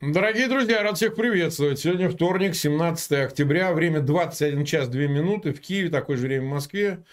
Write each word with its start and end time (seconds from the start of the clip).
Дорогие 0.00 0.48
друзья, 0.48 0.82
рад 0.82 0.96
всех 0.96 1.14
приветствовать. 1.14 1.78
Сегодня 1.78 2.08
вторник, 2.08 2.54
17 2.54 3.12
октября, 3.12 3.74
время 3.74 4.00
21 4.00 4.64
час 4.64 4.88
2 4.88 5.02
минуты. 5.02 5.52
В 5.52 5.60
Киеве 5.60 5.90
такое 5.90 6.16
же 6.16 6.26
время 6.26 6.46
в 6.46 6.50
Москве. 6.54 7.04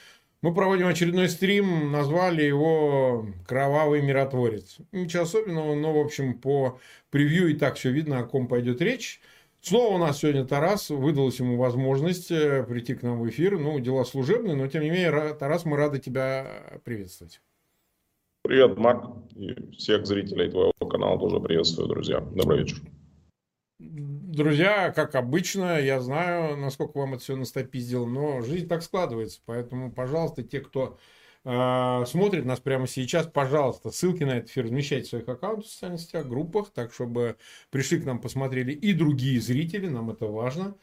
Мы 0.42 0.54
проводим 0.54 0.88
очередной 0.88 1.28
стрим, 1.28 1.92
назвали 1.92 2.44
его 2.44 3.28
«Кровавый 3.46 4.02
миротворец». 4.02 4.78
Ничего 4.94 5.24
особенного, 5.24 5.76
но, 5.76 5.92
в 5.92 5.98
общем, 5.98 6.40
по 6.40 6.80
превью 7.10 7.50
и 7.50 7.56
так 7.56 7.76
все 7.76 7.92
видно, 7.92 8.20
о 8.20 8.24
ком 8.24 8.48
пойдет 8.48 8.82
речь. 8.82 9.20
Снова 9.60 9.96
у 9.96 9.98
нас 9.98 10.20
сегодня 10.20 10.46
Тарас. 10.46 10.90
Выдалась 10.90 11.40
ему 11.40 11.58
возможность 11.58 12.32
э, 12.32 12.64
прийти 12.64 12.96
к 12.96 13.04
нам 13.04 13.20
в 13.20 13.30
эфир. 13.30 13.60
Ну, 13.60 13.78
дела 13.82 14.06
служебные, 14.06 14.56
но, 14.56 14.66
тем 14.68 14.84
не 14.84 14.92
менее, 14.92 15.34
Тарас, 15.34 15.66
мы 15.66 15.76
рады 15.76 16.00
тебя 16.00 16.80
приветствовать. 16.86 17.42
Привет, 18.48 18.78
Марк. 18.78 19.04
И 19.36 19.76
всех 19.76 20.08
зрителей 20.08 20.50
твоего 20.50 20.72
канала 20.90 21.20
тоже 21.20 21.42
приветствую, 21.42 21.90
друзья. 21.90 22.22
Добрый 22.22 22.60
вечер. 22.60 22.78
Друзья, 23.78 24.94
как 24.94 25.16
обычно, 25.16 25.82
я 25.82 26.00
знаю, 26.00 26.56
насколько 26.56 26.98
вам 26.98 27.16
это 27.16 27.24
все 27.24 27.36
настопиздило, 27.36 28.06
но 28.06 28.40
жизнь 28.40 28.70
так 28.70 28.84
складывается. 28.84 29.42
Поэтому, 29.46 29.92
пожалуйста, 29.92 30.44
те, 30.44 30.62
кто 30.62 30.98
э, 31.44 32.06
смотрит 32.08 32.46
нас 32.46 32.62
прямо 32.62 32.88
сейчас, 32.88 33.28
пожалуйста, 33.28 33.92
ссылки 33.92 34.24
на 34.24 34.38
этот 34.38 34.50
эфир 34.50 34.64
размещайте 34.64 35.08
в 35.08 35.10
своих 35.10 35.28
аккаунтах 35.28 35.66
в 35.66 35.70
социальных 35.70 36.00
сетях, 36.00 36.26
группах, 36.26 36.70
так, 36.74 36.94
чтобы 36.94 37.36
пришли 37.70 38.00
к 38.00 38.06
нам, 38.06 38.22
посмотрели 38.22 38.72
и 38.72 38.94
другие 38.94 39.42
зрители, 39.42 39.90
нам 39.90 40.10
это 40.10 40.26
важно. 40.26 40.74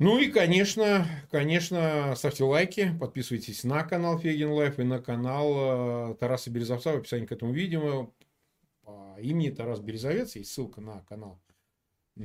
Ну 0.00 0.18
и, 0.18 0.30
конечно, 0.30 1.06
конечно, 1.28 2.14
ставьте 2.14 2.44
лайки, 2.44 2.96
подписывайтесь 3.00 3.64
на 3.64 3.82
канал 3.82 4.16
Фейгин 4.18 4.50
Live 4.50 4.78
и 4.78 4.84
на 4.84 5.02
канал 5.02 6.12
э, 6.12 6.14
Тараса 6.20 6.50
Березовца 6.50 6.92
в 6.92 6.98
описании 6.98 7.26
к 7.26 7.32
этому 7.32 7.52
видео. 7.52 8.12
По 8.82 9.16
имени 9.20 9.50
Тарас 9.50 9.80
Березовец 9.80 10.36
есть 10.36 10.52
ссылка 10.52 10.80
на 10.80 11.00
канал 11.08 11.40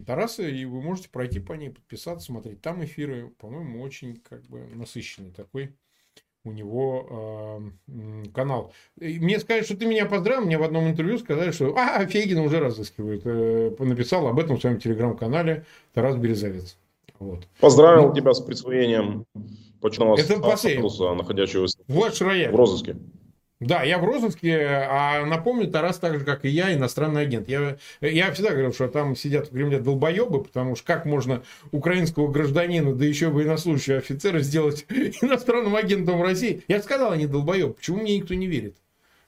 Тараса, 0.05 0.43
и 0.43 0.65
вы 0.65 0.81
можете 0.81 1.09
пройти 1.09 1.39
по 1.39 1.53
ней, 1.53 1.71
подписаться, 1.71 2.27
смотреть. 2.27 2.61
Там 2.61 2.83
эфиры, 2.83 3.29
по-моему, 3.39 3.81
очень 3.81 4.17
как 4.17 4.43
бы 4.43 4.67
насыщенный 4.75 5.31
такой 5.31 5.75
у 6.45 6.51
него 6.51 7.71
э, 7.87 8.25
канал. 8.33 8.73
И 8.99 9.19
мне 9.19 9.39
сказали, 9.39 9.63
что 9.63 9.77
ты 9.77 9.85
меня 9.85 10.05
поздравил, 10.05 10.45
мне 10.45 10.57
в 10.57 10.63
одном 10.63 10.89
интервью 10.89 11.17
сказали, 11.17 11.51
что 11.51 11.75
а, 11.77 12.05
Фегин 12.05 12.39
уже 12.39 12.59
разыскивает. 12.59 13.21
Э, 13.25 13.75
написал 13.79 14.27
об 14.27 14.39
этом 14.39 14.57
в 14.57 14.61
своем 14.61 14.79
телеграм-канале 14.79 15.65
Тарас 15.93 16.17
Березовец. 16.17 16.77
Вот. 17.19 17.47
Поздравил 17.59 18.09
ну, 18.09 18.15
тебя 18.15 18.33
с 18.33 18.41
присвоением 18.41 19.25
почетного 19.81 20.15
статуса, 20.17 21.13
находящегося 21.13 21.77
вот 21.87 22.13
в 22.19 22.55
розыске. 22.55 22.97
Да, 23.59 23.83
я 23.83 23.97
в 23.97 24.03
розыске, 24.03 24.67
а 24.67 25.25
напомню, 25.25 25.69
Тарас 25.69 25.97
так 25.97 26.19
же, 26.19 26.25
как 26.25 26.43
и 26.43 26.49
я, 26.49 26.73
иностранный 26.73 27.21
агент. 27.21 27.47
Я, 27.47 27.77
я 28.01 28.31
всегда 28.33 28.51
говорил, 28.51 28.73
что 28.73 28.89
там 28.89 29.15
сидят 29.15 29.47
в 29.47 29.51
Кремле 29.51 29.79
долбоебы, 29.79 30.43
потому 30.43 30.75
что 30.75 30.85
как 30.85 31.05
можно 31.05 31.43
украинского 31.71 32.29
гражданина, 32.29 32.93
да 32.93 33.05
еще 33.05 33.29
военнослужащего 33.29 33.97
офицера 33.97 34.39
сделать 34.39 34.85
иностранным 34.89 35.75
агентом 35.75 36.17
в 36.17 36.23
России? 36.23 36.63
Я 36.67 36.81
сказал, 36.81 37.11
они 37.11 37.25
долбоебы. 37.25 37.73
Почему 37.73 37.99
мне 37.99 38.17
никто 38.17 38.33
не 38.33 38.47
верит? 38.47 38.75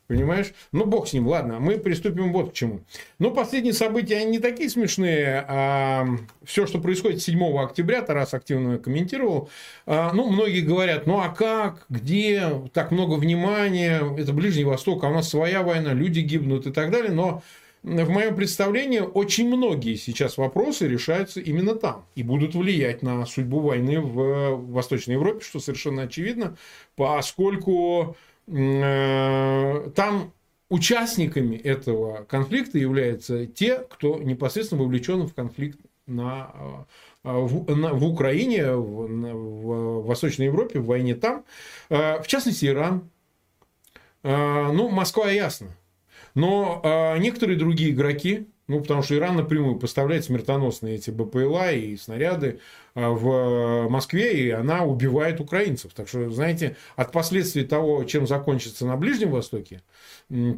Понимаешь? 0.07 0.53
Ну, 0.71 0.85
бог 0.85 1.07
с 1.07 1.13
ним, 1.13 1.27
ладно, 1.27 1.59
мы 1.59 1.79
приступим 1.79 2.31
вот 2.31 2.51
к 2.51 2.53
чему. 2.53 2.81
Ну, 3.17 3.31
последние 3.31 3.73
события, 3.73 4.17
они 4.17 4.31
не 4.31 4.39
такие 4.39 4.69
смешные. 4.69 5.43
А, 5.47 6.07
все, 6.43 6.67
что 6.67 6.79
происходит 6.79 7.23
7 7.23 7.57
октября, 7.57 8.03
Тарас 8.03 8.35
активно 8.35 8.77
комментировал. 8.77 9.49
А, 9.87 10.13
ну, 10.13 10.29
многие 10.29 10.61
говорят, 10.61 11.07
ну, 11.07 11.21
а 11.21 11.29
как, 11.29 11.85
где, 11.89 12.61
так 12.71 12.91
много 12.91 13.15
внимания, 13.15 14.03
это 14.15 14.31
Ближний 14.31 14.63
Восток, 14.63 15.03
а 15.03 15.09
у 15.09 15.13
нас 15.13 15.27
своя 15.27 15.63
война, 15.63 15.93
люди 15.93 16.19
гибнут 16.19 16.67
и 16.67 16.71
так 16.71 16.91
далее. 16.91 17.11
Но 17.11 17.41
в 17.81 18.09
моем 18.09 18.35
представлении 18.35 18.99
очень 18.99 19.47
многие 19.47 19.95
сейчас 19.95 20.37
вопросы 20.37 20.87
решаются 20.87 21.39
именно 21.39 21.73
там 21.73 22.05
и 22.13 22.21
будут 22.21 22.53
влиять 22.53 23.01
на 23.01 23.25
судьбу 23.25 23.59
войны 23.59 23.99
в 24.01 24.71
Восточной 24.71 25.13
Европе, 25.13 25.43
что 25.43 25.59
совершенно 25.59 26.03
очевидно, 26.03 26.57
поскольку 26.95 28.15
Э, 28.15 28.34
там 28.47 30.31
участниками 30.69 31.55
этого 31.55 32.23
конфликта 32.25 32.77
являются 32.77 33.45
те, 33.45 33.79
кто 33.79 34.19
непосредственно 34.19 34.83
вовлечен 34.83 35.27
в 35.27 35.33
конфликт 35.33 35.79
на, 36.05 36.85
э, 37.23 37.31
в, 37.31 37.75
на, 37.75 37.93
в 37.93 38.05
Украине, 38.05 38.73
в, 38.73 39.07
в 39.07 40.05
Восточной 40.05 40.45
Европе, 40.47 40.79
в 40.79 40.85
войне 40.85 41.15
там. 41.15 41.43
Э, 41.89 42.21
в 42.21 42.27
частности, 42.27 42.65
Иран. 42.65 43.09
Ну, 44.23 44.89
Москва 44.89 45.29
ясно. 45.29 45.67
Но 46.33 46.81
некоторые 47.19 47.59
другие 47.59 47.91
игроки, 47.91 48.47
ну, 48.67 48.81
потому 48.81 49.03
что 49.03 49.15
Иран 49.15 49.35
напрямую 49.35 49.77
поставляет 49.77 50.25
смертоносные 50.25 50.95
эти 50.95 51.11
БПЛА 51.11 51.73
и 51.73 51.95
снаряды 51.97 52.59
а, 52.95 53.11
в 53.11 53.87
Москве, 53.89 54.33
и 54.39 54.49
она 54.49 54.83
убивает 54.83 55.39
украинцев. 55.39 55.93
Так 55.93 56.07
что, 56.07 56.29
знаете, 56.31 56.75
от 56.95 57.11
последствий 57.11 57.63
того, 57.63 58.03
чем 58.05 58.25
закончится 58.25 58.85
на 58.87 58.97
Ближнем 58.97 59.31
Востоке, 59.31 59.81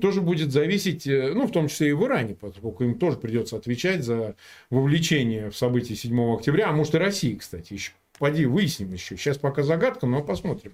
тоже 0.02 0.22
будет 0.22 0.54
зависеть, 0.54 1.06
э, 1.06 1.34
ну, 1.34 1.48
в 1.48 1.52
том 1.52 1.68
числе 1.68 1.90
и 1.90 1.94
в 1.94 2.04
Иране, 2.06 2.36
поскольку 2.36 2.86
им 2.86 2.98
тоже 2.98 3.18
придется 3.18 3.58
отвечать 3.58 4.04
за 4.04 4.36
вовлечение 4.70 5.50
в 5.50 5.58
события 5.58 5.96
7 5.96 6.36
октября, 6.36 6.70
а 6.70 6.72
может 6.72 6.96
и 6.96 7.00
России, 7.00 7.36
кстати, 7.36 7.74
еще. 7.74 7.92
Поди, 8.20 8.46
выясним 8.46 8.94
еще. 8.94 9.16
Сейчас 9.18 9.38
пока 9.38 9.64
загадка, 9.64 10.08
но 10.08 10.24
посмотрим. 10.24 10.74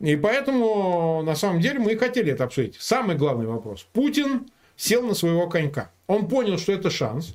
И 0.00 0.14
поэтому, 0.16 1.22
на 1.22 1.34
самом 1.34 1.60
деле, 1.60 1.80
мы 1.80 1.92
и 1.92 1.96
хотели 1.96 2.32
это 2.32 2.44
обсудить. 2.44 2.76
Самый 2.78 3.16
главный 3.16 3.46
вопрос. 3.46 3.86
Путин 3.92 4.46
сел 4.78 5.02
на 5.02 5.12
своего 5.12 5.46
конька. 5.48 5.90
Он 6.06 6.26
понял, 6.26 6.56
что 6.56 6.72
это 6.72 6.88
шанс. 6.88 7.34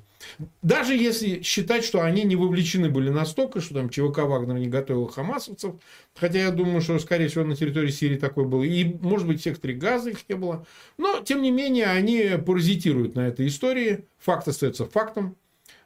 Даже 0.61 0.95
если 0.95 1.41
считать, 1.41 1.83
что 1.83 2.01
они 2.01 2.23
не 2.23 2.37
вовлечены 2.37 2.89
были 2.89 3.09
настолько, 3.09 3.59
что 3.59 3.75
там 3.75 3.89
ЧВК 3.89 4.19
Вагнер 4.19 4.55
не 4.55 4.67
готовил 4.67 5.07
хамасовцев, 5.07 5.75
хотя 6.15 6.39
я 6.39 6.51
думаю, 6.51 6.79
что, 6.79 6.97
скорее 6.97 7.27
всего, 7.27 7.43
на 7.43 7.57
территории 7.57 7.91
Сирии 7.91 8.15
такое 8.15 8.45
было, 8.45 8.63
и, 8.63 8.85
может 9.01 9.27
быть, 9.27 9.41
в 9.41 9.43
секторе 9.43 9.73
Газа 9.73 10.11
их 10.11 10.27
не 10.29 10.35
было, 10.35 10.65
но, 10.97 11.19
тем 11.19 11.41
не 11.41 11.51
менее, 11.51 11.87
они 11.87 12.37
паразитируют 12.43 13.15
на 13.15 13.27
этой 13.27 13.47
истории, 13.47 14.05
факт 14.17 14.47
остается 14.47 14.85
фактом, 14.85 15.35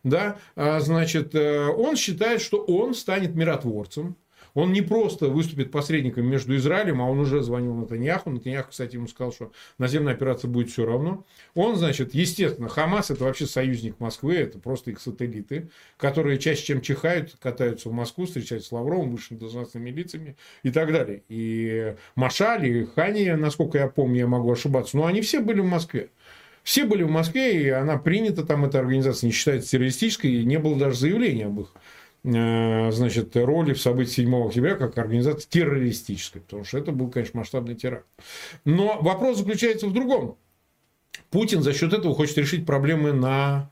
да, 0.03 0.37
а, 0.55 0.79
значит, 0.81 1.33
э, 1.33 1.67
он 1.67 1.95
считает, 1.95 2.39
что 2.41 2.59
он 2.59 2.93
станет 2.93 3.33
миротворцем, 3.33 4.15
он 4.57 4.73
не 4.73 4.81
просто 4.81 5.27
выступит 5.27 5.69
посредником 5.69 6.25
между 6.25 6.55
Израилем, 6.55 6.99
а 6.99 7.05
он 7.07 7.19
уже 7.19 7.43
звонил 7.43 7.75
Натаньяху. 7.75 8.31
Натаньяху, 8.31 8.71
кстати, 8.71 8.95
ему 8.95 9.07
сказал, 9.07 9.31
что 9.31 9.51
наземная 9.77 10.13
операция 10.13 10.49
будет 10.49 10.71
все 10.71 10.83
равно. 10.83 11.27
Он, 11.53 11.75
значит, 11.75 12.15
естественно, 12.15 12.67
Хамас 12.67 13.11
это 13.11 13.23
вообще 13.23 13.45
союзник 13.45 13.99
Москвы, 13.99 14.33
это 14.33 14.57
просто 14.57 14.89
их 14.89 14.99
сателлиты, 14.99 15.69
которые 15.97 16.39
чаще, 16.39 16.65
чем 16.65 16.81
чихают, 16.81 17.35
катаются 17.39 17.89
в 17.89 17.91
Москву, 17.91 18.25
встречаются 18.25 18.69
с 18.69 18.71
Лавровым, 18.71 19.11
высшими 19.11 19.37
должностными 19.37 19.91
лицами 19.91 20.35
и 20.63 20.71
так 20.71 20.91
далее. 20.91 21.21
И 21.29 21.95
Машаль, 22.15 22.65
и 22.65 22.85
Хани, 22.85 23.29
насколько 23.33 23.77
я 23.77 23.87
помню, 23.87 24.21
я 24.21 24.27
могу 24.27 24.51
ошибаться, 24.51 24.97
но 24.97 25.05
они 25.05 25.21
все 25.21 25.39
были 25.39 25.59
в 25.59 25.67
Москве. 25.67 26.09
Все 26.63 26.83
были 26.83 27.03
в 27.03 27.11
Москве, 27.11 27.61
и 27.61 27.69
она 27.69 27.99
принята, 27.99 28.43
там 28.43 28.65
эта 28.65 28.79
организация 28.79 29.27
не 29.27 29.33
считается 29.33 29.69
террористической, 29.69 30.31
и 30.31 30.45
не 30.45 30.57
было 30.57 30.75
даже 30.79 30.97
заявления 30.97 31.45
об 31.45 31.59
их 31.59 31.73
значит, 32.23 33.35
роли 33.35 33.73
в 33.73 33.81
событии 33.81 34.21
7 34.21 34.47
октября 34.47 34.75
как 34.75 34.97
организация 34.97 35.49
террористической, 35.49 36.41
потому 36.41 36.63
что 36.63 36.77
это 36.77 36.91
был, 36.91 37.09
конечно, 37.09 37.39
масштабный 37.39 37.75
теракт. 37.75 38.05
Но 38.65 38.99
вопрос 39.01 39.37
заключается 39.37 39.87
в 39.87 39.93
другом. 39.93 40.37
Путин 41.29 41.61
за 41.61 41.73
счет 41.73 41.93
этого 41.93 42.13
хочет 42.15 42.37
решить 42.37 42.65
проблемы 42.65 43.13
на 43.13 43.69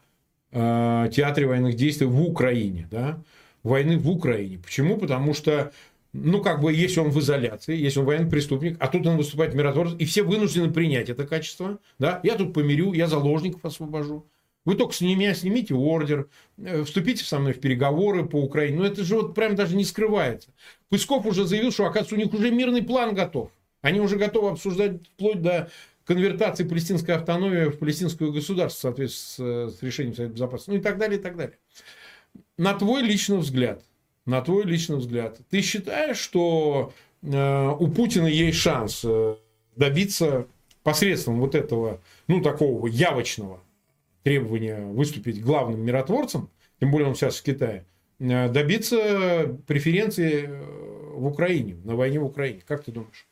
э, 0.51 1.09
театре 1.13 1.47
военных 1.47 1.75
действий 1.75 2.07
в 2.07 2.21
Украине. 2.21 2.87
Да? 2.91 3.19
Войны 3.63 3.97
в 3.97 4.09
Украине. 4.09 4.59
Почему? 4.59 4.97
Потому 4.97 5.33
что 5.33 5.71
ну, 6.17 6.41
как 6.41 6.61
бы, 6.61 6.71
если 6.71 7.01
он 7.01 7.09
в 7.09 7.19
изоляции, 7.19 7.75
если 7.75 7.99
он 7.99 8.05
военный 8.05 8.29
преступник, 8.29 8.77
а 8.79 8.87
тут 8.87 9.05
он 9.05 9.17
выступает 9.17 9.53
миротворцем, 9.53 9.97
и 9.97 10.05
все 10.05 10.23
вынуждены 10.23 10.71
принять 10.71 11.09
это 11.09 11.27
качество, 11.27 11.77
да, 11.99 12.21
я 12.23 12.35
тут 12.35 12.53
помирю, 12.53 12.93
я 12.93 13.07
заложников 13.07 13.65
освобожу, 13.65 14.25
вы 14.65 14.75
только 14.75 14.93
с 14.93 15.01
меня 15.01 15.33
снимите 15.35 15.75
ордер, 15.75 16.27
э, 16.57 16.83
вступите 16.83 17.23
со 17.23 17.39
мной 17.39 17.53
в 17.53 17.61
переговоры 17.61 18.25
по 18.25 18.37
Украине. 18.37 18.77
Но 18.77 18.83
ну, 18.83 18.89
это 18.89 19.03
же 19.03 19.15
вот 19.15 19.35
прям 19.35 19.55
даже 19.55 19.75
не 19.75 19.85
скрывается. 19.85 20.49
Пысков 20.89 21.25
уже 21.25 21.45
заявил, 21.45 21.71
что, 21.71 21.85
оказывается, 21.85 22.15
у 22.15 22.17
них 22.17 22.33
уже 22.33 22.51
мирный 22.51 22.81
план 22.81 23.13
готов. 23.13 23.51
Они 23.81 24.01
уже 24.01 24.17
готовы 24.17 24.49
обсуждать 24.49 25.05
вплоть 25.13 25.41
до 25.41 25.69
конвертации 26.05 26.63
палестинской 26.63 27.15
автономии 27.15 27.69
в 27.69 27.77
палестинское 27.77 28.31
государство 28.31 28.79
в 28.79 28.81
соответствии 28.81 29.69
с, 29.69 29.77
с 29.77 29.83
решением 29.83 30.15
Совета 30.15 30.33
Безопасности. 30.33 30.71
Ну 30.71 30.77
и 30.77 30.81
так 30.81 30.97
далее, 30.97 31.19
и 31.19 31.21
так 31.21 31.37
далее. 31.37 31.57
На 32.57 32.73
твой 32.73 33.03
личный 33.03 33.37
взгляд, 33.37 33.83
на 34.25 34.41
твой 34.41 34.63
личный 34.65 34.97
взгляд, 34.97 35.37
ты 35.51 35.61
считаешь, 35.61 36.17
что 36.17 36.91
э, 37.21 37.69
у 37.79 37.87
Путина 37.87 38.27
есть 38.27 38.57
шанс 38.57 39.01
э, 39.03 39.35
добиться 39.75 40.47
посредством 40.83 41.39
вот 41.39 41.53
этого, 41.53 42.01
ну, 42.27 42.41
такого 42.41 42.87
явочного 42.87 43.59
требования 44.25 44.83
выступить 44.83 45.41
главным 45.41 45.81
миротворцем, 45.81 46.49
тем 46.79 46.89
более 46.89 47.07
он 47.07 47.15
сейчас 47.15 47.37
в 47.37 47.43
Китае, 47.43 47.85
э, 48.19 48.49
добиться 48.49 49.55
преференции 49.67 50.45
э, 50.47 51.13
в 51.13 51.27
Украине, 51.27 51.77
на 51.83 51.95
войне 51.95 52.19
в 52.19 52.25
Украине. 52.25 52.61
Как 52.67 52.83
ты 52.83 52.91
думаешь? 52.91 53.27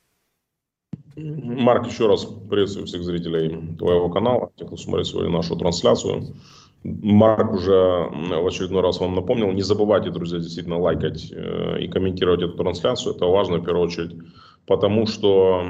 Марк, 1.16 1.88
еще 1.88 2.08
раз 2.08 2.26
приветствую 2.26 2.86
всех 2.86 3.04
зрителей 3.04 3.76
твоего 3.78 4.10
канала, 4.10 4.52
тех, 4.56 4.68
кто 4.68 4.78
смотрит 4.78 5.08
сегодня 5.08 5.32
нашу 5.32 5.56
трансляцию. 5.56 6.36
Марк 6.84 7.54
уже 7.54 7.72
в 7.72 8.48
очередной 8.48 8.84
раз 8.84 9.00
вам 9.00 9.16
напомнил, 9.16 9.52
не 9.52 9.64
забывайте, 9.64 10.12
друзья, 10.12 10.38
действительно 10.38 10.80
лайкать 10.80 11.32
э, 11.32 11.82
и 11.82 11.88
комментировать 11.88 12.44
эту 12.44 12.56
трансляцию. 12.56 13.16
Это 13.16 13.26
важно 13.26 13.58
в 13.58 13.66
первую 13.66 13.88
очередь, 13.88 14.16
потому 14.68 15.08
что 15.08 15.64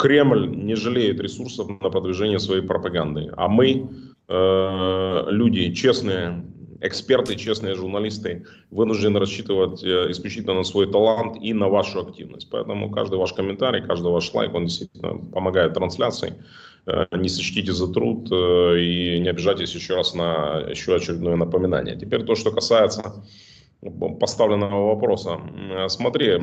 Кремль 0.00 0.48
не 0.48 0.76
жалеет 0.76 1.20
ресурсов 1.20 1.68
на 1.68 1.90
продвижение 1.90 2.38
своей 2.38 2.62
пропаганды. 2.62 3.30
А 3.36 3.48
мы, 3.48 3.90
э, 4.28 5.24
люди 5.28 5.74
честные, 5.74 6.42
эксперты, 6.80 7.36
честные 7.36 7.74
журналисты, 7.74 8.46
вынуждены 8.70 9.20
рассчитывать 9.20 9.84
э, 9.84 10.10
исключительно 10.10 10.54
на 10.54 10.64
свой 10.64 10.90
талант 10.90 11.36
и 11.42 11.52
на 11.52 11.68
вашу 11.68 12.00
активность. 12.00 12.48
Поэтому 12.50 12.90
каждый 12.90 13.18
ваш 13.18 13.34
комментарий, 13.34 13.82
каждый 13.82 14.10
ваш 14.10 14.32
лайк, 14.32 14.54
он 14.54 14.64
действительно 14.64 15.18
помогает 15.18 15.74
трансляции. 15.74 16.32
Э, 16.86 17.04
не 17.12 17.28
сочтите 17.28 17.72
за 17.72 17.92
труд 17.92 18.32
э, 18.32 18.80
и 18.80 19.18
не 19.20 19.28
обижайтесь 19.28 19.74
еще 19.74 19.96
раз 19.96 20.14
на 20.14 20.60
еще 20.70 20.96
очередное 20.96 21.36
напоминание. 21.36 21.94
Теперь 21.94 22.22
то, 22.22 22.36
что 22.36 22.52
касается 22.52 23.22
поставленного 24.20 24.94
вопроса. 24.94 25.40
Смотри, 25.88 26.38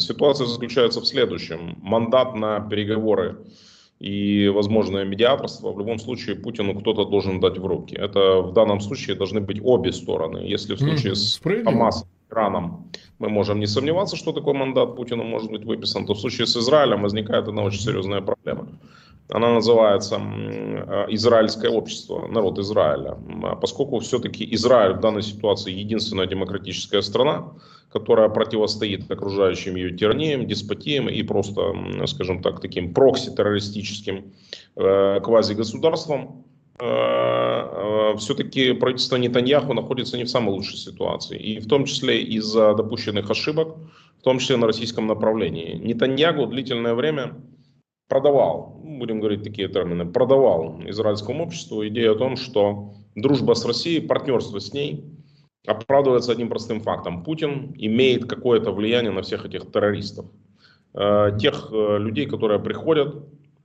ситуация 0.00 0.46
заключается 0.46 1.00
в 1.00 1.06
следующем. 1.06 1.78
Мандат 1.82 2.34
на 2.34 2.60
переговоры 2.60 3.38
и 4.00 4.48
возможное 4.48 5.04
медиаторство 5.04 5.72
в 5.72 5.78
любом 5.78 5.98
случае 5.98 6.34
Путину 6.36 6.74
кто-то 6.80 7.04
должен 7.04 7.38
дать 7.38 7.58
в 7.58 7.66
руки. 7.66 7.94
Это 7.94 8.40
в 8.40 8.52
данном 8.52 8.80
случае 8.80 9.14
должны 9.16 9.40
быть 9.40 9.60
обе 9.62 9.92
стороны. 9.92 10.38
Если 10.38 10.74
в 10.74 10.78
случае 10.78 11.12
mm-hmm. 11.12 11.62
с 11.62 11.64
Хамасом, 11.64 12.08
Ираном 12.30 12.90
мы 13.18 13.28
можем 13.28 13.60
не 13.60 13.66
сомневаться, 13.66 14.16
что 14.16 14.32
такой 14.32 14.54
мандат 14.54 14.96
Путину 14.96 15.24
может 15.24 15.50
быть 15.50 15.64
выписан, 15.64 16.06
то 16.06 16.14
в 16.14 16.20
случае 16.20 16.46
с 16.46 16.56
Израилем 16.56 17.02
возникает 17.02 17.48
одна 17.48 17.62
очень 17.62 17.80
серьезная 17.80 18.22
проблема. 18.22 18.68
Она 19.30 19.54
называется 19.54 20.16
э, 20.16 21.06
Израильское 21.10 21.70
общество, 21.70 22.26
народ 22.26 22.58
Израиля. 22.58 23.16
Поскольку 23.60 24.00
все-таки 24.00 24.46
Израиль 24.54 24.94
в 24.94 25.00
данной 25.00 25.22
ситуации 25.22 25.72
единственная 25.72 26.26
демократическая 26.26 27.02
страна, 27.02 27.52
которая 27.92 28.28
противостоит 28.28 29.10
окружающим 29.10 29.76
ее 29.76 29.96
тираниям, 29.96 30.46
деспотиям 30.46 31.08
и 31.08 31.22
просто, 31.22 31.74
скажем 32.06 32.42
так, 32.42 32.60
таким 32.60 32.92
прокси-террористическим 32.92 34.32
э, 34.76 35.20
квази-государствам, 35.20 36.44
э, 36.80 36.84
э, 36.84 38.16
все-таки 38.18 38.72
правительство 38.72 39.16
Нетаньяху 39.16 39.74
находится 39.74 40.16
не 40.16 40.24
в 40.24 40.30
самой 40.30 40.54
лучшей 40.54 40.76
ситуации. 40.76 41.38
И 41.38 41.60
в 41.60 41.66
том 41.66 41.84
числе 41.84 42.22
из-за 42.22 42.74
допущенных 42.74 43.30
ошибок, 43.30 43.76
в 44.18 44.22
том 44.22 44.38
числе 44.38 44.56
на 44.56 44.66
российском 44.66 45.06
направлении. 45.06 45.74
Нетаньягу 45.74 46.46
длительное 46.46 46.94
время 46.94 47.34
продавал, 48.10 48.80
ну, 48.84 48.98
будем 48.98 49.20
говорить 49.20 49.44
такие 49.44 49.68
термины, 49.68 50.04
продавал 50.04 50.82
израильскому 50.86 51.44
обществу 51.44 51.86
идею 51.86 52.12
о 52.12 52.18
том, 52.18 52.36
что 52.36 52.92
дружба 53.14 53.54
с 53.54 53.64
Россией, 53.64 54.06
партнерство 54.06 54.58
с 54.58 54.74
ней 54.74 55.04
оправдывается 55.66 56.32
одним 56.32 56.48
простым 56.48 56.80
фактом. 56.80 57.22
Путин 57.22 57.72
имеет 57.78 58.26
какое-то 58.26 58.72
влияние 58.72 59.12
на 59.12 59.22
всех 59.22 59.46
этих 59.46 59.70
террористов. 59.70 60.26
Э, 60.92 61.30
тех 61.40 61.68
э, 61.72 61.98
людей, 61.98 62.26
которые 62.26 62.58
приходят, 62.58 63.14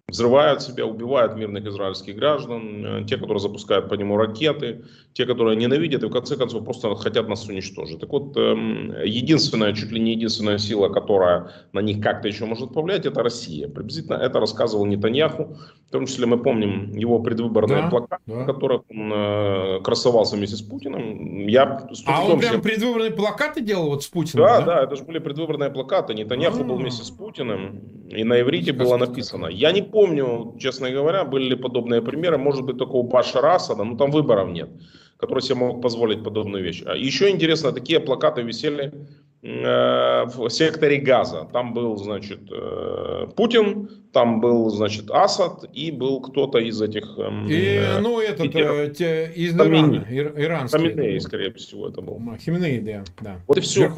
взрывают 0.08 0.62
себя, 0.62 0.86
убивают 0.86 1.36
мирных 1.36 1.66
израильских 1.66 2.16
граждан, 2.16 2.86
э, 2.86 3.04
те, 3.06 3.18
которые 3.18 3.40
запускают 3.40 3.90
по 3.90 3.96
нему 3.96 4.18
ракеты, 4.18 4.86
те, 5.14 5.26
которые 5.26 5.56
ненавидят 5.56 6.04
и 6.04 6.08
в 6.08 6.12
конце 6.12 6.38
концов 6.38 6.64
просто 6.64 6.94
хотят 6.96 7.28
нас 7.28 7.48
уничтожить. 7.48 8.00
Так 8.00 8.12
вот, 8.12 8.38
эм, 8.38 8.94
единственная, 9.04 9.74
чуть 9.74 9.92
ли 9.92 10.00
не 10.00 10.12
единственная 10.12 10.60
сила, 10.60 10.90
которая 10.90 11.52
на 11.74 11.80
них 11.80 12.02
как-то 12.02 12.28
еще 12.28 12.46
может 12.46 12.74
повлиять, 12.74 13.06
это 13.06 13.24
Россия. 13.24 13.68
Приблизительно 13.68 14.16
это 14.16 14.40
рассказывал 14.40 14.86
Нетаньяху. 14.86 15.58
В 15.88 15.92
том 15.92 16.06
числе 16.06 16.28
мы 16.28 16.38
помним 16.38 16.96
его 16.96 17.20
предвыборные 17.20 17.84
да, 17.84 17.90
плакаты, 17.90 18.24
да. 18.28 18.44
в 18.44 18.46
которых 18.46 18.82
он 18.90 19.12
э, 19.14 19.80
красовался 19.84 20.36
вместе 20.36 20.58
с 20.58 20.62
Путиным. 20.62 21.48
Я 21.48 21.88
а 22.06 22.26
он 22.26 22.40
прям 22.40 22.62
предвыборные 22.62 23.12
плакаты 23.12 23.62
делал 23.62 23.90
вот 23.90 24.04
с 24.04 24.08
Путиным? 24.08 24.46
Да, 24.46 24.60
да, 24.60 24.66
да 24.66 24.84
это 24.84 24.96
же 24.98 25.04
были 25.04 25.20
предвыборные 25.20 25.72
плакаты. 25.72 26.14
Нетаньяху 26.14 26.58
А-а-а. 26.58 26.66
был 26.66 26.76
вместе 26.76 27.04
с 27.04 27.10
Путиным, 27.10 27.82
и 28.10 28.24
на 28.24 28.40
иврите 28.40 28.72
было 28.72 28.98
написано. 28.98 29.48
Я 29.48 29.72
не 29.72 29.82
помню, 29.82 30.56
честно 30.60 30.92
говоря, 30.92 31.24
были 31.24 31.50
ли 31.50 31.56
подобные 31.56 32.02
примеры. 32.02 32.38
Может 32.38 32.64
быть, 32.64 32.78
только 32.78 32.92
у 32.92 33.04
Башара 33.04 33.56
Асада, 33.56 33.84
но 33.84 33.98
там 33.98 34.12
выборов 34.12 34.50
нет, 34.50 34.70
который 35.18 35.42
себе 35.42 35.56
мог 35.56 35.82
позволить 35.82 36.24
подобную 36.24 36.64
вещь. 36.64 36.84
А 36.86 36.96
еще 36.96 37.30
интересно, 37.30 37.72
такие 37.72 38.00
плакаты 38.00 38.44
висели 38.44 38.92
в 39.46 40.50
секторе 40.50 40.98
Газа. 40.98 41.48
Там 41.54 41.74
был, 41.74 41.98
значит, 41.98 42.40
э, 42.52 43.28
Путин, 43.36 43.90
там 44.12 44.40
был, 44.42 44.70
значит, 44.70 45.12
Асад 45.12 45.66
и 45.74 45.92
был 45.92 46.22
кто-то 46.22 46.58
из 46.58 46.82
этих... 46.82 47.04
Эм, 47.20 47.46
и, 47.48 47.54
э, 47.54 48.00
ну, 48.00 48.20
этот 48.20 48.56
э, 48.56 48.94
те, 48.98 49.32
из 49.36 49.54
Ирана, 49.54 50.08
ир, 50.10 50.34
иранский. 50.38 50.80
Хаминей, 50.80 51.20
скорее 51.20 51.52
всего, 51.54 51.90
это 51.90 52.02
был. 52.02 52.20
Хименей, 52.40 52.80
да, 52.80 53.04
да. 53.22 53.42
Вот 53.46 53.58
и 53.58 53.62
все. 53.62 53.92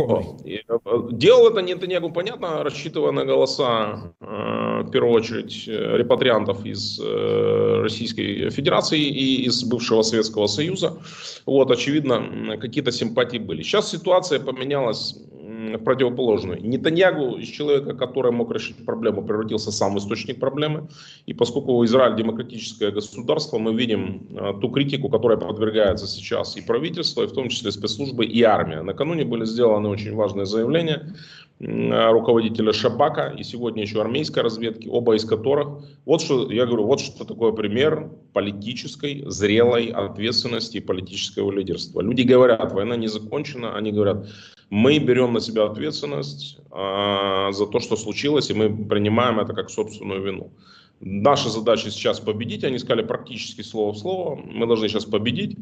И, 0.43 0.63
делал 1.11 1.49
это 1.49 1.61
Нетаньягу, 1.61 2.11
понятно, 2.11 2.63
рассчитывая 2.63 3.11
на 3.11 3.23
голоса, 3.25 4.13
э, 4.19 4.81
в 4.83 4.89
первую 4.91 5.13
очередь, 5.13 5.67
репатриантов 5.67 6.65
из 6.65 6.99
э, 6.99 7.81
Российской 7.83 8.49
Федерации 8.49 8.99
и 8.99 9.45
из 9.45 9.63
бывшего 9.63 10.01
Советского 10.01 10.47
Союза. 10.47 10.97
Вот, 11.45 11.71
очевидно, 11.71 12.57
какие-то 12.59 12.91
симпатии 12.91 13.37
были. 13.37 13.61
Сейчас 13.61 13.91
ситуация 13.91 14.39
поменялась 14.39 15.15
в 15.57 15.77
противоположную. 15.79 16.61
Нетаньягу 16.61 17.37
из 17.37 17.47
человека, 17.47 17.95
который 17.95 18.31
мог 18.31 18.53
решить 18.53 18.85
проблему, 18.85 19.23
превратился 19.23 19.71
сам 19.71 19.95
в 19.95 19.97
источник 19.97 20.39
проблемы. 20.39 20.87
И 21.25 21.33
поскольку 21.33 21.83
Израиль 21.85 22.15
демократическое 22.15 22.91
государство, 22.91 23.57
мы 23.57 23.73
видим 23.73 24.27
а, 24.37 24.53
ту 24.53 24.69
критику, 24.69 25.09
которая 25.09 25.37
подвергается 25.37 26.05
сейчас 26.05 26.57
и 26.57 26.61
правительство, 26.61 27.23
и 27.23 27.27
в 27.27 27.31
том 27.31 27.49
числе 27.49 27.71
спецслужбы 27.71 28.25
и 28.25 28.43
армия. 28.43 28.83
Накануне 28.83 29.25
были 29.25 29.45
сделаны 29.45 29.89
очень 29.89 30.13
важные 30.13 30.45
заявления 30.45 31.15
руководителя 31.59 32.71
Шабака 32.71 33.33
и 33.35 33.43
сегодня 33.43 33.81
еще 33.81 33.99
армейской 33.99 34.43
разведки, 34.43 34.87
оба 34.87 35.15
из 35.15 35.25
которых, 35.25 35.83
вот 36.05 36.21
что, 36.21 36.51
я 36.51 36.67
говорю, 36.67 36.85
вот 36.85 36.99
что 36.99 37.25
такое 37.25 37.51
пример 37.51 38.11
политической, 38.33 39.23
зрелой 39.25 39.87
ответственности 39.87 40.77
и 40.77 40.81
политического 40.81 41.51
лидерства. 41.51 42.01
Люди 42.01 42.21
говорят, 42.21 42.73
война 42.73 42.95
не 42.95 43.07
закончена, 43.07 43.75
они 43.75 43.91
говорят, 43.91 44.27
мы 44.69 44.99
берем 44.99 45.33
на 45.33 45.39
себя 45.39 45.65
ответственность 45.65 46.57
э, 46.71 47.47
за 47.51 47.65
то, 47.67 47.79
что 47.79 47.95
случилось, 47.95 48.49
и 48.49 48.53
мы 48.53 48.69
принимаем 48.69 49.39
это 49.39 49.53
как 49.53 49.69
собственную 49.69 50.21
вину. 50.21 50.51
Наша 50.99 51.49
задача 51.49 51.91
сейчас 51.91 52.19
победить, 52.19 52.63
они 52.63 52.79
сказали 52.79 53.05
практически 53.05 53.61
слово 53.61 53.93
в 53.93 53.97
слово, 53.97 54.35
мы 54.35 54.65
должны 54.65 54.89
сейчас 54.89 55.05
победить. 55.05 55.57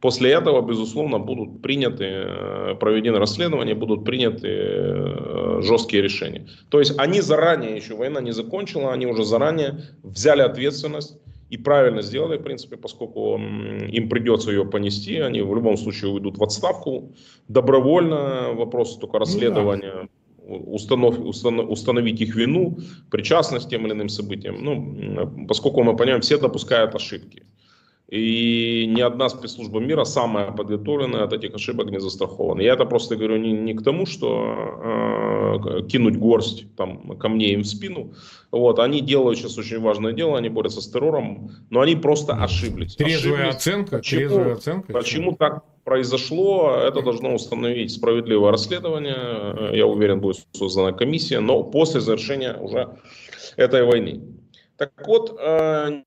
После 0.00 0.32
этого, 0.32 0.60
безусловно, 0.60 1.18
будут 1.18 1.62
приняты, 1.62 2.04
э, 2.04 2.74
проведены 2.78 3.18
расследования, 3.18 3.74
будут 3.74 4.04
приняты 4.04 4.48
э, 4.48 5.60
жесткие 5.62 6.02
решения. 6.02 6.46
То 6.68 6.78
есть 6.78 6.98
они 6.98 7.22
заранее, 7.22 7.76
еще 7.76 7.94
война 7.94 8.20
не 8.20 8.32
закончила, 8.32 8.92
они 8.92 9.06
уже 9.06 9.24
заранее 9.24 9.84
взяли 10.02 10.42
ответственность 10.42 11.16
и 11.50 11.56
правильно 11.56 12.02
сделали, 12.02 12.38
в 12.38 12.42
принципе, 12.42 12.76
поскольку 12.76 13.36
им 13.36 14.08
придется 14.08 14.50
ее 14.50 14.64
понести, 14.64 15.18
они 15.18 15.42
в 15.42 15.54
любом 15.54 15.76
случае 15.76 16.10
уйдут 16.10 16.38
в 16.38 16.42
отставку 16.42 17.12
добровольно, 17.48 18.52
вопрос 18.54 18.96
только 18.98 19.18
расследования, 19.18 20.08
ну, 20.46 20.58
да. 20.58 20.72
установ, 20.72 21.18
установ, 21.18 21.70
установить 21.70 22.20
их 22.20 22.34
вину, 22.34 22.78
причастность 23.10 23.66
к 23.66 23.70
тем 23.70 23.86
или 23.86 23.92
иным 23.92 24.08
событиям. 24.08 24.56
Ну, 24.60 25.46
поскольку 25.46 25.82
мы 25.82 25.96
понимаем, 25.96 26.20
все 26.20 26.38
допускают 26.38 26.94
ошибки. 26.94 27.44
И 28.08 28.86
ни 28.86 29.00
одна 29.00 29.30
спецслужба 29.30 29.80
мира 29.80 30.04
самая 30.04 30.50
подготовленная 30.52 31.24
от 31.24 31.32
этих 31.32 31.54
ошибок 31.54 31.90
не 31.90 32.00
застрахована. 32.00 32.60
Я 32.60 32.74
это 32.74 32.84
просто 32.84 33.16
говорю 33.16 33.38
не, 33.38 33.52
не 33.52 33.72
к 33.72 33.82
тому, 33.82 34.04
что 34.04 35.58
э, 35.58 35.88
кинуть 35.88 36.16
горсть 36.16 36.66
там, 36.76 37.16
камней 37.18 37.54
им 37.54 37.62
в 37.62 37.66
спину. 37.66 38.12
Вот, 38.50 38.78
они 38.78 39.00
делают 39.00 39.38
сейчас 39.38 39.56
очень 39.56 39.80
важное 39.80 40.12
дело, 40.12 40.36
они 40.36 40.50
борются 40.50 40.82
с 40.82 40.88
террором, 40.88 41.50
но 41.70 41.80
они 41.80 41.96
просто 41.96 42.34
ошиблись. 42.34 42.94
Трезвая 42.94 43.48
ошиблись. 43.48 43.56
оценка? 43.56 43.96
Почему, 43.96 44.20
трезвая 44.20 44.52
оценка? 44.52 44.92
Почему 44.92 45.36
так 45.36 45.64
произошло? 45.82 46.76
Это 46.76 47.00
должно 47.00 47.34
установить 47.34 47.90
справедливое 47.90 48.52
расследование. 48.52 49.76
Я 49.76 49.86
уверен, 49.86 50.20
будет 50.20 50.46
создана 50.52 50.92
комиссия, 50.92 51.40
но 51.40 51.62
после 51.62 52.00
завершения 52.00 52.54
уже 52.54 52.98
этой 53.56 53.82
войны. 53.82 54.20
Так 54.76 54.92
вот, 55.06 55.38
э, 55.40 56.02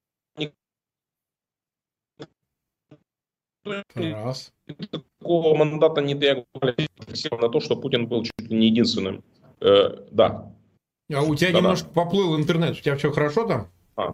Раз. 3.96 4.52
Такого 5.20 5.56
мандата 5.56 6.02
не 6.02 6.14
реагировали 6.14 6.88
на 7.42 7.50
то, 7.50 7.60
что 7.60 7.76
Путин 7.76 8.08
был 8.08 8.24
чуть 8.24 8.50
ли 8.50 8.58
не 8.58 8.68
единственным. 8.68 9.24
Э, 9.62 9.98
да. 10.12 10.52
А 11.14 11.24
у 11.24 11.36
тебя 11.36 11.52
да, 11.52 11.60
немножко 11.60 11.88
да. 11.88 12.02
поплыл 12.02 12.38
интернет. 12.38 12.78
У 12.78 12.82
тебя 12.82 12.98
все 12.98 13.12
хорошо 13.12 13.48
там? 13.48 13.68
А. 13.96 14.12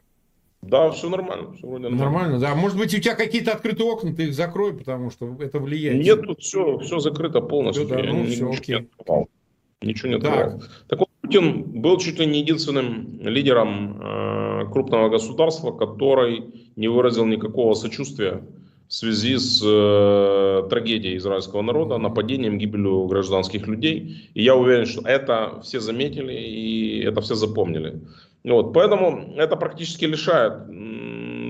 Да, 0.62 0.92
все 0.92 1.10
нормально. 1.10 1.54
Все 1.54 1.68
вроде 1.68 1.90
нормально. 1.90 2.06
нормально, 2.06 2.40
да. 2.40 2.56
Может 2.56 2.78
быть, 2.78 2.94
у 2.94 3.00
тебя 3.00 3.16
какие-то 3.16 3.52
открытые 3.52 3.90
окна, 3.90 4.14
ты 4.14 4.26
их 4.26 4.34
закрой, 4.34 4.78
потому 4.78 5.10
что 5.10 5.36
это 5.40 5.60
влияет. 5.60 6.04
Нет, 6.04 6.22
тут 6.22 6.42
все, 6.42 6.78
все 6.80 7.00
закрыто 7.00 7.42
полностью. 7.42 7.86
Все, 7.86 7.96
да, 7.96 8.04
ну, 8.04 8.24
все, 8.26 8.32
ничего 8.32 8.52
окей. 8.52 8.76
не 8.76 8.82
открывал. 8.82 9.30
Ничего 9.82 10.10
не 10.10 10.16
открывал. 10.16 10.60
Так. 10.60 10.70
так 10.88 11.00
вот, 11.00 11.10
Путин 11.22 11.82
был 11.82 11.98
чуть 11.98 12.20
ли 12.20 12.26
не 12.26 12.40
единственным 12.40 13.20
лидером 13.22 14.02
э, 14.02 14.72
крупного 14.72 15.10
государства, 15.10 15.72
который 15.72 16.72
не 16.76 16.88
выразил 16.88 17.26
никакого 17.26 17.74
сочувствия 17.74 18.44
в 18.94 18.96
связи 18.96 19.38
с 19.40 19.60
э, 19.66 20.68
трагедией 20.70 21.18
израильского 21.18 21.64
народа, 21.64 21.98
нападением, 21.98 22.60
гибелью 22.60 23.08
гражданских 23.08 23.66
людей. 23.66 24.30
И 24.36 24.44
я 24.44 24.56
уверен, 24.56 24.86
что 24.86 25.02
это 25.02 25.62
все 25.64 25.80
заметили 25.80 26.34
и 26.34 27.00
это 27.04 27.20
все 27.22 27.34
запомнили. 27.34 28.02
Вот, 28.44 28.72
поэтому 28.72 29.34
это 29.36 29.56
практически 29.56 30.06
лишает 30.06 30.54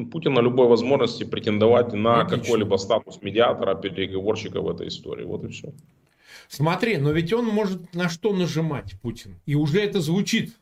Путина 0.09 0.39
любой 0.39 0.67
возможности 0.67 1.25
претендовать 1.25 1.91
на 1.91 2.23
какой-либо 2.23 2.77
статус 2.77 3.21
медиатора, 3.21 3.75
переговорщика 3.75 4.61
в 4.61 4.69
этой 4.69 4.87
истории. 4.87 5.25
Вот 5.25 5.43
и 5.43 5.49
все. 5.49 5.73
Смотри, 6.47 6.95
но 6.95 7.11
ведь 7.11 7.33
он 7.33 7.45
может 7.45 7.93
на 7.93 8.07
что 8.07 8.33
нажимать, 8.33 8.93
Путин. 9.01 9.35
И 9.45 9.55
уже 9.55 9.81
это 9.81 9.99
звучит 9.99 10.53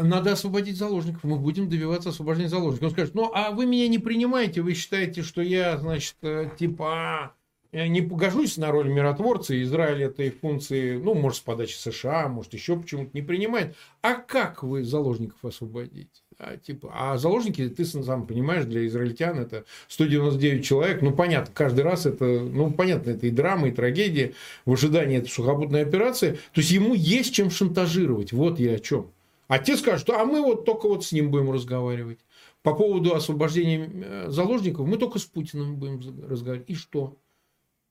надо 0.00 0.32
освободить 0.32 0.76
заложников, 0.76 1.24
мы 1.24 1.36
будем 1.36 1.68
добиваться 1.68 2.10
освобождения 2.10 2.48
заложников. 2.48 2.88
Он 2.88 2.92
скажет, 2.92 3.14
ну, 3.14 3.30
а 3.34 3.50
вы 3.50 3.66
меня 3.66 3.88
не 3.88 3.98
принимаете, 3.98 4.62
вы 4.62 4.74
считаете, 4.74 5.22
что 5.22 5.42
я, 5.42 5.76
значит, 5.78 6.16
э, 6.22 6.50
типа, 6.58 7.34
я 7.70 7.86
не 7.86 8.00
погожусь 8.00 8.56
на 8.56 8.70
роль 8.70 8.88
миротворца, 8.88 9.60
Израиль 9.62 10.04
этой 10.04 10.30
функции, 10.30 10.96
ну, 10.96 11.14
может, 11.14 11.38
с 11.38 11.40
подачи 11.42 11.74
США, 11.74 12.28
может, 12.28 12.54
еще 12.54 12.78
почему-то 12.78 13.10
не 13.12 13.20
принимает. 13.20 13.76
А 14.00 14.14
как 14.14 14.62
вы 14.62 14.84
заложников 14.84 15.44
освободите? 15.44 16.08
А, 16.38 16.56
типа, 16.56 16.90
а 16.94 17.18
заложники, 17.18 17.68
ты 17.68 17.84
сам 17.84 18.26
понимаешь, 18.26 18.64
для 18.64 18.86
израильтян 18.86 19.38
это 19.38 19.64
199 19.88 20.64
человек. 20.64 21.02
Ну, 21.02 21.12
понятно, 21.12 21.52
каждый 21.52 21.80
раз 21.80 22.06
это, 22.06 22.24
ну, 22.24 22.70
понятно, 22.70 23.10
это 23.10 23.26
и 23.26 23.30
драма, 23.30 23.68
и 23.68 23.72
трагедия 23.72 24.32
в 24.64 24.72
ожидании 24.72 25.18
этой 25.18 25.28
сухопутной 25.28 25.82
операции. 25.82 26.38
То 26.54 26.60
есть, 26.60 26.70
ему 26.70 26.94
есть 26.94 27.34
чем 27.34 27.50
шантажировать. 27.50 28.32
Вот 28.32 28.60
я 28.60 28.74
о 28.74 28.78
чем. 28.78 29.10
А 29.48 29.58
те 29.58 29.76
скажут, 29.76 30.10
а 30.10 30.24
мы 30.24 30.42
вот 30.42 30.64
только 30.66 30.88
вот 30.88 31.04
с 31.04 31.12
ним 31.12 31.30
будем 31.30 31.50
разговаривать. 31.50 32.20
По 32.62 32.74
поводу 32.74 33.14
освобождения 33.14 33.90
э, 33.92 34.26
заложников 34.28 34.86
мы 34.86 34.98
только 34.98 35.18
с 35.18 35.24
Путиным 35.24 35.76
будем 35.76 36.00
разговаривать. 36.28 36.68
И 36.68 36.74
что? 36.74 37.16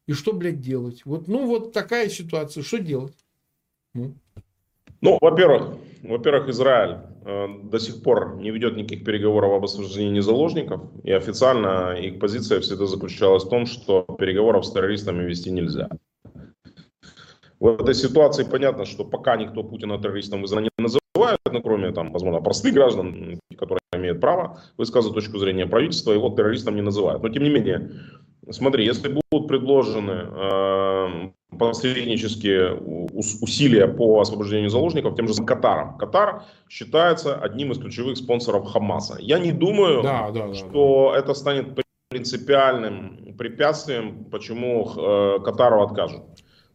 И 0.07 0.13
что, 0.13 0.33
блядь, 0.33 0.61
делать? 0.61 1.03
Вот, 1.05 1.27
ну, 1.27 1.47
вот 1.47 1.73
такая 1.73 2.09
ситуация. 2.09 2.63
Что 2.63 2.77
делать? 2.77 3.15
Ну, 3.95 4.13
ну 5.01 5.17
во-первых, 5.19 5.77
во-первых, 6.03 6.47
Израиль 6.49 6.97
э, 7.25 7.47
до 7.63 7.79
сих 7.79 8.03
пор 8.03 8.35
не 8.37 8.51
ведет 8.51 8.77
никаких 8.77 9.03
переговоров 9.03 9.53
об 9.53 9.63
освобождении 9.63 10.19
заложников. 10.19 10.81
И 11.03 11.11
официально 11.11 11.97
их 11.99 12.19
позиция 12.19 12.59
всегда 12.59 12.85
заключалась 12.85 13.45
в 13.45 13.49
том, 13.49 13.65
что 13.65 14.03
переговоров 14.19 14.65
с 14.65 14.71
террористами 14.71 15.23
вести 15.23 15.49
нельзя. 15.49 15.89
В 17.59 17.67
этой 17.67 17.95
ситуации 17.95 18.43
понятно, 18.43 18.85
что 18.85 19.03
пока 19.03 19.35
никто 19.35 19.63
Путина 19.63 19.97
террористом 19.97 20.43
в 20.43 20.45
Израиле 20.45 20.69
не 20.77 20.83
называет, 20.83 21.06
ну, 21.53 21.61
кроме, 21.61 21.91
там, 21.91 22.11
возможно, 22.11 22.41
простых 22.41 22.73
граждан, 22.73 23.39
которые 23.57 23.79
имеют 23.95 24.19
право 24.21 24.59
высказывать 24.77 25.15
точку 25.15 25.37
зрения 25.37 25.65
правительства, 25.65 26.11
его 26.11 26.29
террористом 26.29 26.75
не 26.75 26.81
называют. 26.81 27.23
Но, 27.23 27.29
тем 27.29 27.43
не 27.43 27.49
менее, 27.49 27.91
смотри, 28.49 28.85
если 28.85 29.09
будут 29.09 29.47
предложены 29.47 30.11
э, 30.11 31.29
посреднические 31.57 32.73
усилия 33.41 33.87
по 33.87 34.19
освобождению 34.19 34.69
заложников 34.69 35.15
тем 35.15 35.27
же 35.27 35.43
Катаром. 35.43 35.97
Катар 35.97 36.43
считается 36.69 37.35
одним 37.35 37.71
из 37.71 37.77
ключевых 37.77 38.17
спонсоров 38.17 38.67
Хамаса. 38.67 39.17
Я 39.19 39.39
не 39.39 39.51
думаю, 39.51 40.03
да, 40.03 40.29
да, 40.31 40.53
что 40.53 41.11
да. 41.13 41.19
это 41.19 41.33
станет 41.33 41.67
принципиальным 42.09 43.35
препятствием, 43.37 44.25
почему 44.25 44.91
э, 44.95 45.39
Катару 45.43 45.83
откажут. 45.83 46.23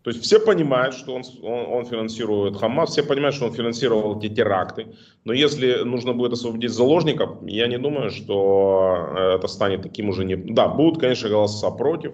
То 0.02 0.10
есть 0.10 0.22
все 0.22 0.40
понимают, 0.40 0.94
что 0.94 1.14
он, 1.14 1.22
он, 1.42 1.72
он 1.72 1.84
финансирует 1.86 2.56
Хамас, 2.56 2.90
все 2.90 3.04
понимают, 3.04 3.36
что 3.36 3.46
он 3.46 3.52
финансировал 3.52 4.18
эти 4.18 4.28
теракты. 4.34 4.86
Но 5.24 5.32
если 5.32 5.84
нужно 5.84 6.12
будет 6.12 6.32
освободить 6.32 6.70
заложников, 6.70 7.38
я 7.46 7.68
не 7.68 7.78
думаю, 7.78 8.10
что 8.10 9.14
э, 9.16 9.36
это 9.36 9.46
станет 9.46 9.82
таким 9.82 10.08
уже 10.08 10.24
не... 10.24 10.34
Да, 10.34 10.66
будут, 10.68 11.00
конечно, 11.00 11.28
голоса 11.28 11.70
против, 11.70 12.12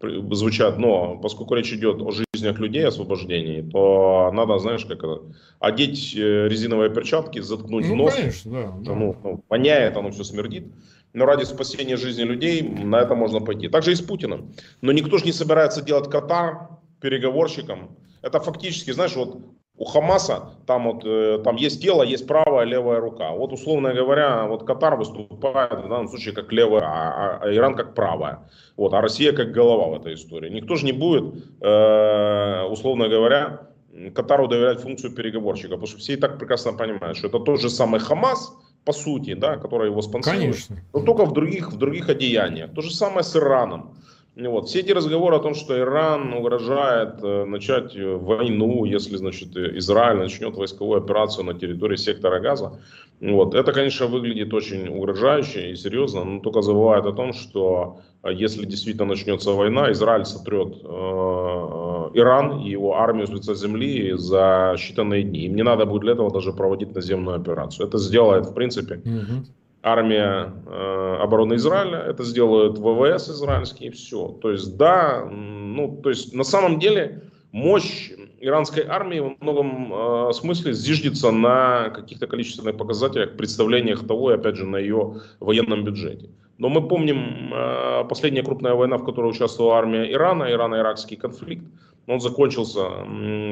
звучат, 0.00 0.78
но 0.78 1.18
поскольку 1.18 1.54
речь 1.54 1.72
идет 1.72 2.00
о 2.02 2.12
жизнях 2.12 2.58
людей, 2.58 2.86
освобождении, 2.86 3.62
то 3.62 4.30
надо, 4.32 4.58
знаешь, 4.58 4.84
как 4.84 4.98
это, 4.98 5.22
одеть 5.58 6.14
э, 6.16 6.48
резиновые 6.48 6.90
перчатки, 6.90 7.40
заткнуть 7.40 7.88
ну, 7.88 7.96
нос. 7.96 8.14
Конечно, 8.14 8.52
да, 8.52 8.72
да. 8.78 8.94
Ну, 8.94 9.16
ну, 9.24 9.44
воняет, 9.48 9.96
оно 9.96 10.10
все 10.10 10.22
смердит. 10.22 10.66
Но 11.14 11.26
ради 11.26 11.44
спасения 11.44 11.96
жизни 11.96 12.22
людей 12.22 12.62
на 12.62 13.00
это 13.00 13.14
можно 13.14 13.40
пойти. 13.40 13.68
Также 13.68 13.92
и 13.92 13.94
с 13.94 14.00
Путиным. 14.00 14.52
Но 14.80 14.90
никто 14.92 15.18
же 15.18 15.24
не 15.24 15.32
собирается 15.32 15.80
делать 15.82 16.10
Катар 16.10 16.68
переговорщикам. 17.04 17.90
Это 18.22 18.40
фактически, 18.40 18.92
знаешь, 18.92 19.14
вот 19.14 19.36
у 19.76 19.84
Хамаса 19.84 20.54
там 20.66 20.84
вот 20.84 21.04
э, 21.04 21.38
там 21.44 21.56
есть 21.56 21.82
тело, 21.82 22.02
есть 22.02 22.26
правая, 22.26 22.64
левая 22.64 22.98
рука. 22.98 23.32
Вот 23.32 23.52
условно 23.52 23.92
говоря, 23.92 24.46
вот 24.46 24.64
Катар 24.64 24.96
выступает 24.96 25.84
в 25.84 25.88
данном 25.88 26.08
случае 26.08 26.32
как 26.32 26.50
левая, 26.50 26.82
а, 26.82 27.38
а 27.42 27.54
Иран 27.54 27.74
как 27.74 27.94
правая. 27.94 28.38
Вот, 28.78 28.94
а 28.94 29.02
Россия 29.02 29.32
как 29.32 29.52
голова 29.52 29.88
в 29.88 30.00
этой 30.00 30.14
истории. 30.14 30.48
Никто 30.48 30.76
же 30.76 30.86
не 30.86 30.92
будет, 30.92 31.24
э, 31.60 32.62
условно 32.70 33.08
говоря, 33.08 33.68
Катару 34.14 34.48
доверять 34.48 34.80
функцию 34.80 35.12
переговорщика, 35.14 35.74
потому 35.74 35.86
что 35.86 35.98
все 35.98 36.14
и 36.14 36.16
так 36.16 36.38
прекрасно 36.38 36.72
понимают, 36.72 37.18
что 37.18 37.28
это 37.28 37.38
тот 37.38 37.60
же 37.60 37.68
самый 37.68 38.00
Хамас, 38.00 38.50
по 38.86 38.92
сути, 38.92 39.34
да, 39.34 39.56
который 39.56 39.90
его 39.90 40.00
спонсирует, 40.00 40.40
Конечно. 40.40 40.76
но 40.94 41.00
только 41.00 41.26
в 41.26 41.34
других, 41.34 41.70
в 41.70 41.76
других 41.76 42.08
одеяниях. 42.08 42.72
То 42.74 42.80
же 42.80 42.94
самое 42.94 43.24
с 43.24 43.36
Ираном. 43.36 43.94
Вот. 44.36 44.66
Все 44.66 44.80
эти 44.80 44.90
разговоры 44.90 45.36
о 45.36 45.40
том, 45.40 45.54
что 45.54 45.78
Иран 45.78 46.32
угрожает 46.32 47.22
э, 47.22 47.44
начать 47.44 47.94
э, 47.94 48.16
войну, 48.16 48.84
если 48.84 49.16
значит, 49.16 49.56
Израиль 49.56 50.18
начнет 50.18 50.56
войсковую 50.56 50.98
операцию 51.00 51.44
на 51.44 51.54
территории 51.54 51.96
сектора 51.96 52.40
Газа, 52.40 52.80
вот. 53.20 53.54
это, 53.54 53.72
конечно, 53.72 54.06
выглядит 54.06 54.52
очень 54.52 54.88
угрожающе 54.88 55.70
и 55.70 55.76
серьезно, 55.76 56.24
но 56.24 56.40
только 56.40 56.62
забывает 56.62 57.06
о 57.06 57.12
том, 57.12 57.32
что 57.32 58.00
э, 58.24 58.32
если 58.32 58.66
действительно 58.66 59.06
начнется 59.06 59.52
война, 59.52 59.92
Израиль 59.92 60.24
сотрет 60.24 60.78
э, 60.82 62.10
Иран 62.14 62.60
и 62.60 62.70
его 62.70 62.96
армию 62.96 63.28
с 63.28 63.30
лица 63.30 63.54
земли 63.54 64.14
за 64.16 64.74
считанные 64.78 65.22
дни. 65.22 65.46
Им 65.46 65.54
не 65.54 65.62
надо 65.62 65.86
будет 65.86 66.02
для 66.02 66.12
этого 66.12 66.32
даже 66.32 66.52
проводить 66.52 66.92
наземную 66.92 67.36
операцию. 67.36 67.86
Это 67.86 67.98
сделает, 67.98 68.46
в 68.46 68.54
принципе, 68.54 68.96
угу 68.96 69.44
армия 69.84 70.52
э, 70.66 71.16
обороны 71.20 71.54
Израиля, 71.54 71.98
это 71.98 72.24
сделают 72.24 72.78
ВВС 72.78 73.28
израильские, 73.28 73.90
и 73.90 73.92
все. 73.92 74.28
То 74.40 74.50
есть, 74.50 74.76
да, 74.76 75.24
ну, 75.30 76.00
то 76.02 76.08
есть, 76.08 76.34
на 76.34 76.44
самом 76.44 76.78
деле, 76.78 77.22
мощь 77.52 78.10
иранской 78.40 78.84
армии 78.86 79.20
в 79.20 79.36
многом 79.40 79.92
э, 79.92 80.32
смысле 80.32 80.72
зиждется 80.72 81.30
на 81.30 81.90
каких-то 81.90 82.26
количественных 82.26 82.76
показателях, 82.76 83.36
представлениях 83.36 84.06
того, 84.06 84.32
и 84.32 84.34
опять 84.34 84.56
же, 84.56 84.66
на 84.66 84.78
ее 84.78 85.20
военном 85.40 85.84
бюджете. 85.84 86.30
Но 86.56 86.68
мы 86.68 86.88
помним 86.88 87.52
э, 87.52 88.04
последняя 88.08 88.42
крупная 88.42 88.74
война, 88.74 88.96
в 88.96 89.04
которой 89.04 89.30
участвовала 89.30 89.76
армия 89.76 90.10
Ирана, 90.10 90.44
Ирано-Иракский 90.44 91.16
конфликт. 91.16 91.64
Он 92.06 92.20
закончился 92.20 93.06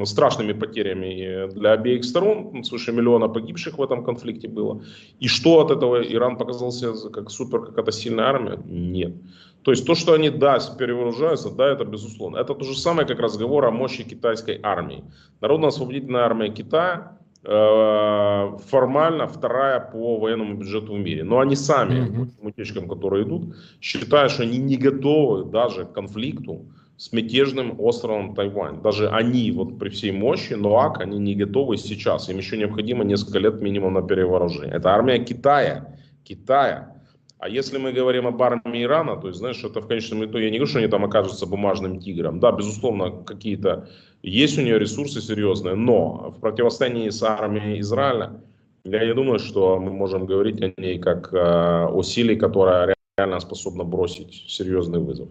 страшными 0.05 0.53
потерями 0.53 1.49
для 1.55 1.73
обеих 1.73 2.05
сторон, 2.05 2.63
свыше 2.65 2.93
миллиона 2.93 3.29
погибших 3.29 3.79
в 3.79 3.83
этом 3.83 4.05
конфликте 4.05 4.49
было. 4.49 4.83
И 5.21 5.29
что 5.29 5.61
от 5.61 5.71
этого 5.71 6.03
Иран 6.03 6.37
показался 6.37 6.93
как 7.11 7.31
супер 7.31 7.61
какая-то 7.61 7.93
сильная 7.93 8.27
армия? 8.27 8.59
Нет. 8.67 9.15
То 9.63 9.71
есть 9.71 9.87
то, 9.87 9.95
что 9.95 10.13
они, 10.13 10.29
да, 10.31 10.59
перевооружаются, 10.79 11.51
да, 11.51 11.69
это 11.69 11.85
безусловно. 11.85 12.37
Это 12.37 12.55
то 12.55 12.65
же 12.65 12.77
самое, 12.77 13.07
как 13.07 13.21
разговор 13.21 13.65
о 13.65 13.71
мощи 13.71 14.03
китайской 14.03 14.59
армии. 14.63 15.05
Народно-освободительная 15.41 16.23
армия 16.23 16.51
Китая 16.51 17.19
э, 17.45 18.59
формально 18.69 19.29
вторая 19.29 19.81
по 19.81 20.19
военному 20.19 20.55
бюджету 20.55 20.95
в 20.95 20.99
мире. 20.99 21.23
Но 21.23 21.39
они 21.39 21.55
сами, 21.55 22.01
mm-hmm. 22.01 22.49
утечкам, 22.49 22.89
которые 22.89 23.25
идут, 23.25 23.55
считают, 23.81 24.33
что 24.33 24.43
они 24.43 24.59
не 24.59 24.77
готовы 24.77 25.45
даже 25.45 25.85
к 25.85 25.93
конфликту 25.93 26.67
с 26.97 27.13
мятежным 27.13 27.81
островом 27.81 28.35
Тайвань. 28.35 28.81
Даже 28.83 29.09
они, 29.09 29.51
вот 29.51 29.79
при 29.79 29.89
всей 29.89 30.13
мощи, 30.13 30.55
НОАК, 30.55 31.01
они 31.01 31.19
не 31.19 31.35
готовы 31.35 31.77
сейчас. 31.77 32.29
Им 32.29 32.39
еще 32.39 32.57
необходимо 32.57 33.05
несколько 33.05 33.39
лет 33.39 33.61
минимум 33.61 33.95
на 33.95 34.03
перевооружение. 34.03 34.75
Это 34.75 34.91
армия 34.91 35.19
Китая. 35.19 35.99
Китая. 36.25 36.97
А 37.39 37.49
если 37.49 37.79
мы 37.79 37.93
говорим 37.93 38.29
об 38.29 38.41
армии 38.41 38.85
Ирана, 38.85 39.17
то 39.17 39.27
есть, 39.27 39.41
знаешь, 39.41 39.65
это 39.65 39.81
в 39.81 39.89
конечном 39.89 40.25
итоге, 40.25 40.45
я 40.45 40.51
не 40.51 40.59
говорю, 40.59 40.71
что 40.71 40.79
они 40.79 40.87
там 40.87 41.05
окажутся 41.05 41.45
бумажным 41.45 41.99
тигром. 41.99 42.39
Да, 42.39 42.53
безусловно, 42.53 43.11
какие-то 43.11 43.89
есть 44.23 44.57
у 44.59 44.63
нее 44.63 44.79
ресурсы 44.79 45.21
серьезные, 45.21 45.75
но 45.75 46.33
в 46.37 46.41
противостоянии 46.41 47.11
с 47.11 47.21
армией 47.25 47.81
Израиля, 47.81 48.41
я 48.85 49.05
не 49.05 49.15
думаю, 49.15 49.41
что 49.41 49.81
мы 49.81 49.91
можем 49.91 50.27
говорить 50.27 50.63
о 50.63 50.73
ней 50.81 51.01
как 51.01 51.33
э, 51.33 51.37
о 51.37 52.03
силе, 52.03 52.37
которая 52.37 52.95
реально 53.19 53.41
способна 53.41 53.83
бросить 53.83 54.45
серьезный 54.49 55.01
вызов. 55.01 55.29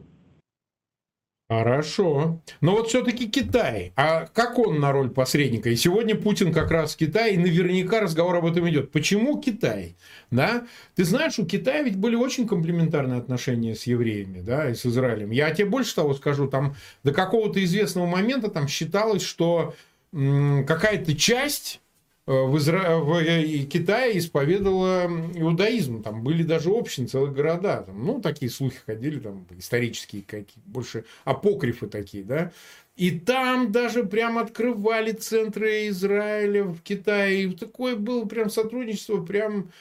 Хорошо. 1.51 2.39
Но 2.61 2.71
вот 2.71 2.87
все-таки 2.87 3.27
Китай. 3.27 3.91
А 3.97 4.25
как 4.27 4.57
он 4.57 4.79
на 4.79 4.93
роль 4.93 5.09
посредника? 5.09 5.69
И 5.69 5.75
сегодня 5.75 6.15
Путин 6.15 6.53
как 6.53 6.71
раз 6.71 6.93
в 6.93 6.97
Китае, 6.97 7.33
и 7.33 7.37
наверняка 7.37 7.99
разговор 7.99 8.37
об 8.37 8.45
этом 8.45 8.69
идет. 8.69 8.89
Почему 8.93 9.37
Китай? 9.37 9.97
Да? 10.31 10.65
Ты 10.95 11.03
знаешь, 11.03 11.39
у 11.39 11.45
Китая 11.45 11.83
ведь 11.83 11.97
были 11.97 12.15
очень 12.15 12.47
комплементарные 12.47 13.19
отношения 13.19 13.75
с 13.75 13.83
евреями, 13.83 14.39
да, 14.39 14.69
и 14.69 14.75
с 14.75 14.85
Израилем. 14.85 15.31
Я 15.31 15.51
тебе 15.51 15.67
больше 15.67 15.93
того 15.93 16.13
скажу, 16.13 16.47
там 16.47 16.77
до 17.03 17.11
какого-то 17.11 17.61
известного 17.61 18.05
момента 18.05 18.49
там 18.49 18.69
считалось, 18.69 19.21
что 19.21 19.75
какая-то 20.13 21.17
часть 21.17 21.81
в, 22.25 22.57
Изра... 22.57 22.97
в 22.97 23.23
Китае 23.65 24.17
исповедовала 24.17 25.05
иудаизм. 25.35 26.03
Там 26.03 26.23
были 26.23 26.43
даже 26.43 26.69
общины, 26.69 27.07
целые 27.07 27.33
города. 27.33 27.83
Там, 27.83 28.05
ну, 28.05 28.21
такие 28.21 28.51
слухи 28.51 28.77
ходили, 28.85 29.19
там, 29.19 29.45
исторические 29.57 30.21
какие 30.21 30.63
больше 30.65 31.05
апокрифы 31.23 31.87
такие, 31.87 32.23
да. 32.23 32.51
И 32.95 33.11
там 33.11 33.71
даже 33.71 34.03
прям 34.03 34.37
открывали 34.37 35.11
центры 35.11 35.87
Израиля 35.87 36.65
в 36.65 36.81
Китае. 36.81 37.43
И 37.43 37.51
такое 37.55 37.95
было 37.95 38.25
прям 38.25 38.49
сотрудничество, 38.49 39.23
прям, 39.23 39.71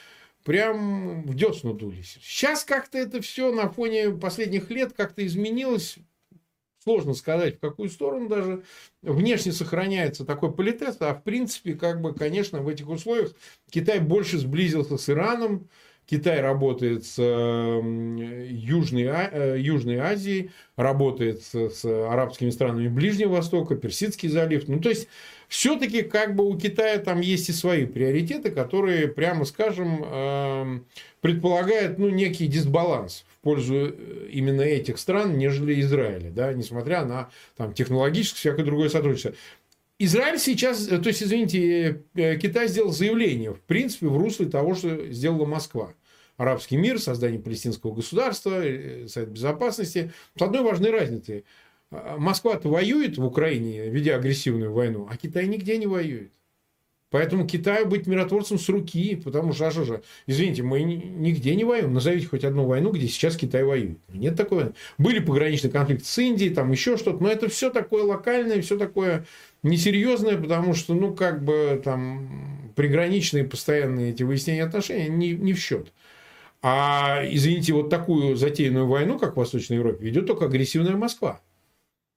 прям 0.43 1.23
в 1.23 1.35
десну 1.35 1.73
дулись. 1.73 2.17
Сейчас 2.21 2.63
как-то 2.63 2.97
это 2.97 3.21
все 3.21 3.53
на 3.53 3.69
фоне 3.69 4.11
последних 4.11 4.71
лет 4.71 4.93
как-то 4.93 5.25
изменилось. 5.25 5.97
Сложно 6.83 7.13
сказать, 7.13 7.57
в 7.57 7.59
какую 7.59 7.89
сторону 7.89 8.27
даже. 8.27 8.63
Внешне 9.03 9.51
сохраняется 9.51 10.25
такой 10.25 10.51
политес, 10.51 10.97
а 10.99 11.13
в 11.13 11.23
принципе, 11.23 11.75
как 11.75 12.01
бы, 12.01 12.13
конечно, 12.13 12.61
в 12.61 12.67
этих 12.67 12.89
условиях 12.89 13.33
Китай 13.69 13.99
больше 13.99 14.39
сблизился 14.39 14.97
с 14.97 15.07
Ираном, 15.07 15.67
Китай 16.07 16.41
работает 16.41 17.05
с 17.05 17.19
Южной, 17.21 19.03
э, 19.03 19.57
Южной 19.59 19.97
Азией, 19.97 20.49
работает 20.75 21.43
с, 21.43 21.69
с 21.69 21.85
арабскими 21.85 22.49
странами 22.49 22.87
Ближнего 22.87 23.33
Востока, 23.35 23.75
Персидский 23.75 24.27
залив. 24.27 24.67
Ну, 24.67 24.79
то 24.79 24.89
есть, 24.89 25.07
все-таки 25.47 26.01
как 26.01 26.35
бы 26.35 26.45
у 26.49 26.57
Китая 26.57 26.97
там 26.97 27.21
есть 27.21 27.49
и 27.49 27.53
свои 27.53 27.85
приоритеты, 27.85 28.49
которые, 28.49 29.07
прямо 29.07 29.45
скажем, 29.45 30.83
предполагают 31.21 31.99
ну, 31.99 32.09
некий 32.09 32.47
дисбаланс 32.47 33.23
пользу 33.41 33.75
э, 33.75 34.27
именно 34.31 34.61
этих 34.61 34.97
стран, 34.97 35.37
нежели 35.37 35.79
Израиля, 35.81 36.29
да, 36.31 36.53
несмотря 36.53 37.05
на 37.05 37.29
там, 37.57 37.73
технологическое 37.73 38.39
всякое 38.39 38.65
другое 38.65 38.89
сотрудничество. 38.89 39.33
Израиль 39.99 40.39
сейчас, 40.39 40.87
э, 40.87 40.97
то 40.99 41.09
есть, 41.09 41.23
извините, 41.23 42.03
Китай 42.15 42.67
сделал 42.67 42.91
заявление, 42.91 43.53
в 43.53 43.61
принципе, 43.61 44.07
в 44.07 44.17
русле 44.17 44.47
того, 44.47 44.75
что 44.75 45.11
сделала 45.11 45.45
Москва 45.45 45.93
арабский 46.41 46.77
мир, 46.77 46.99
создание 46.99 47.39
палестинского 47.39 47.93
государства, 47.93 48.63
э, 48.63 49.07
Совет 49.07 49.29
Безопасности. 49.29 50.11
С 50.37 50.41
одной 50.41 50.63
важной 50.63 50.91
разницей. 50.91 51.45
Москва-то 51.91 52.69
воюет 52.69 53.17
в 53.17 53.25
Украине, 53.25 53.89
ведя 53.89 54.15
агрессивную 54.15 54.71
войну, 54.71 55.07
а 55.11 55.17
Китай 55.17 55.45
нигде 55.47 55.77
не 55.77 55.87
воюет. 55.87 56.31
Поэтому 57.11 57.45
Китаю 57.45 57.85
быть 57.87 58.07
миротворцем 58.07 58.57
с 58.57 58.69
руки, 58.69 59.17
потому 59.17 59.51
что, 59.51 59.67
а 59.67 59.71
что 59.71 59.83
же, 59.83 60.01
извините, 60.27 60.63
мы 60.63 60.81
нигде 60.81 61.53
не 61.55 61.65
воюем. 61.65 61.93
Назовите 61.93 62.25
хоть 62.25 62.45
одну 62.45 62.65
войну, 62.65 62.89
где 62.89 63.07
сейчас 63.09 63.35
Китай 63.35 63.65
воюет. 63.65 63.99
Нет 64.07 64.37
такой 64.37 64.71
Были 64.97 65.19
пограничные 65.19 65.71
конфликты 65.71 66.05
с 66.05 66.17
Индией, 66.17 66.53
там 66.53 66.71
еще 66.71 66.95
что-то, 66.95 67.21
но 67.21 67.29
это 67.29 67.49
все 67.49 67.69
такое 67.69 68.03
локальное, 68.03 68.61
все 68.61 68.77
такое 68.77 69.25
несерьезное, 69.61 70.37
потому 70.37 70.73
что, 70.73 70.93
ну, 70.93 71.13
как 71.13 71.43
бы 71.43 71.81
там 71.83 72.71
приграничные 72.77 73.43
постоянные 73.43 74.11
эти 74.11 74.23
выяснения 74.23 74.63
отношений 74.63 75.09
не, 75.09 75.31
не 75.33 75.51
в 75.51 75.59
счет. 75.59 75.91
А, 76.61 77.23
извините, 77.29 77.73
вот 77.73 77.89
такую 77.89 78.37
затеянную 78.37 78.87
войну, 78.87 79.19
как 79.19 79.33
в 79.33 79.37
Восточной 79.37 79.77
Европе, 79.77 80.05
ведет 80.05 80.27
только 80.27 80.45
агрессивная 80.45 80.95
Москва. 80.95 81.41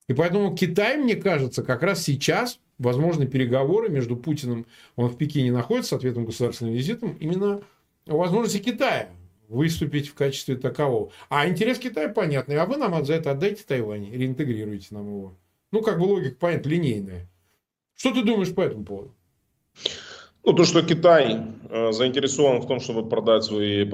И 0.06 0.12
поэтому 0.12 0.54
Китай, 0.54 0.98
мне 0.98 1.16
кажется, 1.16 1.64
как 1.64 1.82
раз 1.82 2.04
сейчас 2.04 2.60
возможны 2.78 3.26
переговоры 3.26 3.88
между 3.88 4.16
Путиным, 4.16 4.66
он 4.96 5.08
в 5.08 5.16
Пекине 5.16 5.52
находится 5.52 5.90
с 5.90 5.98
ответным 5.98 6.24
государственным 6.24 6.74
визитом, 6.74 7.16
именно 7.20 7.62
о 8.06 8.16
возможности 8.16 8.58
Китая 8.58 9.10
выступить 9.48 10.08
в 10.08 10.14
качестве 10.14 10.56
такового. 10.56 11.12
А 11.28 11.48
интерес 11.48 11.78
Китая 11.78 12.08
понятный. 12.08 12.56
А 12.56 12.66
вы 12.66 12.76
нам 12.76 13.04
за 13.04 13.14
это 13.14 13.30
отдайте 13.30 13.62
Тайвань, 13.62 14.10
реинтегрируйте 14.10 14.88
нам 14.90 15.06
его. 15.06 15.34
Ну, 15.70 15.82
как 15.82 15.98
бы 15.98 16.04
логика, 16.04 16.36
понятно, 16.38 16.68
линейная. 16.68 17.28
Что 17.94 18.12
ты 18.12 18.22
думаешь 18.22 18.54
по 18.54 18.62
этому 18.62 18.84
поводу? 18.84 19.14
Ну, 20.44 20.52
то, 20.52 20.64
что 20.64 20.82
Китай 20.82 21.40
заинтересован 21.92 22.60
в 22.60 22.66
том, 22.66 22.80
чтобы 22.80 23.08
продать 23.08 23.44
свои 23.44 23.88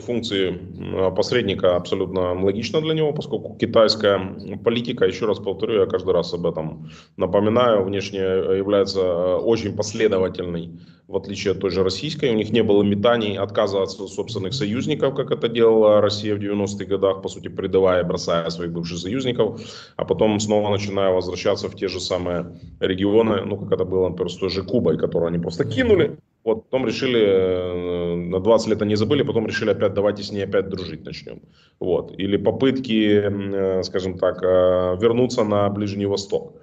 функции 0.00 0.54
э, 0.54 1.14
посредника, 1.14 1.76
абсолютно 1.76 2.32
логично 2.42 2.80
для 2.80 2.94
него, 2.94 3.12
поскольку 3.12 3.54
китайская 3.54 4.18
политика, 4.64 5.04
еще 5.04 5.26
раз 5.26 5.38
повторю, 5.38 5.80
я 5.80 5.86
каждый 5.86 6.12
раз 6.12 6.34
об 6.34 6.46
этом 6.46 6.90
напоминаю, 7.16 7.84
внешне 7.84 8.20
является 8.20 9.00
э, 9.00 9.36
очень 9.36 9.76
последовательной 9.76 10.70
в 11.08 11.16
отличие 11.16 11.52
от 11.52 11.60
той 11.60 11.70
же 11.70 11.84
российской. 11.84 12.30
У 12.30 12.34
них 12.34 12.50
не 12.50 12.62
было 12.62 12.82
метаний 12.82 13.38
отказываться 13.38 14.02
от 14.02 14.10
собственных 14.10 14.54
союзников, 14.54 15.14
как 15.14 15.30
это 15.30 15.48
делала 15.48 16.00
Россия 16.00 16.34
в 16.34 16.38
90-х 16.38 16.84
годах, 16.84 17.22
по 17.22 17.28
сути, 17.28 17.48
предавая, 17.48 18.02
бросая 18.02 18.50
своих 18.50 18.72
бывших 18.72 18.98
союзников, 18.98 19.60
а 19.96 20.04
потом 20.04 20.40
снова 20.40 20.70
начиная 20.70 21.12
возвращаться 21.12 21.68
в 21.68 21.76
те 21.76 21.88
же 21.88 22.00
самые 22.00 22.58
регионы, 22.80 23.42
ну, 23.44 23.56
как 23.56 23.72
это 23.72 23.84
было, 23.84 24.08
например, 24.08 24.32
с 24.32 24.36
той 24.36 24.50
же 24.50 24.64
Кубой, 24.64 24.98
которую 24.98 25.28
они 25.28 25.38
просто 25.38 25.64
кинули, 25.64 26.18
вот, 26.46 26.70
потом 26.70 26.86
решили, 26.86 27.20
э, 27.20 28.14
на 28.14 28.38
20 28.38 28.68
лет 28.68 28.82
они 28.82 28.94
забыли, 28.94 29.24
потом 29.24 29.46
решили 29.46 29.70
опять, 29.70 29.94
давайте 29.94 30.22
с 30.22 30.30
ней 30.30 30.44
опять 30.44 30.68
дружить 30.68 31.04
начнем. 31.04 31.40
Вот. 31.80 32.12
Или 32.20 32.36
попытки, 32.36 33.20
э, 33.20 33.82
скажем 33.82 34.16
так, 34.16 34.42
э, 34.44 34.96
вернуться 35.00 35.42
на 35.42 35.68
Ближний 35.68 36.06
Восток. 36.06 36.54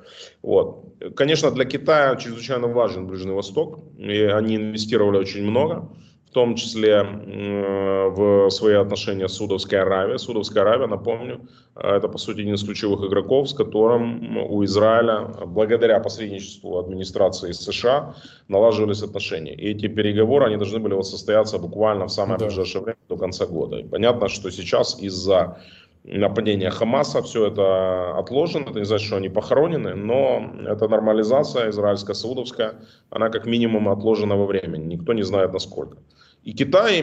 Вот. 0.42 0.86
Конечно, 1.18 1.52
для 1.52 1.66
Китая 1.66 2.16
чрезвычайно 2.16 2.68
важен 2.68 3.08
Ближний 3.08 3.34
Восток, 3.34 3.80
и 3.98 4.22
они 4.22 4.56
инвестировали 4.56 5.18
очень 5.18 5.44
много 5.44 5.90
в 6.34 6.36
том 6.36 6.56
числе 6.56 7.04
в 7.04 8.50
свои 8.50 8.74
отношения 8.74 9.28
с 9.28 9.34
Судовской 9.34 9.80
Аравией. 9.80 10.18
Судовская 10.18 10.64
Аравия, 10.64 10.88
напомню, 10.88 11.42
это, 11.76 12.08
по 12.08 12.18
сути, 12.18 12.42
один 12.42 12.56
из 12.56 12.64
ключевых 12.64 13.08
игроков, 13.08 13.50
с 13.50 13.54
которым 13.54 14.38
у 14.50 14.64
Израиля, 14.64 15.28
благодаря 15.46 16.00
посредничеству 16.00 16.80
администрации 16.80 17.52
США, 17.52 18.16
налаживались 18.48 19.04
отношения. 19.04 19.54
И 19.54 19.70
эти 19.70 19.88
переговоры, 19.88 20.48
они 20.48 20.58
должны 20.58 20.80
были 20.80 21.00
состояться 21.04 21.60
буквально 21.60 22.06
в 22.06 22.12
самое 22.12 22.40
да. 22.40 22.46
ближайшее 22.48 22.82
время, 22.82 22.98
до 23.10 23.18
конца 23.18 23.46
года. 23.46 23.78
И 23.78 23.84
понятно, 23.84 24.28
что 24.28 24.50
сейчас 24.50 25.00
из-за 25.00 25.60
нападения 26.04 26.70
Хамаса, 26.70 27.22
все 27.22 27.48
это 27.48 28.18
отложено, 28.18 28.70
это 28.70 28.80
не 28.80 28.86
значит, 28.86 29.08
что 29.08 29.18
они 29.18 29.30
похоронены, 29.30 29.96
но 29.96 30.54
эта 30.68 30.88
нормализация 30.88 31.70
израильская, 31.70 32.14
саудовская, 32.14 32.76
она 33.10 33.30
как 33.30 33.46
минимум 33.46 33.90
отложена 33.90 34.36
во 34.36 34.46
времени, 34.46 34.96
никто 34.96 35.14
не 35.14 35.24
знает 35.24 35.54
насколько. 35.54 35.98
И 36.44 36.52
Китай 36.52 37.02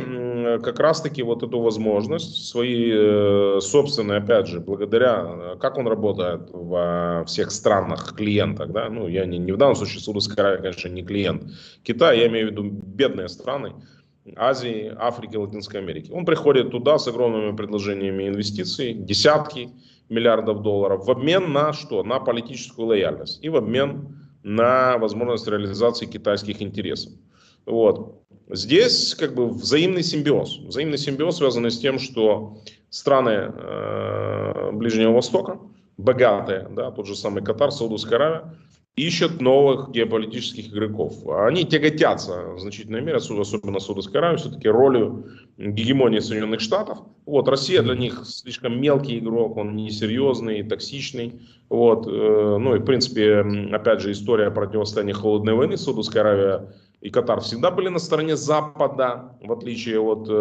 как 0.62 0.78
раз-таки 0.80 1.22
вот 1.22 1.42
эту 1.42 1.60
возможность, 1.60 2.46
свои 2.48 2.90
э, 2.92 3.58
собственные, 3.62 4.18
опять 4.18 4.46
же, 4.46 4.60
благодаря, 4.60 5.24
э, 5.24 5.56
как 5.58 5.78
он 5.78 5.88
работает 5.88 6.50
во 6.52 7.24
всех 7.26 7.50
странах, 7.50 8.14
клиентах, 8.14 8.70
да, 8.70 8.90
ну, 8.90 9.08
я 9.08 9.24
не, 9.24 9.38
не 9.38 9.52
в 9.52 9.56
данном 9.56 9.76
случае 9.76 10.00
Саудовская 10.00 10.44
Аравия, 10.44 10.62
конечно, 10.62 10.88
не 10.88 11.02
клиент. 11.02 11.44
Китай, 11.82 12.18
я 12.18 12.26
имею 12.26 12.48
в 12.48 12.50
виду 12.50 12.64
бедные 12.64 13.30
страны, 13.30 13.72
Азии, 14.36 14.92
Африки, 14.98 15.36
Латинской 15.36 15.80
Америки. 15.80 16.10
Он 16.12 16.24
приходит 16.24 16.70
туда 16.70 16.98
с 16.98 17.08
огромными 17.08 17.56
предложениями 17.56 18.28
инвестиций, 18.28 18.92
десятки 18.92 19.70
миллиардов 20.08 20.62
долларов, 20.62 21.06
в 21.06 21.10
обмен 21.10 21.52
на 21.52 21.72
что? 21.72 22.02
На 22.02 22.20
политическую 22.20 22.88
лояльность 22.88 23.42
и 23.42 23.48
в 23.48 23.56
обмен 23.56 24.16
на 24.42 24.98
возможность 24.98 25.46
реализации 25.46 26.06
китайских 26.06 26.60
интересов. 26.60 27.12
Вот. 27.66 28.22
Здесь 28.48 29.14
как 29.14 29.34
бы 29.34 29.48
взаимный 29.48 30.02
симбиоз. 30.02 30.58
Взаимный 30.58 30.98
симбиоз 30.98 31.36
связанный 31.36 31.70
с 31.70 31.78
тем, 31.78 31.98
что 31.98 32.58
страны 32.88 33.52
э, 33.54 34.70
Ближнего 34.72 35.12
Востока, 35.12 35.60
богатые, 35.96 36.68
да, 36.70 36.90
тот 36.90 37.06
же 37.06 37.14
самый 37.14 37.44
Катар, 37.44 37.70
Саудовская 37.70 38.18
Аравия, 38.18 38.54
ищут 38.96 39.40
новых 39.40 39.90
геополитических 39.90 40.68
игроков. 40.68 41.26
Они 41.26 41.64
тяготятся 41.64 42.52
в 42.54 42.58
значительной 42.58 43.00
мере, 43.00 43.16
особенно 43.16 43.80
Саудовская 43.80 44.20
Аравия, 44.20 44.36
все-таки 44.36 44.68
ролью 44.68 45.26
гегемонии 45.56 46.18
Соединенных 46.18 46.60
Штатов. 46.60 46.98
Вот, 47.24 47.48
Россия 47.48 47.82
для 47.82 47.94
них 47.94 48.22
слишком 48.24 48.80
мелкий 48.80 49.18
игрок, 49.18 49.56
он 49.56 49.76
несерьезный, 49.76 50.62
токсичный. 50.62 51.40
Вот, 51.68 52.06
э, 52.06 52.10
ну 52.10 52.74
и, 52.74 52.78
в 52.80 52.84
принципе, 52.84 53.44
опять 53.72 54.00
же, 54.00 54.12
история 54.12 54.50
противостояния 54.50 55.14
холодной 55.14 55.54
войны 55.54 55.76
Саудовская 55.76 56.22
Аравия 56.22 56.74
и 57.00 57.08
Катар 57.08 57.40
всегда 57.40 57.70
были 57.70 57.88
на 57.88 57.98
стороне 57.98 58.36
Запада, 58.36 59.32
в 59.42 59.52
отличие 59.52 59.98
от 60.00 60.28
э, 60.28 60.32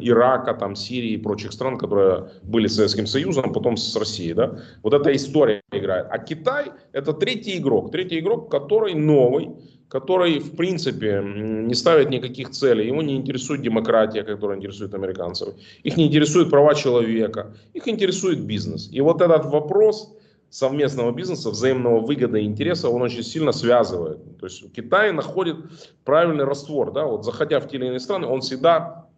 Ирака, 0.00 0.54
там, 0.54 0.74
Сирии 0.74 1.12
и 1.12 1.16
прочих 1.16 1.52
стран, 1.52 1.78
которые 1.78 2.30
были 2.42 2.66
Советским 2.66 3.06
Союзом, 3.06 3.44
а 3.50 3.52
потом 3.52 3.76
с 3.76 3.96
Россией. 3.96 4.34
Да? 4.34 4.58
Вот 4.82 4.92
эта 4.92 5.14
история 5.14 5.62
играет. 5.72 6.06
А 6.10 6.18
Китай 6.18 6.72
это 6.92 7.12
третий 7.12 7.58
игрок. 7.58 7.92
Третий 7.92 8.18
игрок, 8.18 8.50
который 8.50 8.94
новый, 8.94 9.50
который, 9.88 10.40
в 10.40 10.56
принципе, 10.56 11.22
не 11.24 11.74
ставит 11.74 12.10
никаких 12.10 12.50
целей. 12.50 12.88
Его 12.88 13.00
не 13.00 13.14
интересует 13.14 13.62
демократия, 13.62 14.24
которая 14.24 14.58
интересует 14.58 14.94
американцев. 14.94 15.54
Их 15.84 15.96
не 15.96 16.08
интересует 16.08 16.50
права 16.50 16.74
человека. 16.74 17.54
Их 17.72 17.86
интересует 17.86 18.40
бизнес. 18.40 18.88
И 18.90 19.00
вот 19.00 19.22
этот 19.22 19.44
вопрос 19.44 20.12
совместного 20.54 21.10
бизнеса, 21.10 21.50
взаимного 21.50 21.98
выгода 21.98 22.38
и 22.38 22.44
интереса, 22.44 22.88
он 22.88 23.02
очень 23.02 23.24
сильно 23.24 23.50
связывает. 23.50 24.38
То 24.38 24.46
есть 24.46 24.72
Китай 24.72 25.10
находит 25.10 25.56
правильный 26.04 26.44
раствор, 26.44 26.92
да, 26.92 27.06
вот 27.06 27.24
заходя 27.24 27.58
в 27.58 27.68
те 27.68 27.76
или 27.76 27.86
иные 27.86 27.98
страны, 27.98 28.28
он 28.28 28.40
всегда 28.40 29.08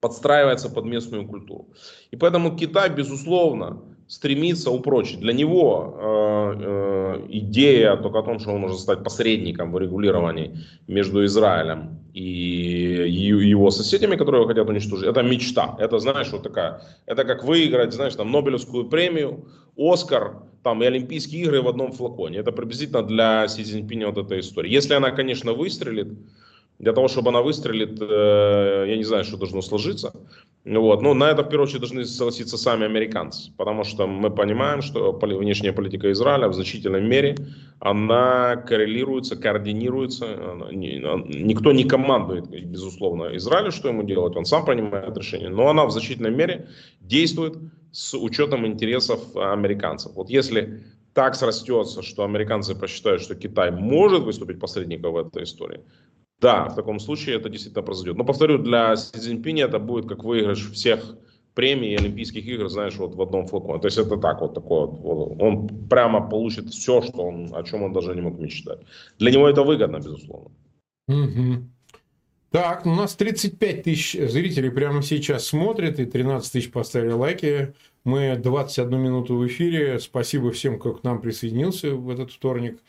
подстраивается 0.00 0.70
под 0.70 0.84
местную 0.84 1.26
культуру. 1.26 1.70
И 2.12 2.16
поэтому 2.16 2.56
Китай, 2.56 2.90
безусловно, 2.90 3.93
стремится 4.06 4.70
упрочить. 4.70 5.20
Для 5.20 5.32
него 5.32 5.96
э, 5.98 6.54
э, 6.60 7.26
идея 7.30 7.96
только 7.96 8.18
о 8.18 8.22
том, 8.22 8.38
что 8.38 8.50
он 8.52 8.60
может 8.60 8.78
стать 8.78 9.02
посредником 9.02 9.72
в 9.72 9.74
урегулировании 9.76 10.58
между 10.86 11.24
Израилем 11.24 11.98
и 12.12 12.22
его 12.22 13.70
соседями, 13.70 14.16
которые 14.16 14.46
хотят 14.46 14.68
уничтожить, 14.68 15.08
это 15.08 15.22
мечта. 15.22 15.76
Это, 15.80 15.98
знаешь, 15.98 16.30
вот 16.30 16.42
такая, 16.42 16.82
это 17.06 17.24
как 17.24 17.44
выиграть, 17.44 17.92
знаешь, 17.92 18.14
там, 18.14 18.30
Нобелевскую 18.30 18.88
премию, 18.88 19.46
Оскар, 19.76 20.36
там, 20.62 20.82
и 20.82 20.86
Олимпийские 20.86 21.42
игры 21.42 21.60
в 21.60 21.68
одном 21.68 21.92
флаконе. 21.92 22.38
Это 22.38 22.52
приблизительно 22.52 23.02
для 23.02 23.48
Си 23.48 23.64
Цзиньпиня 23.64 24.06
вот 24.06 24.18
эта 24.18 24.38
история. 24.38 24.70
Если 24.70 24.94
она, 24.94 25.10
конечно, 25.10 25.54
выстрелит, 25.54 26.08
для 26.78 26.92
того, 26.92 27.08
чтобы 27.08 27.30
она 27.30 27.40
выстрелит, 27.40 27.98
э, 28.00 28.84
я 28.88 28.96
не 28.96 29.04
знаю, 29.04 29.24
что 29.24 29.36
должно 29.36 29.62
сложиться. 29.62 30.12
Вот. 30.64 31.02
Но 31.02 31.14
на 31.14 31.30
это, 31.30 31.42
в 31.42 31.48
первую 31.48 31.66
очередь, 31.66 31.80
должны 31.80 32.04
согласиться 32.04 32.58
сами 32.58 32.84
американцы. 32.84 33.52
Потому 33.56 33.84
что 33.84 34.06
мы 34.06 34.30
понимаем, 34.30 34.82
что 34.82 35.12
внешняя 35.12 35.72
политика 35.72 36.10
Израиля 36.10 36.48
в 36.48 36.54
значительной 36.54 37.00
мере, 37.00 37.36
она 37.78 38.56
коррелируется, 38.56 39.36
координируется. 39.36 40.26
Никто 40.72 41.72
не 41.72 41.84
командует, 41.84 42.48
безусловно, 42.48 43.36
Израилю, 43.36 43.70
что 43.70 43.88
ему 43.88 44.02
делать. 44.02 44.36
Он 44.36 44.44
сам 44.44 44.64
принимает 44.64 45.16
решение. 45.16 45.50
Но 45.50 45.68
она 45.68 45.84
в 45.84 45.90
значительной 45.90 46.32
мере 46.32 46.68
действует 47.00 47.54
с 47.92 48.14
учетом 48.14 48.66
интересов 48.66 49.20
американцев. 49.36 50.12
Вот 50.16 50.28
если 50.28 50.82
так 51.12 51.36
срастется, 51.36 52.02
что 52.02 52.24
американцы 52.24 52.74
посчитают, 52.74 53.22
что 53.22 53.36
Китай 53.36 53.70
может 53.70 54.24
выступить 54.24 54.58
посредником 54.58 55.12
в 55.12 55.18
этой 55.18 55.44
истории, 55.44 55.80
да, 56.40 56.68
в 56.68 56.74
таком 56.74 57.00
случае 57.00 57.36
это 57.36 57.48
действительно 57.48 57.82
произойдет. 57.82 58.16
Но 58.16 58.24
повторю, 58.24 58.58
для 58.58 58.96
Си 58.96 59.18
Цзиньпиня 59.18 59.64
это 59.64 59.78
будет 59.78 60.06
как 60.06 60.24
выигрыш 60.24 60.70
всех 60.72 61.16
премий 61.54 61.96
Олимпийских 61.96 62.46
игр, 62.46 62.68
знаешь, 62.68 62.96
вот 62.96 63.14
в 63.14 63.22
одном 63.22 63.46
флаконе. 63.46 63.80
То 63.80 63.86
есть 63.86 63.98
это 63.98 64.16
так 64.16 64.40
вот 64.40 64.54
такое 64.54 64.86
вот. 64.86 65.40
Он 65.40 65.68
прямо 65.88 66.28
получит 66.28 66.70
все, 66.70 67.00
что 67.02 67.22
он, 67.22 67.54
о 67.54 67.62
чем 67.62 67.82
он 67.82 67.92
даже 67.92 68.14
не 68.14 68.20
мог 68.20 68.38
мечтать. 68.38 68.80
Для 69.18 69.30
него 69.30 69.48
это 69.48 69.62
выгодно, 69.62 69.98
безусловно. 69.98 70.50
Угу. 71.08 71.68
Так, 72.50 72.84
ну, 72.84 72.92
у 72.92 72.94
нас 72.94 73.16
35 73.16 73.82
тысяч 73.82 74.30
зрителей 74.30 74.70
прямо 74.70 75.02
сейчас 75.02 75.46
смотрят, 75.46 75.98
и 75.98 76.06
13 76.06 76.52
тысяч 76.52 76.70
поставили 76.70 77.12
лайки. 77.12 77.74
Мы 78.04 78.36
21 78.36 79.00
минуту 79.00 79.36
в 79.36 79.46
эфире. 79.46 79.98
Спасибо 79.98 80.50
всем, 80.52 80.78
кто 80.78 80.92
к 80.92 81.02
нам 81.04 81.20
присоединился 81.20 81.94
в 81.94 82.08
этот 82.10 82.30
вторник. 82.30 82.80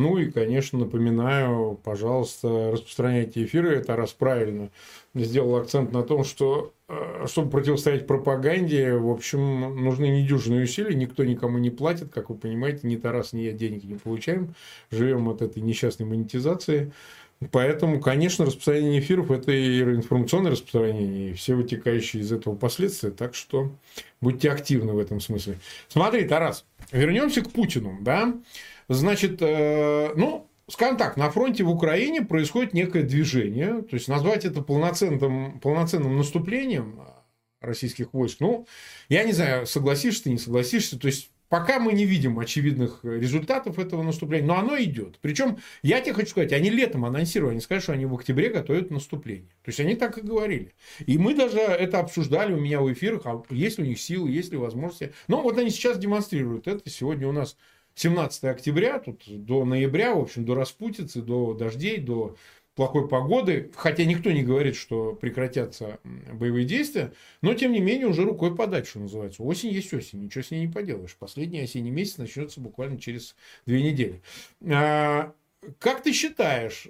Ну 0.00 0.16
и, 0.16 0.30
конечно, 0.30 0.78
напоминаю, 0.78 1.78
пожалуйста, 1.84 2.70
распространяйте 2.72 3.44
эфиры. 3.44 3.76
Это 3.76 3.96
раз 3.96 4.12
правильно 4.12 4.70
сделал 5.14 5.56
акцент 5.56 5.92
на 5.92 6.02
том, 6.02 6.24
что 6.24 6.72
э, 6.88 7.26
чтобы 7.26 7.50
противостоять 7.50 8.06
пропаганде, 8.06 8.94
в 8.94 9.10
общем, 9.10 9.84
нужны 9.84 10.08
недюжинные 10.08 10.64
усилия, 10.64 10.94
никто 10.94 11.22
никому 11.22 11.58
не 11.58 11.68
платит, 11.68 12.08
как 12.14 12.30
вы 12.30 12.36
понимаете, 12.36 12.88
ни 12.88 12.96
Тарас, 12.96 13.34
ни 13.34 13.42
я 13.42 13.52
денег 13.52 13.84
не 13.84 13.96
получаем, 13.96 14.54
живем 14.90 15.28
от 15.28 15.42
этой 15.42 15.60
несчастной 15.60 16.06
монетизации. 16.06 16.92
Поэтому, 17.50 18.00
конечно, 18.00 18.46
распространение 18.46 19.00
эфиров– 19.00 19.30
это 19.30 19.52
и 19.52 19.82
информационное 19.82 20.52
распространение, 20.52 21.30
и 21.30 21.34
все 21.34 21.56
вытекающие 21.56 22.22
из 22.22 22.32
этого 22.32 22.54
последствия. 22.54 23.10
Так 23.10 23.34
что 23.34 23.70
будьте 24.22 24.50
активны 24.50 24.94
в 24.94 24.98
этом 24.98 25.20
смысле. 25.20 25.58
Смотри, 25.88 26.24
Тарас, 26.24 26.64
вернемся 26.90 27.42
к 27.42 27.50
Путину. 27.50 27.98
Да? 28.00 28.34
Значит, 28.90 29.40
э, 29.40 30.14
ну, 30.16 30.50
скажем 30.66 30.96
так, 30.96 31.16
на 31.16 31.30
фронте 31.30 31.62
в 31.62 31.70
Украине 31.70 32.22
происходит 32.22 32.74
некое 32.74 33.04
движение. 33.04 33.82
То 33.82 33.94
есть, 33.94 34.08
назвать 34.08 34.44
это 34.44 34.62
полноценным, 34.62 35.60
полноценным 35.60 36.16
наступлением 36.16 37.00
российских 37.60 38.12
войск, 38.12 38.40
ну, 38.40 38.66
я 39.08 39.22
не 39.22 39.32
знаю, 39.32 39.64
согласишься 39.66 40.24
ты, 40.24 40.30
не 40.30 40.38
согласишься. 40.38 40.98
То 40.98 41.06
есть, 41.06 41.30
пока 41.48 41.78
мы 41.78 41.92
не 41.92 42.04
видим 42.04 42.40
очевидных 42.40 43.04
результатов 43.04 43.78
этого 43.78 44.02
наступления, 44.02 44.48
но 44.48 44.58
оно 44.58 44.76
идет. 44.76 45.20
Причем, 45.20 45.58
я 45.82 46.00
тебе 46.00 46.14
хочу 46.14 46.30
сказать, 46.30 46.52
они 46.52 46.68
летом 46.68 47.04
анонсировали, 47.04 47.52
они 47.52 47.60
сказали, 47.60 47.82
что 47.82 47.92
они 47.92 48.06
в 48.06 48.14
октябре 48.16 48.48
готовят 48.48 48.90
наступление. 48.90 49.50
То 49.62 49.68
есть, 49.68 49.78
они 49.78 49.94
так 49.94 50.18
и 50.18 50.20
говорили. 50.20 50.74
И 51.06 51.16
мы 51.16 51.36
даже 51.36 51.60
это 51.60 52.00
обсуждали 52.00 52.54
у 52.54 52.60
меня 52.60 52.80
в 52.80 52.92
эфирах, 52.92 53.22
а 53.24 53.40
есть 53.50 53.78
ли 53.78 53.84
у 53.84 53.86
них 53.86 54.00
силы, 54.00 54.32
есть 54.32 54.50
ли 54.50 54.58
возможности. 54.58 55.12
Но 55.28 55.42
вот 55.42 55.58
они 55.58 55.70
сейчас 55.70 55.96
демонстрируют 55.96 56.66
это. 56.66 56.90
Сегодня 56.90 57.28
у 57.28 57.32
нас 57.32 57.56
17 58.00 58.44
октября, 58.44 58.98
тут 58.98 59.24
до 59.26 59.66
ноября, 59.66 60.14
в 60.14 60.20
общем, 60.20 60.46
до 60.46 60.54
распутицы, 60.54 61.20
до 61.20 61.52
дождей, 61.52 61.98
до 61.98 62.34
плохой 62.74 63.06
погоды, 63.06 63.70
хотя 63.76 64.06
никто 64.06 64.30
не 64.30 64.42
говорит, 64.42 64.74
что 64.74 65.12
прекратятся 65.12 66.00
боевые 66.32 66.64
действия, 66.64 67.12
но 67.42 67.52
тем 67.52 67.72
не 67.72 67.80
менее 67.80 68.06
уже 68.06 68.24
рукой 68.24 68.56
подать, 68.56 68.86
что 68.86 69.00
называется. 69.00 69.42
Осень 69.42 69.68
есть 69.68 69.92
осень, 69.92 70.24
ничего 70.24 70.42
с 70.42 70.50
ней 70.50 70.66
не 70.66 70.72
поделаешь. 70.72 71.14
Последний 71.14 71.60
осенний 71.60 71.90
месяц 71.90 72.16
начнется 72.16 72.58
буквально 72.58 72.98
через 72.98 73.36
две 73.66 73.82
недели. 73.82 74.22
А, 74.66 75.34
как 75.78 76.02
ты 76.02 76.14
считаешь, 76.14 76.88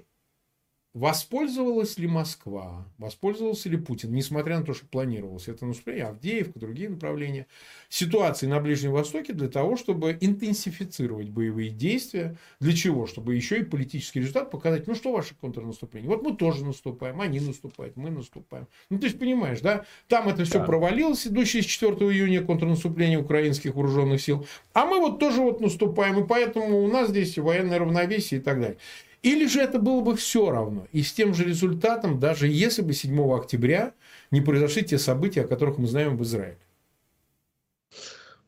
Воспользовалась 0.93 1.97
ли 1.97 2.05
Москва, 2.05 2.85
воспользовался 2.97 3.69
ли 3.69 3.77
Путин, 3.77 4.11
несмотря 4.11 4.59
на 4.59 4.65
то, 4.65 4.73
что 4.73 4.85
планировалось 4.85 5.47
это 5.47 5.65
наступление, 5.65 6.07
Авдеевка, 6.07 6.59
другие 6.59 6.89
направления, 6.89 7.47
ситуации 7.87 8.45
на 8.45 8.59
Ближнем 8.59 8.91
Востоке 8.91 9.31
для 9.31 9.47
того, 9.47 9.77
чтобы 9.77 10.17
интенсифицировать 10.19 11.29
боевые 11.29 11.69
действия. 11.69 12.37
Для 12.59 12.73
чего? 12.73 13.07
Чтобы 13.07 13.35
еще 13.35 13.59
и 13.59 13.63
политический 13.63 14.19
результат 14.19 14.51
показать, 14.51 14.85
ну 14.85 14.93
что 14.93 15.13
ваше 15.13 15.33
контрнаступление? 15.39 16.09
Вот 16.09 16.23
мы 16.23 16.35
тоже 16.35 16.65
наступаем, 16.65 17.21
они 17.21 17.39
наступают, 17.39 17.95
мы 17.95 18.09
наступаем. 18.09 18.67
Ну 18.89 18.99
ты 18.99 19.07
же 19.07 19.15
понимаешь, 19.15 19.61
да? 19.61 19.85
Там 20.09 20.27
это 20.27 20.43
все 20.43 20.59
да. 20.59 20.65
провалилось, 20.65 21.25
идущее 21.25 21.63
с 21.63 21.67
4 21.67 21.93
июня 21.93 22.43
контрнаступление 22.43 23.17
украинских 23.17 23.75
вооруженных 23.75 24.21
сил. 24.21 24.45
А 24.73 24.85
мы 24.85 24.99
вот 24.99 25.19
тоже 25.19 25.39
вот 25.41 25.61
наступаем, 25.61 26.21
и 26.21 26.27
поэтому 26.27 26.83
у 26.83 26.87
нас 26.89 27.11
здесь 27.11 27.37
военное 27.37 27.79
равновесие 27.79 28.41
и 28.41 28.43
так 28.43 28.59
далее. 28.59 28.77
Или 29.21 29.45
же 29.45 29.61
это 29.61 29.77
было 29.77 30.01
бы 30.01 30.15
все 30.15 30.49
равно. 30.49 30.87
И 30.91 31.03
с 31.03 31.13
тем 31.13 31.33
же 31.33 31.45
результатом, 31.45 32.19
даже 32.19 32.47
если 32.47 32.81
бы 32.81 32.93
7 32.93 33.33
октября 33.33 33.93
не 34.31 34.41
произошли 34.41 34.83
те 34.83 34.97
события, 34.97 35.41
о 35.41 35.47
которых 35.47 35.77
мы 35.77 35.87
знаем 35.87 36.17
в 36.17 36.23
Израиле. 36.23 36.57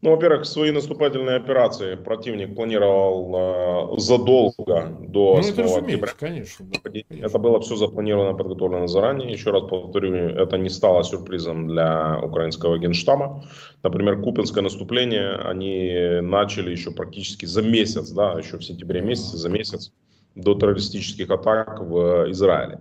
Ну, 0.01 0.09
во-первых, 0.09 0.45
свои 0.45 0.71
наступательные 0.71 1.37
операции 1.37 1.95
противник 1.95 2.55
планировал 2.55 3.95
э, 3.95 3.99
задолго 3.99 4.97
до 4.99 5.39
ну, 5.41 5.53
8 5.53 5.63
октября. 5.63 6.11
Конечно, 6.19 6.65
да, 6.65 6.79
конечно. 6.83 7.13
Это 7.13 7.37
было 7.37 7.61
все 7.61 7.77
запланировано, 7.77 8.33
подготовлено 8.37 8.87
заранее. 8.87 9.31
Еще 9.31 9.51
раз 9.51 9.63
повторю, 9.69 10.13
это 10.13 10.57
не 10.57 10.69
стало 10.69 11.03
сюрпризом 11.03 11.69
для 11.69 12.19
украинского 12.21 12.77
генштаба. 12.79 13.45
Например, 13.81 14.21
Купинское 14.21 14.61
наступление 14.61 15.35
они 15.35 16.19
начали 16.21 16.71
еще 16.71 16.91
практически 16.91 17.45
за 17.45 17.61
месяц, 17.61 18.09
да, 18.09 18.33
еще 18.33 18.57
в 18.57 18.63
сентябре 18.65 18.99
месяце, 18.99 19.37
за 19.37 19.47
месяц 19.47 19.93
до 20.35 20.55
террористических 20.55 21.29
атак 21.29 21.79
в 21.81 22.31
Израиле. 22.31 22.79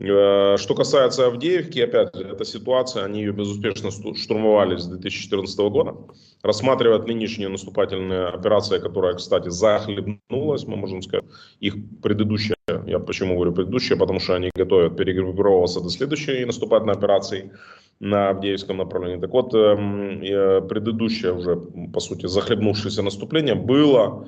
Э, 0.00 0.56
что 0.56 0.74
касается 0.74 1.26
Авдеевки, 1.26 1.78
опять 1.80 2.16
же, 2.16 2.22
эта 2.22 2.44
ситуация, 2.44 3.04
они 3.04 3.20
ее 3.20 3.32
безуспешно 3.32 3.90
штурмовали 3.90 4.76
с 4.76 4.86
2014 4.86 5.58
года. 5.58 5.94
Рассматривают 6.42 7.06
нынешнюю 7.06 7.50
наступательную 7.50 8.34
операцию, 8.34 8.80
которая, 8.80 9.14
кстати, 9.14 9.50
захлебнулась, 9.50 10.66
мы 10.66 10.76
можем 10.76 11.02
сказать, 11.02 11.26
их 11.60 11.74
предыдущая, 12.02 12.56
я 12.86 12.98
почему 12.98 13.34
говорю 13.34 13.52
предыдущая, 13.52 13.98
потому 13.98 14.20
что 14.20 14.36
они 14.36 14.50
готовят 14.54 14.96
перегруппироваться 14.96 15.80
до 15.80 15.90
следующей 15.90 16.46
наступательной 16.46 16.94
операции 16.94 17.52
на 18.00 18.30
Авдеевском 18.30 18.78
направлении. 18.78 19.20
Так 19.20 19.30
вот, 19.32 19.54
эм, 19.54 20.22
э, 20.22 20.62
предыдущее 20.62 21.34
уже, 21.34 21.56
по 21.92 22.00
сути, 22.00 22.24
захлебнувшееся 22.26 23.02
наступление 23.02 23.54
было 23.54 24.26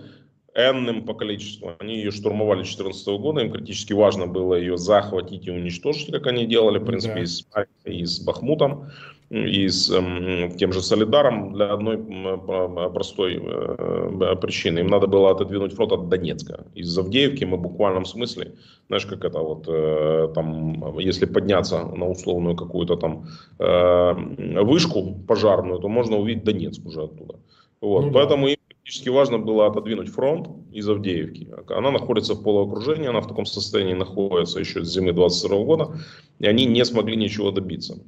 энным 0.54 1.04
по 1.04 1.14
количеству. 1.14 1.72
Они 1.78 1.96
ее 1.96 2.10
штурмовали 2.10 2.58
2014 2.58 3.06
года, 3.18 3.40
им 3.40 3.52
критически 3.52 3.92
важно 3.92 4.26
было 4.26 4.54
ее 4.54 4.76
захватить 4.76 5.46
и 5.46 5.50
уничтожить, 5.50 6.10
как 6.10 6.26
они 6.26 6.46
делали, 6.46 6.78
в 6.78 6.84
принципе, 6.84 7.14
да. 7.14 7.20
и, 7.20 7.26
с, 7.26 7.46
и 7.84 8.04
с 8.04 8.20
Бахмутом, 8.20 8.90
и 9.30 9.66
с 9.66 9.90
э, 9.90 10.50
тем 10.58 10.72
же 10.74 10.82
Солидаром 10.82 11.54
для 11.54 11.72
одной 11.72 11.96
э, 11.96 12.90
простой 12.92 13.40
э, 13.42 14.36
причины. 14.36 14.80
Им 14.80 14.88
надо 14.88 15.06
было 15.06 15.30
отодвинуть 15.30 15.72
фронт 15.72 15.92
от 15.92 16.08
Донецка. 16.10 16.66
Из 16.74 16.98
Авдеевки 16.98 17.44
мы 17.44 17.56
в 17.56 17.62
буквальном 17.62 18.04
смысле, 18.04 18.52
знаешь, 18.88 19.06
как 19.06 19.24
это 19.24 19.38
вот, 19.38 19.64
э, 19.68 20.28
там, 20.34 20.98
если 20.98 21.24
подняться 21.24 21.82
на 21.82 22.10
условную 22.10 22.56
какую-то 22.56 22.96
там 22.96 23.26
э, 23.58 24.62
вышку 24.62 25.14
пожарную, 25.26 25.78
то 25.78 25.88
можно 25.88 26.18
увидеть 26.18 26.44
Донецк 26.44 26.84
уже 26.84 27.04
оттуда. 27.04 27.36
Вот, 27.80 28.04
ну, 28.04 28.12
поэтому 28.12 28.46
да. 28.46 28.52
им 28.52 28.58
Критически 28.92 29.08
важно 29.08 29.38
было 29.38 29.68
отодвинуть 29.68 30.10
фронт 30.10 30.48
из 30.70 30.86
Авдеевки. 30.86 31.48
Она 31.68 31.90
находится 31.90 32.34
в 32.34 32.42
полуокружении, 32.42 33.08
она 33.08 33.22
в 33.22 33.26
таком 33.26 33.46
состоянии 33.46 33.94
находится 33.94 34.60
еще 34.60 34.84
с 34.84 34.92
зимы 34.92 35.14
22 35.14 35.64
года, 35.64 35.96
и 36.38 36.46
они 36.46 36.66
не 36.66 36.84
смогли 36.84 37.16
ничего 37.16 37.50
добиться. 37.50 38.04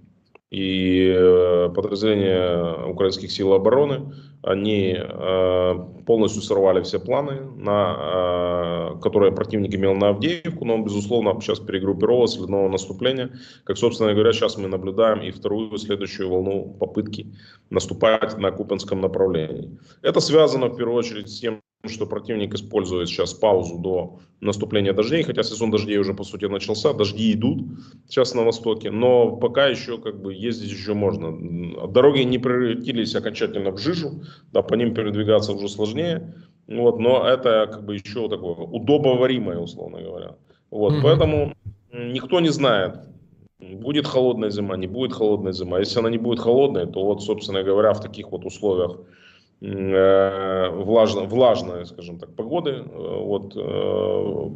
И 0.50 1.09
э, 1.09 1.70
подразделения 1.74 2.87
украинских 2.87 3.33
сил 3.33 3.54
обороны, 3.54 4.12
они 4.42 4.96
э, 4.96 5.74
полностью 6.07 6.42
сорвали 6.42 6.83
все 6.83 7.00
планы 7.00 7.40
на 7.57 8.92
э, 8.94 9.00
которое 9.00 9.33
противник 9.33 9.74
имел 9.74 9.94
на 9.94 10.11
Авдеевку, 10.11 10.64
но 10.64 10.74
он, 10.74 10.85
безусловно, 10.85 11.38
сейчас 11.40 11.61
перегруппировался 11.61 12.38
для 12.38 12.48
нового 12.48 12.68
наступления. 12.68 13.30
Как, 13.64 13.76
собственно 13.78 14.12
говоря, 14.12 14.33
сейчас 14.33 14.57
мы 14.57 14.68
наблюдаем 14.68 15.22
и 15.22 15.30
вторую, 15.30 15.76
следующую 15.78 16.30
волну 16.30 16.76
попытки 16.78 17.35
наступать 17.70 18.37
на 18.38 18.50
Купинском 18.50 19.00
направлении. 19.00 19.78
Это 20.02 20.20
связано, 20.20 20.68
в 20.68 20.76
первую 20.76 20.96
очередь, 20.96 21.28
с 21.28 21.40
тем, 21.40 21.61
что 21.88 22.07
противник 22.07 22.55
использует 22.55 23.09
сейчас 23.09 23.35
паузу 23.35 23.79
до 23.79 24.20
наступления 24.40 24.92
дождей, 24.92 25.23
хотя 25.23 25.42
сезон 25.42 25.70
дождей 25.70 25.99
уже 25.99 26.14
по 26.14 26.25
сути 26.25 26.47
начался, 26.47 26.92
дожди 26.92 27.33
идут 27.33 27.64
сейчас 28.09 28.35
на 28.35 28.42
востоке, 28.42 28.90
но 28.90 29.37
пока 29.37 29.66
еще 29.66 29.99
как 29.99 30.20
бы 30.20 30.35
ездить 30.35 30.70
еще 30.70 30.94
можно. 30.94 31.88
Дороги 31.88 32.20
не 32.20 32.38
превратились 32.38 33.14
окончательно 33.14 33.70
в 33.70 33.79
жижу, 33.79 34.23
да, 34.53 34.62
по 34.62 34.75
ним 34.75 34.94
передвигаться 34.94 35.53
уже 35.53 35.68
сложнее, 35.68 36.35
вот, 36.66 36.99
но 36.99 37.27
это 37.27 37.68
как 37.70 37.85
бы 37.85 37.94
еще 37.94 38.29
такое 38.29 38.55
удобоваримое, 38.55 39.59
условно 39.59 40.01
говоря. 40.01 40.37
Вот, 40.70 40.94
mm-hmm. 40.94 41.03
поэтому 41.03 41.55
никто 41.92 42.40
не 42.40 42.49
знает, 42.49 43.01
будет 43.59 44.07
холодная 44.07 44.51
зима, 44.51 44.77
не 44.77 44.87
будет 44.87 45.12
холодная 45.12 45.53
зима. 45.53 45.79
Если 45.79 45.99
она 45.99 46.11
не 46.11 46.18
будет 46.18 46.40
холодной, 46.40 46.87
то 46.87 47.05
вот, 47.05 47.23
собственно 47.23 47.62
говоря, 47.62 47.92
в 47.92 48.01
таких 48.01 48.31
вот 48.31 48.44
условиях 48.44 48.99
влажно, 49.61 51.23
влажной, 51.23 51.87
скажем 51.87 52.19
так, 52.19 52.35
погоды, 52.35 52.71
э, 52.71 52.83
вот, 52.85 53.57
э, 53.57 54.51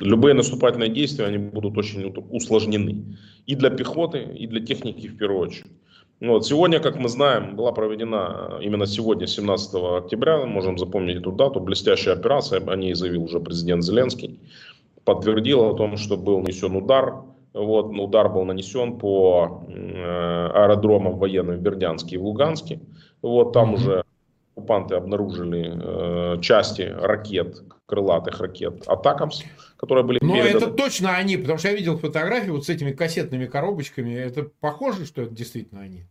любые 0.00 0.34
наступательные 0.34 0.90
действия, 0.90 1.26
они 1.26 1.38
будут 1.38 1.76
очень 1.76 2.14
усложнены. 2.30 3.16
И 3.46 3.54
для 3.56 3.70
пехоты, 3.70 4.22
и 4.22 4.46
для 4.46 4.60
техники 4.60 5.08
в 5.08 5.16
первую 5.16 5.40
очередь. 5.40 5.72
Вот, 6.20 6.46
сегодня, 6.46 6.80
как 6.80 6.96
мы 6.96 7.08
знаем, 7.08 7.56
была 7.56 7.72
проведена 7.72 8.58
именно 8.62 8.86
сегодня, 8.86 9.26
17 9.26 9.98
октября, 9.98 10.46
можем 10.46 10.78
запомнить 10.78 11.16
эту 11.16 11.32
дату, 11.32 11.60
блестящая 11.60 12.14
операция, 12.14 12.60
о 12.64 12.76
ней 12.76 12.94
заявил 12.94 13.24
уже 13.24 13.40
президент 13.40 13.82
Зеленский, 13.82 14.38
подтвердил 15.04 15.64
о 15.64 15.74
том, 15.74 15.96
что 15.96 16.16
был 16.16 16.40
нанесен 16.40 16.76
удар, 16.76 17.24
вот, 17.52 17.86
удар 17.86 18.28
был 18.28 18.44
нанесен 18.44 18.98
по 18.98 19.64
аэродромам 19.68 21.18
военным 21.18 21.56
в 21.56 21.60
Бердянске 21.60 22.14
и 22.14 22.18
в 22.18 22.24
Луганске. 22.24 22.80
Вот 23.20 23.52
там 23.52 23.74
уже 23.74 24.04
оккупанты 24.54 24.94
обнаружили 24.94 26.36
э, 26.36 26.40
части 26.40 26.82
ракет, 26.82 27.62
крылатых 27.86 28.40
ракет 28.40 28.84
Атакамс, 28.86 29.42
которые 29.76 30.04
были 30.04 30.20
Но 30.22 30.34
переданы. 30.34 30.56
это 30.56 30.70
точно 30.70 31.16
они, 31.16 31.36
потому 31.36 31.58
что 31.58 31.68
я 31.68 31.74
видел 31.74 31.98
фотографии 31.98 32.50
вот 32.50 32.64
с 32.64 32.68
этими 32.68 32.92
кассетными 32.92 33.46
коробочками. 33.46 34.14
Это 34.14 34.44
похоже, 34.60 35.06
что 35.06 35.22
это 35.22 35.34
действительно 35.34 35.80
они? 35.82 36.06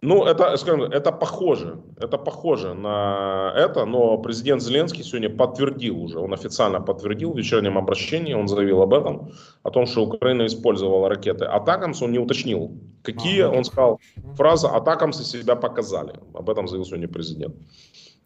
Ну, 0.00 0.24
это, 0.24 0.56
скажем, 0.56 0.82
это 0.82 1.10
похоже, 1.10 1.80
это 1.96 2.18
похоже 2.18 2.74
на 2.74 3.52
это, 3.56 3.84
но 3.84 4.16
президент 4.18 4.62
Зеленский 4.62 5.02
сегодня 5.02 5.28
подтвердил 5.28 6.00
уже, 6.00 6.20
он 6.20 6.32
официально 6.32 6.80
подтвердил 6.80 7.32
в 7.32 7.36
вечернем 7.36 7.76
обращении, 7.76 8.32
он 8.32 8.46
заявил 8.46 8.80
об 8.80 8.94
этом, 8.94 9.32
о 9.64 9.70
том, 9.70 9.86
что 9.86 10.04
Украина 10.04 10.46
использовала 10.46 11.08
ракеты 11.08 11.46
Атакамс, 11.46 12.00
он 12.00 12.12
не 12.12 12.20
уточнил, 12.20 12.78
какие, 13.02 13.40
а, 13.40 13.50
он 13.50 13.64
сказал, 13.64 13.98
фраза 14.36 14.68
Атакамсы 14.68 15.24
себя 15.24 15.56
показали, 15.56 16.14
об 16.32 16.48
этом 16.48 16.68
заявил 16.68 16.84
сегодня 16.84 17.08
президент. 17.08 17.56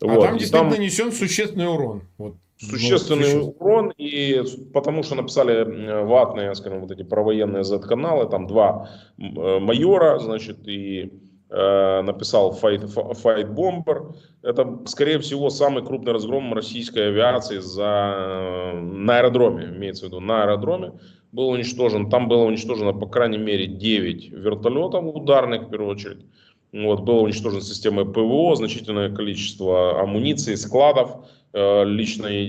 А 0.03 0.07
вот. 0.09 0.25
там 0.25 0.37
действительно 0.37 0.71
там... 0.71 0.79
нанесен 0.79 1.11
существенный 1.11 1.69
урон. 1.69 2.03
Вот. 2.19 2.35
Существенный 2.59 3.35
ну, 3.35 3.57
урон, 3.59 3.95
и 3.97 4.43
потому 4.75 5.03
что 5.03 5.15
написали 5.15 6.05
ватные, 6.05 6.55
скажем, 6.55 6.81
вот 6.81 6.91
эти 6.91 7.03
провоенные 7.03 7.65
Z-каналы, 7.65 8.29
там 8.29 8.47
два 8.47 8.91
э, 9.19 9.59
майора, 9.59 10.19
значит, 10.19 10.69
и 10.69 11.11
написал 11.53 12.53
Fight, 12.53 12.83
Fight 13.23 13.55
Bomber. 13.55 14.15
Это, 14.43 14.79
скорее 14.87 15.19
всего, 15.19 15.51
самый 15.51 15.85
крупный 15.85 16.12
разгром 16.12 16.55
российской 16.55 17.09
авиации 17.09 17.59
за, 17.59 18.15
э, 18.17 18.81
на 18.81 19.19
аэродроме, 19.19 19.67
имеется 19.67 20.05
в 20.05 20.09
виду, 20.09 20.21
на 20.21 20.45
аэродроме. 20.45 20.93
Был 21.31 21.49
уничтожен, 21.49 22.09
там 22.09 22.29
было 22.29 22.45
уничтожено, 22.45 22.93
по 22.93 23.07
крайней 23.07 23.38
мере, 23.38 23.67
9 23.67 24.31
вертолетов 24.31 25.05
ударных, 25.15 25.65
в 25.65 25.71
первую 25.71 25.91
очередь. 25.91 26.25
Вот, 26.73 27.01
было 27.01 27.21
уничтожено 27.21 27.61
системой 27.61 28.07
ПВО, 28.07 28.57
значительное 28.57 29.15
количество 29.15 30.01
амуниции, 30.01 30.55
складов, 30.55 31.29
э, 31.53 31.85
личной, 31.85 32.47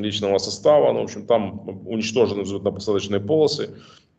личного 0.00 0.38
состава. 0.38 0.92
Ну, 0.92 1.00
в 1.00 1.04
общем, 1.04 1.26
там 1.26 1.86
уничтожены 1.86 2.42
взлетно-посадочные 2.42 3.20
полосы. 3.20 3.70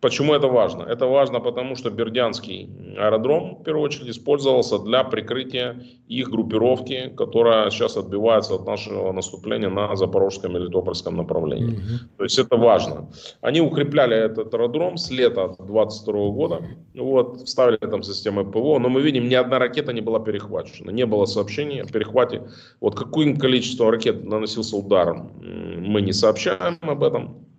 Почему 0.01 0.33
это 0.33 0.47
важно? 0.47 0.81
Это 0.81 1.05
важно 1.05 1.39
потому, 1.39 1.75
что 1.75 1.91
Бердянский 1.91 2.69
аэродром, 2.97 3.57
в 3.57 3.63
первую 3.63 3.85
очередь, 3.85 4.09
использовался 4.09 4.79
для 4.79 5.03
прикрытия 5.03 5.83
их 6.07 6.29
группировки, 6.29 7.13
которая 7.15 7.69
сейчас 7.69 7.97
отбивается 7.97 8.55
от 8.55 8.65
нашего 8.65 9.11
наступления 9.11 9.69
на 9.69 9.95
Запорожском 9.95 10.57
и 10.57 10.59
Литопольском 10.59 11.17
направлении. 11.17 11.75
Угу. 11.75 12.17
То 12.17 12.23
есть 12.23 12.39
это 12.39 12.57
важно. 12.57 13.11
Они 13.41 13.61
укрепляли 13.61 14.17
этот 14.17 14.51
аэродром 14.51 14.97
с 14.97 15.11
лета 15.11 15.55
2022 15.59 16.13
года, 16.29 16.61
вот, 16.95 17.41
вставили 17.41 17.77
там 17.77 18.01
системы 18.01 18.43
ПВО, 18.43 18.79
но 18.79 18.89
мы 18.89 19.01
видим, 19.01 19.29
ни 19.29 19.35
одна 19.35 19.59
ракета 19.59 19.93
не 19.93 20.01
была 20.01 20.19
перехвачена. 20.19 20.89
Не 20.89 21.05
было 21.05 21.25
сообщений 21.25 21.83
о 21.83 21.85
перехвате. 21.85 22.41
Вот 22.79 22.95
какое 22.95 23.35
количество 23.35 23.91
ракет 23.91 24.23
наносился 24.23 24.77
ударом, 24.77 25.31
мы 25.41 26.01
не 26.01 26.11
сообщаем 26.11 26.79
об 26.81 27.03
этом 27.03 27.50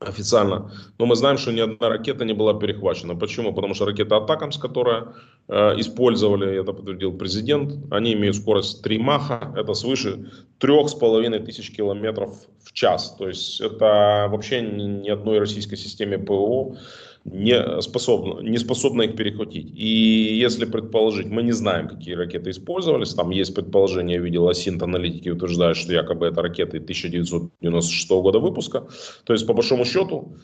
официально. 0.00 0.72
Но 0.98 1.06
мы 1.06 1.14
знаем, 1.14 1.38
что 1.38 1.52
ни 1.52 1.60
одна 1.60 1.88
ракета 1.88 2.24
не 2.24 2.32
была 2.32 2.54
перехвачена. 2.54 3.14
Почему? 3.14 3.52
Потому 3.52 3.74
что 3.74 3.84
ракета 3.84 4.16
Атакамс, 4.16 4.56
которая 4.56 5.14
э, 5.48 5.80
использовали, 5.80 6.60
это 6.60 6.72
подтвердил 6.72 7.12
президент, 7.12 7.74
они 7.92 8.14
имеют 8.14 8.36
скорость 8.36 8.82
3 8.82 8.98
маха, 8.98 9.52
это 9.56 9.74
свыше 9.74 10.30
3,5 10.60 11.44
тысяч 11.44 11.70
километров 11.70 12.34
в 12.64 12.72
час. 12.72 13.14
То 13.18 13.28
есть 13.28 13.60
это 13.60 14.28
вообще 14.30 14.62
ни, 14.62 14.84
ни 14.84 15.08
одной 15.10 15.38
российской 15.38 15.76
системе 15.76 16.18
ПВО 16.18 16.76
не 17.24 17.82
способна, 17.82 18.40
не 18.40 18.58
способна 18.58 19.02
их 19.02 19.16
перехватить. 19.16 19.70
И 19.74 20.38
если 20.40 20.64
предположить, 20.64 21.26
мы 21.26 21.42
не 21.42 21.52
знаем, 21.52 21.88
какие 21.88 22.14
ракеты 22.14 22.50
использовались, 22.50 23.14
там 23.14 23.30
есть 23.30 23.54
предположение, 23.54 24.16
я 24.16 24.22
видел, 24.22 24.48
Асинт 24.48 24.82
аналитики 24.82 25.28
утверждают, 25.28 25.76
что 25.76 25.92
якобы 25.92 26.26
это 26.26 26.42
ракеты 26.42 26.78
1996 26.78 28.10
года 28.10 28.38
выпуска. 28.38 28.88
То 29.24 29.32
есть, 29.34 29.46
по 29.46 29.52
большому 29.52 29.84
счету, 29.84 30.36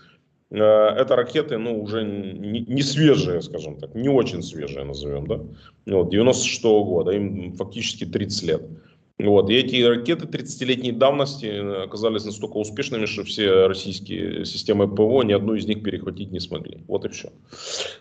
э, 0.51 0.59
это 0.59 1.17
ракеты, 1.17 1.57
ну, 1.59 1.83
уже 1.83 2.05
не, 2.05 2.61
не 2.61 2.83
свежие, 2.83 3.41
скажем 3.41 3.79
так, 3.79 3.95
не 3.95 4.09
очень 4.09 4.43
свежие, 4.43 4.85
назовем, 4.85 5.27
да, 5.27 5.41
вот, 5.87 6.11
96 6.11 6.65
-го 6.65 6.85
года, 6.85 7.13
им 7.13 7.53
фактически 7.55 8.05
30 8.05 8.43
лет. 8.43 8.63
Вот. 9.19 9.49
И 9.49 9.55
эти 9.55 9.83
ракеты 9.83 10.27
30-летней 10.27 10.93
давности 10.93 11.47
э, 11.47 11.85
оказались 11.85 12.27
настолько 12.27 12.59
успешными, 12.59 13.07
что 13.07 13.25
все 13.25 13.67
российские 13.67 14.45
системы 14.45 14.89
ПВО 14.89 15.23
ни 15.23 15.33
одну 15.33 15.55
из 15.55 15.67
них 15.67 15.83
перехватить 15.83 16.33
не 16.33 16.41
смогли. 16.41 16.85
Вот 16.87 17.07
и 17.07 17.09
все. 17.09 17.33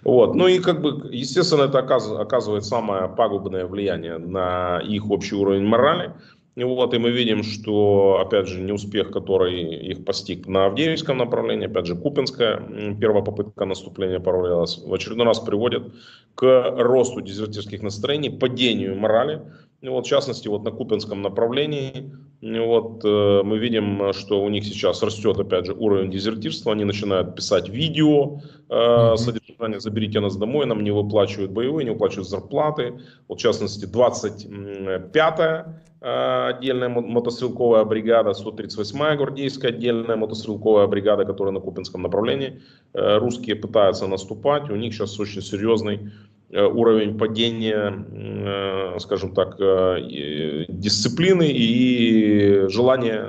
Вот. 0.03 0.35
Ну 0.35 0.47
и 0.47 0.59
как 0.59 0.81
бы, 0.81 1.09
естественно, 1.13 1.63
это 1.63 1.79
оказывает 1.79 2.65
самое 2.65 3.07
пагубное 3.07 3.65
влияние 3.65 4.17
на 4.17 4.79
их 4.79 5.09
общий 5.09 5.35
уровень 5.35 5.63
морали. 5.63 6.13
И 6.55 6.63
вот, 6.63 6.93
и 6.93 6.97
мы 6.97 7.11
видим, 7.11 7.43
что, 7.43 8.21
опять 8.21 8.47
же, 8.47 8.61
неуспех, 8.61 9.11
который 9.11 9.61
их 9.61 10.05
постиг 10.05 10.47
на 10.47 10.67
Авдеевском 10.67 11.17
направлении, 11.17 11.67
опять 11.67 11.85
же, 11.85 11.95
Купинская 11.95 12.61
первая 12.99 13.23
попытка 13.23 13.65
наступления 13.65 14.21
провалилась, 14.21 14.77
в 14.77 14.93
очередной 14.93 15.25
раз 15.25 15.41
приводит 15.41 15.83
к 16.33 16.73
росту 16.77 17.19
дезертирских 17.19 17.81
настроений, 17.81 18.29
падению 18.29 18.95
морали, 18.95 19.41
вот, 19.89 20.05
в 20.05 20.09
частности, 20.09 20.47
вот 20.47 20.63
на 20.63 20.71
Купинском 20.71 21.21
направлении 21.21 22.11
вот, 22.41 23.03
э, 23.03 23.41
мы 23.43 23.57
видим, 23.57 24.13
что 24.13 24.43
у 24.43 24.49
них 24.49 24.65
сейчас 24.65 25.01
растет, 25.01 25.39
опять 25.39 25.65
же, 25.65 25.73
уровень 25.73 26.11
дезертирства. 26.11 26.73
Они 26.73 26.83
начинают 26.83 27.35
писать 27.35 27.69
видео 27.69 28.39
э, 28.69 29.15
содержание 29.15 29.79
«Заберите 29.79 30.19
нас 30.19 30.35
домой», 30.35 30.65
нам 30.65 30.83
не 30.83 30.91
выплачивают 30.91 31.51
боевые, 31.51 31.85
не 31.85 31.91
выплачивают 31.91 32.29
зарплаты. 32.29 32.99
Вот, 33.27 33.39
в 33.39 33.41
частности, 33.41 33.85
25-я 33.85 35.81
э, 36.01 36.47
отдельная 36.49 36.89
мотострелковая 36.89 37.85
бригада, 37.85 38.31
138-я 38.31 39.15
гвардейская 39.15 39.71
отдельная 39.71 40.15
мотострелковая 40.15 40.87
бригада, 40.87 41.25
которая 41.25 41.53
на 41.53 41.61
Купинском 41.61 42.01
направлении. 42.01 42.61
Э, 42.93 43.17
русские 43.17 43.55
пытаются 43.55 44.07
наступать, 44.07 44.69
у 44.69 44.75
них 44.75 44.93
сейчас 44.93 45.19
очень 45.19 45.41
серьезный 45.41 46.11
уровень 46.51 47.17
падения, 47.17 48.05
э, 48.11 48.99
скажем 48.99 49.33
так, 49.33 49.59
э, 49.59 50.65
дисциплины 50.67 51.51
и 51.51 52.67
желание 52.69 53.25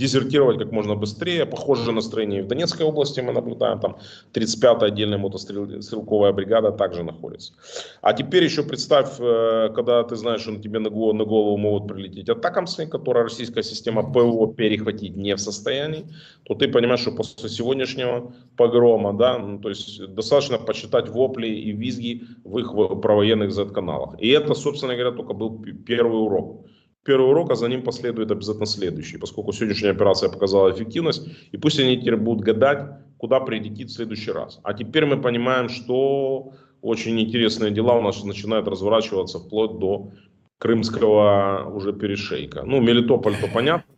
дезертировать 0.00 0.58
как 0.58 0.72
можно 0.72 0.94
быстрее. 0.94 1.44
Похожее 1.44 1.92
настроение 1.92 2.40
и 2.40 2.42
в 2.42 2.46
Донецкой 2.46 2.86
области 2.86 3.20
мы 3.20 3.32
наблюдаем. 3.32 3.80
Там 3.80 3.96
35-я 4.32 4.86
отдельная 4.86 5.18
мотострелковая 5.18 6.32
бригада 6.32 6.72
также 6.72 7.02
находится. 7.02 7.52
А 8.00 8.12
теперь 8.12 8.44
еще 8.44 8.62
представь, 8.62 9.18
когда 9.18 10.02
ты 10.02 10.16
знаешь, 10.16 10.40
что 10.40 10.52
на 10.52 10.62
тебе 10.62 10.78
на 10.78 10.90
голову, 10.90 11.12
на 11.12 11.24
голову 11.24 11.56
могут 11.58 11.92
прилететь 11.92 12.28
атакамсы, 12.28 12.86
которые 12.86 13.24
российская 13.24 13.62
система 13.62 14.02
ПВО 14.02 14.46
перехватить 14.54 15.16
не 15.16 15.34
в 15.34 15.38
состоянии, 15.38 16.04
то 16.44 16.54
ты 16.54 16.68
понимаешь, 16.68 17.00
что 17.00 17.12
после 17.12 17.48
сегодняшнего 17.48 18.32
погрома, 18.56 19.12
да, 19.12 19.38
ну, 19.38 19.58
то 19.58 19.68
есть 19.68 20.14
достаточно 20.14 20.58
почитать 20.58 21.08
вопли 21.10 21.48
и 21.48 21.72
визги 21.72 22.22
в 22.44 22.58
их 22.58 22.72
провоенных 23.02 23.52
Z-каналах. 23.52 24.14
И 24.18 24.28
это, 24.28 24.54
собственно 24.54 24.94
говоря, 24.96 25.12
только 25.14 25.34
был 25.34 25.62
первый 25.86 26.22
урок. 26.22 26.64
Первый 27.04 27.30
урок, 27.30 27.50
а 27.50 27.54
за 27.54 27.68
ним 27.68 27.82
последует 27.82 28.30
обязательно 28.30 28.66
следующий, 28.66 29.18
поскольку 29.18 29.52
сегодняшняя 29.52 29.90
операция 29.90 30.28
показала 30.28 30.70
эффективность, 30.70 31.28
и 31.52 31.56
пусть 31.56 31.80
они 31.80 31.96
теперь 31.96 32.16
будут 32.16 32.44
гадать, 32.44 32.84
куда 33.18 33.40
прилетит 33.40 33.88
в 33.88 33.94
следующий 33.94 34.32
раз. 34.32 34.60
А 34.62 34.74
теперь 34.74 35.06
мы 35.06 35.20
понимаем, 35.20 35.68
что 35.68 36.52
очень 36.82 37.20
интересные 37.20 37.70
дела 37.70 37.94
у 37.94 38.02
нас 38.02 38.24
начинают 38.24 38.68
разворачиваться 38.68 39.38
вплоть 39.38 39.78
до 39.78 40.10
крымского 40.58 41.70
уже 41.74 41.92
перешейка. 41.92 42.62
Ну, 42.64 42.80
Мелитополь, 42.80 43.34
то 43.36 43.48
понятно 43.52 43.94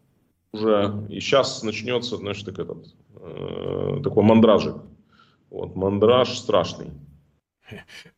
уже, 0.53 1.07
и 1.09 1.21
сейчас 1.21 1.62
начнется, 1.62 2.17
значит, 2.17 2.47
так 2.47 2.59
этот, 2.59 2.95
э, 3.17 4.01
такой 4.03 4.23
мандражик. 4.23 4.77
Вот, 5.51 5.77
мандраж 5.77 6.37
страшный. 6.38 6.91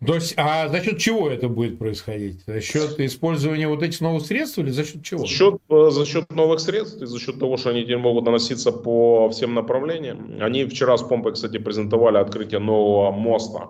То 0.05 0.15
есть, 0.15 0.35
а 0.37 0.69
за 0.69 0.83
счет 0.83 0.99
чего 0.99 1.29
это 1.31 1.49
будет 1.49 1.79
происходить? 1.79 2.43
За 2.47 2.61
счет 2.61 2.99
использования 3.01 3.69
вот 3.69 3.83
этих 3.83 4.01
новых 4.01 4.27
средств 4.27 4.59
или 4.59 4.71
за 4.71 4.85
счет 4.85 5.03
чего? 5.03 5.21
За 5.21 5.27
счет, 5.27 5.55
э, 5.69 5.91
за 5.91 6.07
счет 6.07 6.31
новых 6.33 6.61
средств 6.61 7.03
и 7.03 7.07
за 7.07 7.19
счет 7.19 7.39
того, 7.39 7.57
что 7.57 7.71
они 7.71 7.83
теперь 7.83 7.99
могут 7.99 8.25
наноситься 8.25 8.73
по 8.73 9.29
всем 9.31 9.55
направлениям. 9.55 10.39
Они 10.41 10.65
вчера 10.65 10.97
с 10.97 11.03
помпой, 11.03 11.33
кстати, 11.33 11.59
презентовали 11.59 12.19
открытие 12.19 12.61
нового 12.61 13.11
моста 13.11 13.69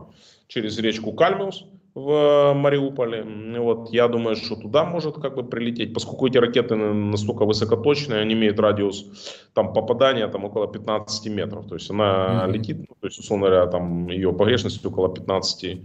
через 0.48 0.78
речку 0.78 1.12
Кальмиус 1.12 1.64
в 1.94 2.54
Мариуполе. 2.54 3.24
Вот, 3.58 3.90
я 3.90 4.08
думаю, 4.08 4.36
что 4.36 4.56
туда 4.56 4.84
может 4.84 5.14
как 5.14 5.36
бы 5.36 5.44
прилететь, 5.44 5.94
поскольку 5.94 6.26
эти 6.26 6.38
ракеты 6.38 6.74
настолько 6.74 7.44
высокоточные, 7.44 8.20
они 8.20 8.34
имеют 8.34 8.58
радиус 8.58 9.06
там 9.54 9.72
попадания 9.72 10.26
там 10.28 10.44
около 10.44 10.66
15 10.66 11.28
метров. 11.32 11.66
То 11.66 11.76
есть 11.76 11.90
она 11.90 12.46
mm-hmm. 12.46 12.52
летит, 12.52 12.78
ну, 12.78 12.96
то 13.00 13.06
есть, 13.06 13.18
условно 13.20 13.46
говоря, 13.46 13.66
там 13.66 14.08
ее 14.08 14.32
погрешность 14.32 14.84
около 14.84 15.08
15 15.08 15.80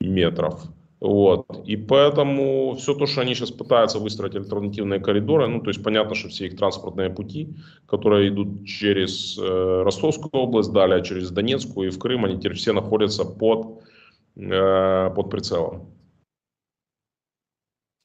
метров. 0.00 0.62
Вот. 1.00 1.46
И 1.66 1.76
поэтому 1.76 2.74
все 2.76 2.94
то, 2.94 3.06
что 3.06 3.22
они 3.22 3.34
сейчас 3.34 3.50
пытаются 3.50 3.98
выстроить 3.98 4.36
альтернативные 4.36 5.00
коридоры, 5.00 5.46
ну, 5.46 5.60
то 5.60 5.70
есть 5.70 5.82
понятно, 5.82 6.14
что 6.14 6.28
все 6.28 6.46
их 6.46 6.56
транспортные 6.56 7.10
пути, 7.10 7.54
которые 7.86 8.28
идут 8.28 8.66
через 8.66 9.38
э, 9.38 9.82
Ростовскую 9.82 10.30
область, 10.32 10.72
далее 10.72 11.02
через 11.02 11.30
Донецкую 11.30 11.88
и 11.88 11.90
в 11.90 11.98
Крым, 11.98 12.26
они 12.26 12.36
теперь 12.38 12.54
все 12.54 12.72
находятся 12.72 13.24
под 13.24 13.82
Э, 14.40 15.10
под 15.14 15.30
прицелом. 15.30 15.92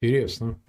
Интересно. 0.01 0.59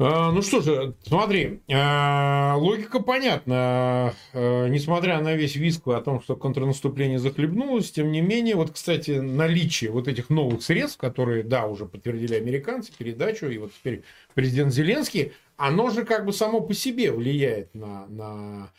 А, 0.00 0.30
ну 0.30 0.42
что 0.42 0.60
же, 0.60 0.94
смотри, 1.02 1.60
а, 1.72 2.54
логика 2.56 3.00
понятна. 3.00 4.14
Несмотря 4.34 5.20
на 5.20 5.34
весь 5.34 5.56
виск 5.56 5.88
о 5.88 6.00
том, 6.00 6.20
что 6.20 6.36
контрнаступление 6.36 7.18
захлебнулось, 7.18 7.90
тем 7.90 8.12
не 8.12 8.20
менее, 8.20 8.54
вот, 8.54 8.70
кстати, 8.70 9.12
наличие 9.12 9.90
вот 9.90 10.06
этих 10.06 10.30
новых 10.30 10.62
средств, 10.62 10.98
которые, 10.98 11.42
да, 11.42 11.66
уже 11.66 11.86
подтвердили 11.86 12.34
американцы, 12.34 12.92
передачу, 12.96 13.46
и 13.46 13.58
вот 13.58 13.72
теперь 13.72 14.04
президент 14.34 14.72
Зеленский, 14.72 15.32
оно 15.56 15.90
же 15.90 16.04
как 16.04 16.24
бы 16.24 16.32
само 16.32 16.60
по 16.60 16.74
себе 16.74 17.10
влияет 17.10 17.74
на, 17.74 18.06
на 18.06 18.70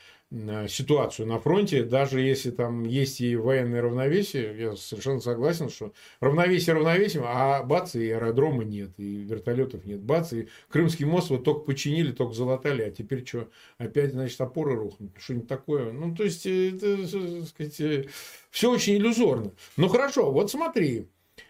ситуацию 0.67 1.27
на 1.27 1.39
фронте, 1.39 1.83
даже 1.83 2.21
если 2.21 2.51
там 2.51 2.83
есть 2.83 3.19
и 3.19 3.35
военное 3.35 3.81
равновесие, 3.81 4.55
я 4.59 4.75
совершенно 4.75 5.19
согласен, 5.19 5.69
что 5.69 5.91
равновесие 6.19 6.75
равновесием, 6.75 7.23
а 7.25 7.63
бац, 7.63 7.95
и 7.95 8.11
аэродрома 8.11 8.63
нет, 8.63 8.91
и 8.97 9.23
вертолетов 9.23 9.85
нет, 9.85 10.01
бац, 10.01 10.31
и 10.33 10.47
Крымский 10.69 11.05
мост 11.05 11.31
вот 11.31 11.43
только 11.43 11.61
починили, 11.61 12.11
только 12.11 12.35
залатали, 12.35 12.83
а 12.83 12.91
теперь 12.91 13.25
что, 13.25 13.49
опять, 13.79 14.11
значит, 14.11 14.39
опоры 14.39 14.75
рухнут, 14.75 15.11
что-нибудь 15.17 15.47
такое. 15.47 15.91
Ну, 15.91 16.13
то 16.13 16.23
есть, 16.23 16.45
это, 16.45 16.97
так 16.97 17.47
сказать, 17.47 18.07
все 18.51 18.71
очень 18.71 18.97
иллюзорно. 18.97 19.51
Ну, 19.77 19.87
хорошо, 19.87 20.31
вот 20.31 20.51
смотри, 20.51 21.07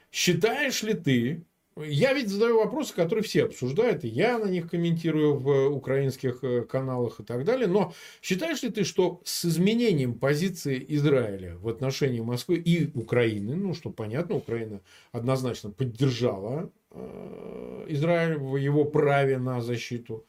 считаешь 0.09 0.83
ли 0.83 0.93
ты, 0.93 1.43
я 1.83 2.13
ведь 2.13 2.29
задаю 2.29 2.59
вопросы, 2.59 2.93
которые 2.93 3.23
все 3.23 3.45
обсуждают, 3.45 4.03
и 4.03 4.07
я 4.07 4.37
на 4.37 4.45
них 4.45 4.69
комментирую 4.69 5.35
в 5.35 5.67
украинских 5.69 6.43
э, 6.43 6.61
каналах 6.63 7.19
и 7.19 7.23
так 7.23 7.45
далее. 7.45 7.67
Но 7.67 7.93
считаешь 8.21 8.63
ли 8.63 8.69
ты, 8.69 8.83
что 8.83 9.21
с 9.23 9.45
изменением 9.45 10.13
позиции 10.13 10.83
Израиля 10.89 11.57
в 11.57 11.67
отношении 11.67 12.19
Москвы 12.19 12.57
и 12.57 12.89
Украины, 12.97 13.55
ну, 13.55 13.73
что 13.73 13.89
понятно, 13.89 14.35
Украина 14.35 14.81
однозначно 15.11 15.71
поддержала 15.71 16.71
э, 16.91 17.85
Израиль 17.89 18.37
в 18.37 18.55
его 18.55 18.85
праве 18.85 19.37
на 19.37 19.61
защиту, 19.61 20.25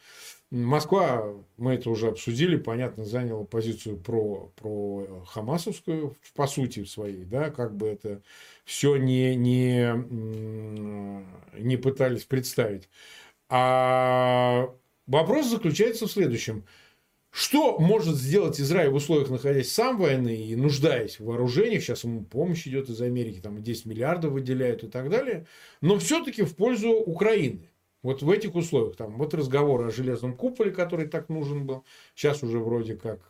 Москва, 0.50 1.32
мы 1.58 1.74
это 1.74 1.90
уже 1.90 2.08
обсудили, 2.08 2.56
понятно, 2.56 3.04
заняла 3.04 3.44
позицию 3.44 3.96
про, 3.96 4.50
про 4.56 5.24
Хамасовскую, 5.28 6.16
по 6.34 6.48
сути 6.48 6.82
своей, 6.84 7.24
да, 7.24 7.50
как 7.50 7.76
бы 7.76 7.86
это 7.86 8.20
все 8.70 8.96
не, 8.98 9.34
не, 9.34 9.96
не 11.58 11.76
пытались 11.76 12.22
представить. 12.22 12.88
А 13.48 14.72
вопрос 15.08 15.48
заключается 15.48 16.06
в 16.06 16.12
следующем. 16.12 16.64
Что 17.32 17.80
может 17.80 18.14
сделать 18.14 18.60
Израиль 18.60 18.90
в 18.90 18.94
условиях, 18.94 19.28
находясь 19.28 19.72
сам 19.72 19.98
войны 19.98 20.36
и 20.36 20.54
нуждаясь 20.54 21.18
в 21.18 21.24
вооружениях, 21.24 21.82
сейчас 21.82 22.04
ему 22.04 22.22
помощь 22.22 22.64
идет 22.68 22.88
из 22.88 23.00
Америки, 23.00 23.40
там 23.40 23.60
10 23.60 23.86
миллиардов 23.86 24.32
выделяют 24.32 24.84
и 24.84 24.88
так 24.88 25.10
далее, 25.10 25.46
но 25.80 25.98
все-таки 25.98 26.42
в 26.42 26.54
пользу 26.54 26.90
Украины. 26.90 27.70
Вот 28.02 28.22
в 28.22 28.30
этих 28.30 28.54
условиях, 28.54 28.96
там, 28.96 29.18
вот 29.18 29.34
разговор 29.34 29.84
о 29.84 29.90
железном 29.90 30.36
куполе, 30.36 30.70
который 30.70 31.08
так 31.08 31.28
нужен 31.28 31.66
был, 31.66 31.84
сейчас 32.14 32.44
уже 32.44 32.60
вроде 32.60 32.96
как 32.96 33.20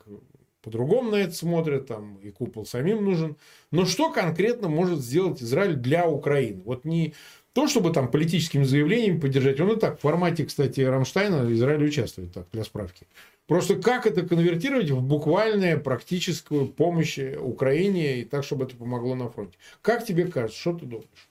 по-другому 0.62 1.10
на 1.12 1.16
это 1.16 1.32
смотрят, 1.34 1.86
там, 1.86 2.16
и 2.22 2.30
купол 2.30 2.66
самим 2.66 3.04
нужен. 3.04 3.36
Но 3.70 3.84
что 3.84 4.10
конкретно 4.10 4.68
может 4.68 5.00
сделать 5.00 5.42
Израиль 5.42 5.76
для 5.76 6.08
Украины? 6.08 6.62
Вот 6.64 6.84
не 6.84 7.14
то, 7.52 7.66
чтобы 7.66 7.90
там 7.90 8.10
политическими 8.10 8.62
заявлениями 8.62 9.20
поддержать, 9.20 9.60
он 9.60 9.72
и 9.72 9.76
так 9.76 9.98
в 9.98 10.02
формате, 10.02 10.44
кстати, 10.44 10.80
Рамштайна 10.80 11.52
Израиль 11.52 11.84
участвует, 11.84 12.32
так, 12.32 12.46
для 12.52 12.64
справки. 12.64 13.06
Просто 13.46 13.74
как 13.74 14.06
это 14.06 14.22
конвертировать 14.22 14.90
в 14.90 15.02
буквальную 15.02 15.80
практическую 15.80 16.68
помощь 16.68 17.18
Украине, 17.18 18.20
и 18.20 18.24
так, 18.24 18.44
чтобы 18.44 18.66
это 18.66 18.76
помогло 18.76 19.16
на 19.16 19.28
фронте? 19.28 19.58
Как 19.82 20.04
тебе 20.04 20.26
кажется, 20.26 20.60
что 20.60 20.74
ты 20.74 20.86
думаешь? 20.86 21.28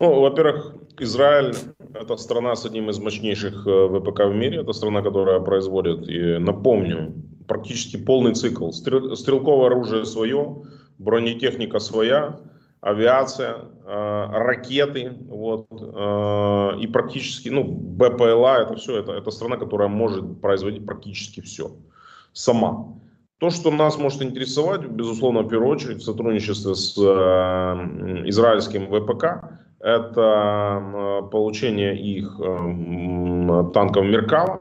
Ну, 0.00 0.20
во-первых, 0.20 0.74
Израиль– 0.98 1.54
это 1.94 2.16
страна 2.16 2.56
с 2.56 2.66
одним 2.66 2.90
из 2.90 2.98
мощнейших 2.98 3.66
э, 3.66 3.88
ВПК 3.88 4.20
в 4.20 4.34
мире. 4.34 4.60
Это 4.60 4.72
страна, 4.72 5.02
которая 5.02 5.38
производит, 5.40 6.08
и 6.08 6.38
напомню, 6.38 7.14
практически 7.46 7.96
полный 7.96 8.34
цикл. 8.34 8.70
Стрелковое 8.70 9.66
оружие 9.66 10.04
свое, 10.04 10.62
бронетехника 10.98 11.78
своя, 11.78 12.40
авиация, 12.80 13.56
э, 13.86 14.26
ракеты, 14.32 15.16
вот, 15.28 15.66
э, 15.70 16.80
и 16.80 16.86
практически, 16.86 17.48
ну, 17.48 17.64
БПЛА, 17.64 18.62
это 18.62 18.76
все, 18.76 18.98
это, 18.98 19.12
это 19.12 19.30
страна, 19.30 19.56
которая 19.56 19.88
может 19.88 20.40
производить 20.40 20.84
практически 20.84 21.40
все 21.40 21.70
сама. 22.32 22.94
То, 23.38 23.50
что 23.50 23.70
нас 23.70 23.98
может 23.98 24.22
интересовать, 24.22 24.82
безусловно, 24.82 25.42
в 25.42 25.48
первую 25.48 25.70
очередь, 25.70 25.98
в 25.98 26.04
сотрудничестве 26.04 26.74
с 26.74 26.96
э, 26.98 28.28
израильским 28.28 28.86
ВПК, 28.86 29.50
это 29.80 31.28
получение 31.30 31.98
их 31.98 32.38
э, 32.38 33.72
танков 33.72 34.04
Меркава, 34.04 34.60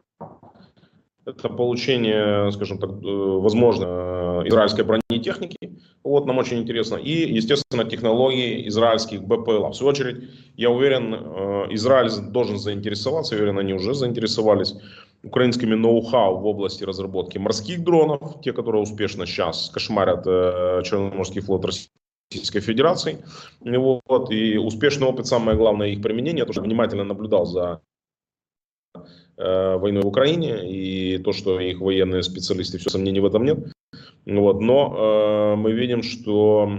это 1.25 1.49
получение, 1.49 2.51
скажем 2.51 2.77
так, 2.77 2.89
э, 2.89 2.95
возможно, 3.03 4.43
израильской 4.45 4.83
бронетехники. 4.83 5.79
Вот, 6.03 6.25
нам 6.25 6.37
очень 6.37 6.59
интересно. 6.59 6.97
И, 6.97 7.33
естественно, 7.33 7.85
технологии 7.85 8.67
израильских 8.67 9.23
БПЛА. 9.23 9.69
В 9.69 9.75
свою 9.75 9.91
очередь, 9.91 10.29
я 10.57 10.69
уверен, 10.69 11.13
э, 11.13 11.67
Израиль 11.71 12.09
должен 12.31 12.57
заинтересоваться, 12.57 13.35
я 13.35 13.41
уверен, 13.41 13.59
они 13.59 13.73
уже 13.73 13.93
заинтересовались 13.93 14.75
украинскими 15.23 15.75
ноу-хау 15.75 16.39
в 16.39 16.45
области 16.45 16.83
разработки 16.83 17.37
морских 17.37 17.83
дронов, 17.83 18.41
те, 18.41 18.51
которые 18.51 18.81
успешно 18.81 19.25
сейчас 19.25 19.69
кошмарят 19.73 20.25
Черноморский 20.25 21.41
флот 21.41 21.63
России 21.65 21.89
Российской 22.33 22.61
Федерации. 22.61 23.23
Вот, 23.61 24.31
и 24.31 24.57
успешный 24.57 25.07
опыт, 25.07 25.27
самое 25.27 25.57
главное, 25.57 25.89
их 25.89 26.01
применения. 26.01 26.39
Я 26.39 26.45
тоже 26.45 26.61
внимательно 26.61 27.03
наблюдал 27.03 27.45
за 27.45 27.81
э, 28.95 28.99
войной 29.37 30.03
в 30.03 30.07
Украине, 30.07 30.69
и 30.69 31.17
то, 31.17 31.33
что 31.33 31.59
их 31.59 31.79
военные 31.79 32.23
специалисты, 32.23 32.77
все 32.77 32.89
сомнений 32.89 33.19
в 33.19 33.25
этом 33.25 33.45
нет. 33.45 33.57
Вот, 34.25 34.61
но 34.61 35.53
э, 35.53 35.55
мы 35.57 35.73
видим, 35.73 36.01
что 36.01 36.71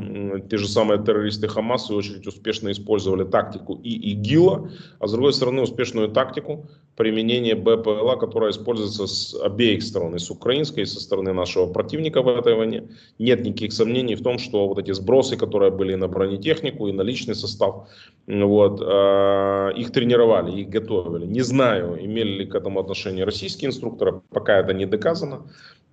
те 0.49 0.57
же 0.57 0.67
самые 0.67 1.03
террористы 1.03 1.47
Хамас, 1.47 1.83
в 1.83 1.87
свою 1.87 1.99
очередь, 1.99 2.27
успешно 2.27 2.71
использовали 2.71 3.25
тактику 3.25 3.79
и 3.83 4.13
ИГИЛа, 4.13 4.71
а 4.99 5.07
с 5.07 5.13
другой 5.13 5.35
стороны, 5.35 5.61
успешную 5.61 6.09
тактику 6.09 6.67
применения 6.97 7.55
БПЛА, 7.55 8.17
которая 8.17 8.51
используется 8.51 9.07
с 9.07 9.35
обеих 9.39 9.83
сторон, 9.83 10.15
и 10.15 10.19
с 10.19 10.31
украинской, 10.31 10.81
и 10.81 10.87
со 10.87 11.01
стороны 11.01 11.35
нашего 11.35 11.71
противника 11.71 12.23
в 12.23 12.29
этой 12.29 12.55
войне. 12.55 12.85
Нет 13.19 13.45
никаких 13.45 13.75
сомнений 13.75 14.15
в 14.15 14.23
том, 14.23 14.39
что 14.39 14.67
вот 14.67 14.79
эти 14.79 14.93
сбросы, 14.93 15.37
которые 15.37 15.71
были 15.71 15.97
на 15.97 16.09
бронетехнику 16.09 16.89
и 16.89 16.93
на 16.93 17.03
личный 17.03 17.35
состав, 17.35 17.89
вот, 18.27 18.81
э, 18.81 19.73
их 19.77 19.93
тренировали, 19.93 20.63
их 20.63 20.71
готовили. 20.71 21.27
Не 21.27 21.43
знаю, 21.43 22.03
имели 22.03 22.39
ли 22.39 22.47
к 22.47 22.55
этому 22.55 22.81
отношение 22.81 23.25
российские 23.25 23.69
инструкторы, 23.69 24.23
пока 24.31 24.61
это 24.61 24.73
не 24.73 24.87
доказано 24.87 25.43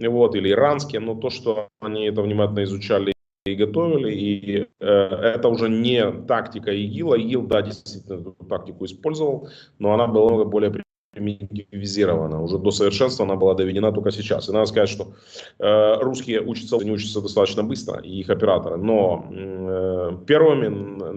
вот, 0.08 0.36
или 0.36 0.50
иранские, 0.50 1.02
но 1.02 1.16
то, 1.16 1.30
что 1.30 1.70
они 1.80 2.06
это 2.06 2.22
внимательно 2.22 2.64
изучали 2.64 3.14
и 3.46 3.56
готовили, 3.56 4.12
и 4.12 4.68
э, 4.80 4.86
это 4.86 5.48
уже 5.50 5.70
не 5.70 6.12
тактика 6.28 6.72
ИГИЛа. 6.72 7.16
ИГИЛ, 7.16 7.42
да, 7.48 7.62
действительно 7.62 8.20
эту 8.20 8.36
тактику 8.48 8.86
использовал, 8.86 9.50
но 9.80 9.94
она 9.94 10.08
была 10.08 10.46
более 10.46 10.84
примитивизирована. 11.14 12.42
Уже 12.42 12.58
до 12.58 12.72
совершенства 12.72 13.26
она 13.26 13.36
была 13.36 13.56
доведена 13.56 13.92
только 13.92 14.12
сейчас. 14.12 14.48
И 14.48 14.52
надо 14.52 14.66
сказать, 14.68 14.90
что 14.90 15.14
э, 15.60 15.96
русские 16.02 16.42
учатся, 16.42 16.78
не 16.78 16.92
учатся 16.92 17.22
достаточно 17.22 17.64
быстро, 17.64 18.00
и 18.00 18.20
их 18.20 18.30
операторы. 18.30 18.78
Но 18.78 19.26
э, 19.30 20.18
первыми 20.28 20.68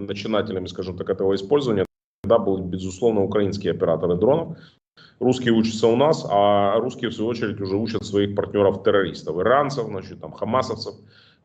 начинателями, 0.07 0.67
скажем 0.67 0.97
так, 0.97 1.09
этого 1.09 1.35
использования 1.35 1.85
да, 2.23 2.39
были, 2.39 2.61
безусловно, 2.61 3.23
украинские 3.23 3.73
операторы 3.73 4.15
дронов. 4.15 4.57
Русские 5.19 5.53
учатся 5.53 5.87
у 5.87 5.95
нас, 5.95 6.25
а 6.29 6.77
русские, 6.79 7.09
в 7.09 7.13
свою 7.13 7.29
очередь, 7.29 7.61
уже 7.61 7.75
учат 7.77 8.05
своих 8.05 8.35
партнеров-террористов, 8.35 9.39
иранцев, 9.39 9.85
значит, 9.85 10.19
там, 10.19 10.33
хамасовцев, 10.33 10.95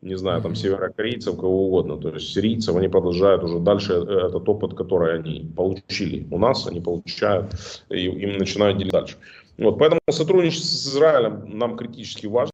не 0.03 0.17
знаю, 0.17 0.43
там, 0.43 0.57
северокорейцев, 0.57 1.37
кого 1.37 1.67
угодно, 1.67 1.97
то 1.97 2.09
есть 2.09 2.33
сирийцев, 2.33 2.75
они 2.75 2.89
продолжают 2.89 3.45
уже 3.45 3.61
дальше 3.61 3.93
э, 3.93 4.27
этот 4.29 4.49
опыт, 4.49 4.75
который 4.75 5.15
они 5.17 5.51
получили 5.57 6.27
у 6.31 6.39
нас, 6.39 6.67
они 6.67 6.81
получают, 6.81 7.55
и 7.91 8.07
им 8.07 8.39
начинают 8.39 8.79
делить 8.79 8.93
дальше. 8.93 9.17
Вот, 9.61 9.79
поэтому 9.79 10.01
сотрудничество 10.09 10.67
с 10.67 10.87
Израилем 10.89 11.59
нам 11.59 11.77
критически 11.77 12.27
важно. 12.27 12.51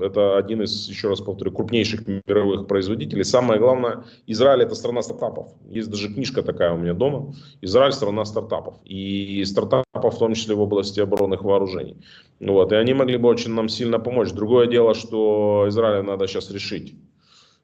Это 0.00 0.38
один 0.38 0.62
из, 0.62 0.88
еще 0.88 1.08
раз 1.08 1.20
повторю, 1.20 1.50
крупнейших 1.50 2.06
мировых 2.06 2.68
производителей. 2.68 3.24
Самое 3.24 3.58
главное, 3.58 4.04
Израиль 4.28 4.62
это 4.62 4.76
страна 4.76 5.02
стартапов. 5.02 5.48
Есть 5.68 5.90
даже 5.90 6.06
книжка 6.06 6.44
такая 6.44 6.72
у 6.72 6.76
меня 6.76 6.94
дома. 6.94 7.34
Израиль 7.62 7.92
страна 7.92 8.24
стартапов. 8.24 8.76
И 8.84 9.44
стартапов 9.44 10.14
в 10.14 10.18
том 10.18 10.34
числе 10.34 10.54
в 10.54 10.60
области 10.60 11.00
оборонных 11.00 11.42
вооружений. 11.42 11.96
Вот, 12.38 12.70
и 12.70 12.76
они 12.76 12.94
могли 12.94 13.16
бы 13.16 13.28
очень 13.28 13.52
нам 13.52 13.68
сильно 13.68 13.98
помочь. 13.98 14.30
Другое 14.30 14.68
дело, 14.68 14.94
что 14.94 15.64
Израилю 15.66 16.04
надо 16.04 16.28
сейчас 16.28 16.52
решить 16.52 16.94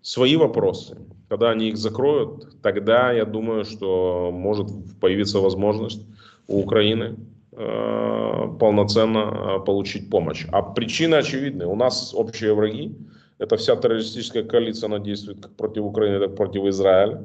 свои 0.01 0.35
вопросы. 0.35 0.99
Когда 1.29 1.51
они 1.51 1.69
их 1.69 1.77
закроют, 1.77 2.61
тогда 2.63 3.13
я 3.13 3.27
думаю, 3.27 3.65
что 3.65 4.31
может 4.33 4.67
появиться 5.01 5.39
возможность 5.39 6.05
у 6.49 6.59
Украины 6.59 7.17
полноценно 7.53 9.59
э, 9.59 9.65
получить 9.65 10.09
помощь. 10.09 10.47
А 10.53 10.63
причины 10.63 11.17
очевидны. 11.17 11.67
У 11.67 11.75
нас 11.75 12.15
общие 12.15 12.55
враги. 12.55 12.97
Это 13.39 13.57
вся 13.57 13.77
террористическая 13.77 14.45
коалиция, 14.45 14.87
она 14.87 15.01
действует 15.01 15.43
как 15.43 15.57
против 15.57 15.85
Украины, 15.85 16.21
так 16.21 16.31
и 16.31 16.37
против 16.37 16.65
Израиля 16.65 17.25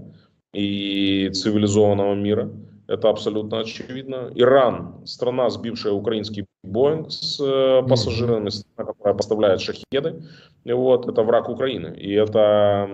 и 0.53 1.29
цивилизованного 1.29 2.15
мира. 2.15 2.49
Это 2.87 3.09
абсолютно 3.09 3.59
очевидно. 3.59 4.31
Иран, 4.33 5.05
страна, 5.05 5.49
сбившая 5.49 5.93
украинский 5.93 6.45
Боинг 6.63 7.11
с 7.11 7.39
э, 7.39 7.87
пассажирами, 7.87 8.49
страна, 8.49 8.93
которая 8.93 9.13
поставляет 9.13 9.61
шахеды, 9.61 10.23
вот, 10.65 11.07
это 11.07 11.23
враг 11.23 11.49
Украины. 11.49 11.95
И 11.95 12.13
это 12.13 12.89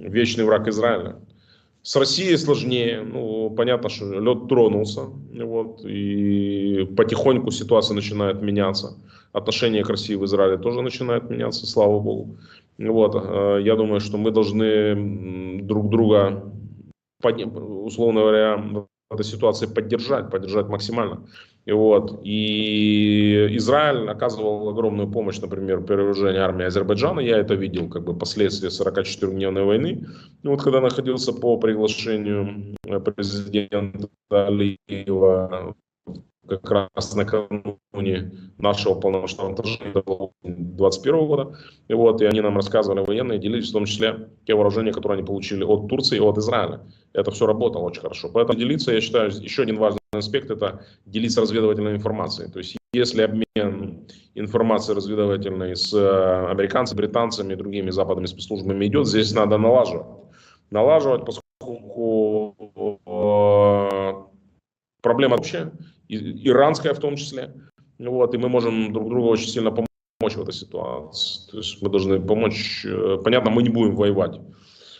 вечный 0.00 0.44
враг 0.44 0.66
Израиля. 0.68 1.16
С 1.86 1.94
Россией 1.94 2.36
сложнее. 2.36 3.00
Ну, 3.02 3.48
понятно, 3.50 3.88
что 3.88 4.06
лед 4.06 4.48
тронулся. 4.48 5.02
Вот, 5.02 5.84
и 5.84 6.84
потихоньку 6.96 7.52
ситуация 7.52 7.94
начинает 7.94 8.42
меняться. 8.42 8.98
Отношение 9.32 9.84
к 9.84 9.88
России 9.88 10.16
в 10.16 10.24
Израиле 10.24 10.58
тоже 10.58 10.82
начинает 10.82 11.30
меняться, 11.30 11.64
слава 11.64 12.00
богу. 12.00 12.38
Вот, 12.78 13.14
э, 13.14 13.60
я 13.62 13.76
думаю, 13.76 14.00
что 14.00 14.18
мы 14.18 14.32
должны 14.32 15.62
друг 15.62 15.88
друга, 15.88 16.52
условно 17.22 18.20
говоря, 18.20 18.56
в 18.56 19.14
этой 19.14 19.24
ситуации 19.24 19.66
поддержать, 19.66 20.28
поддержать 20.28 20.66
максимально. 20.66 21.28
И, 21.66 21.72
вот. 21.72 22.20
и 22.22 23.48
Израиль 23.56 24.08
оказывал 24.08 24.68
огромную 24.68 25.10
помощь, 25.10 25.40
например, 25.40 25.82
при 25.82 25.96
вооружении 25.96 26.40
армии 26.40 26.64
Азербайджана. 26.64 27.18
Я 27.18 27.38
это 27.38 27.54
видел, 27.54 27.88
как 27.88 28.04
бы 28.04 28.16
последствия 28.16 28.68
44-дневной 28.68 29.64
войны. 29.64 30.06
И 30.42 30.48
вот 30.48 30.62
когда 30.62 30.80
находился 30.80 31.32
по 31.32 31.58
приглашению 31.58 32.76
президента 33.04 34.08
Алиева 34.30 35.74
как 36.48 36.70
раз 36.94 37.14
накануне 37.14 38.30
нашего 38.58 38.94
полномасштабного 38.94 39.56
вторжения 39.56 39.92
2021 39.92 41.26
года. 41.26 41.56
И 41.88 41.94
вот, 41.94 42.22
и 42.22 42.26
они 42.26 42.40
нам 42.40 42.54
рассказывали, 42.54 43.00
военные 43.00 43.40
делились 43.40 43.70
в 43.70 43.72
том 43.72 43.84
числе 43.86 44.28
те 44.46 44.54
вооружения, 44.54 44.92
которые 44.92 45.18
они 45.18 45.26
получили 45.26 45.64
от 45.64 45.88
Турции 45.88 46.18
и 46.18 46.20
от 46.20 46.38
Израиля. 46.38 46.82
Это 47.12 47.32
все 47.32 47.46
работало 47.46 47.82
очень 47.82 48.02
хорошо. 48.02 48.30
Поэтому 48.32 48.56
делиться, 48.56 48.92
я 48.92 49.00
считаю, 49.00 49.30
еще 49.32 49.62
один 49.62 49.78
важный 49.78 49.98
аспект– 50.18 50.50
это 50.52 50.84
делиться 51.04 51.40
разведывательной 51.40 51.94
информацией. 51.96 52.50
То 52.50 52.58
есть, 52.58 52.76
если 52.92 53.22
обмен 53.22 54.06
информацией 54.34 54.96
разведывательной 54.96 55.76
с 55.76 55.92
э, 55.94 56.50
американцами, 56.50 56.98
британцами 56.98 57.52
и 57.52 57.56
другими 57.56 57.90
западными 57.90 58.26
спецслужбами 58.26 58.86
идет, 58.86 59.06
здесь 59.06 59.32
надо 59.34 59.58
налаживать. 59.58 60.06
Налаживать, 60.70 61.24
поскольку 61.24 62.54
э, 63.06 64.12
проблема 65.02 65.36
вообще 65.36 65.72
иранская 66.08 66.94
в 66.94 66.98
том 66.98 67.16
числе. 67.16 67.54
Вот, 67.98 68.34
и 68.34 68.38
мы 68.38 68.48
можем 68.48 68.92
друг 68.92 69.08
другу 69.08 69.28
очень 69.28 69.48
сильно 69.48 69.70
помочь 69.70 70.36
в 70.36 70.42
этой 70.42 70.52
ситуации. 70.52 71.50
То 71.50 71.58
есть 71.58 71.82
мы 71.82 71.88
должны 71.88 72.20
помочь. 72.20 72.84
Э, 72.84 73.18
понятно, 73.22 73.50
мы 73.50 73.62
не 73.62 73.70
будем 73.70 73.96
воевать 73.96 74.40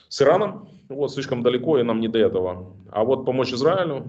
с 0.09 0.23
Ираном, 0.23 0.69
вот, 0.89 1.13
слишком 1.13 1.43
далеко, 1.43 1.79
и 1.79 1.83
нам 1.83 2.01
не 2.01 2.09
до 2.09 2.19
этого. 2.19 2.77
А 2.91 3.05
вот 3.05 3.27
помочь 3.27 3.53
Израилю, 3.53 4.05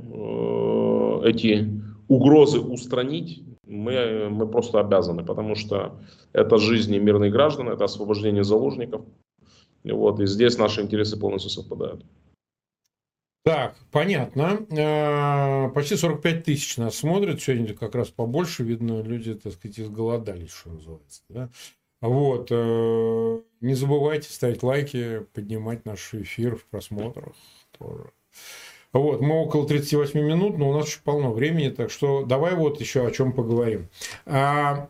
эти 1.24 1.70
угрозы 2.08 2.60
устранить, 2.60 3.44
мы, 3.66 4.30
мы 4.30 4.48
просто 4.48 4.80
обязаны, 4.80 5.24
потому 5.26 5.56
что 5.56 6.00
это 6.34 6.58
жизни 6.58 6.98
мирных 6.98 7.32
граждан, 7.32 7.70
это 7.70 7.86
освобождение 7.86 8.44
заложников. 8.44 9.02
Вот, 9.84 10.20
и 10.20 10.26
здесь 10.26 10.58
наши 10.58 10.82
интересы 10.82 11.18
полностью 11.18 11.52
совпадают. 11.52 12.04
Так, 13.48 13.78
понятно. 13.92 14.60
Э, 14.72 15.70
почти 15.70 15.96
45 15.96 16.44
тысяч 16.44 16.76
нас 16.76 16.98
смотрят. 16.98 17.42
Сегодня 17.42 17.74
как 17.74 17.96
раз 17.96 18.10
побольше. 18.10 18.64
Видно, 18.64 19.02
люди, 19.02 19.36
так 19.36 19.54
сказать, 19.54 19.80
изголодались, 19.80 20.52
что 20.52 20.72
называется. 20.72 21.22
Да? 21.30 21.50
Вот. 22.02 22.50
Э, 22.52 23.40
не 23.62 23.74
забывайте 23.74 24.30
ставить 24.30 24.64
лайки, 24.64 25.26
поднимать 25.34 25.86
наш 25.86 26.14
эфир 26.14 26.58
в 26.58 26.66
просмотрах 26.66 27.36
тоже. 27.80 28.12
Вот, 29.00 29.22
мы 29.22 29.36
около 29.36 29.68
38 29.68 30.20
минут, 30.20 30.58
но 30.58 30.70
у 30.70 30.74
нас 30.74 30.88
еще 30.88 31.00
полно 31.04 31.32
времени, 31.32 31.70
так 31.70 31.92
что 31.92 32.26
давай 32.26 32.56
вот 32.56 32.80
еще 32.80 33.06
о 33.06 33.12
чем 33.12 33.32
поговорим. 33.32 33.88
А, 34.26 34.90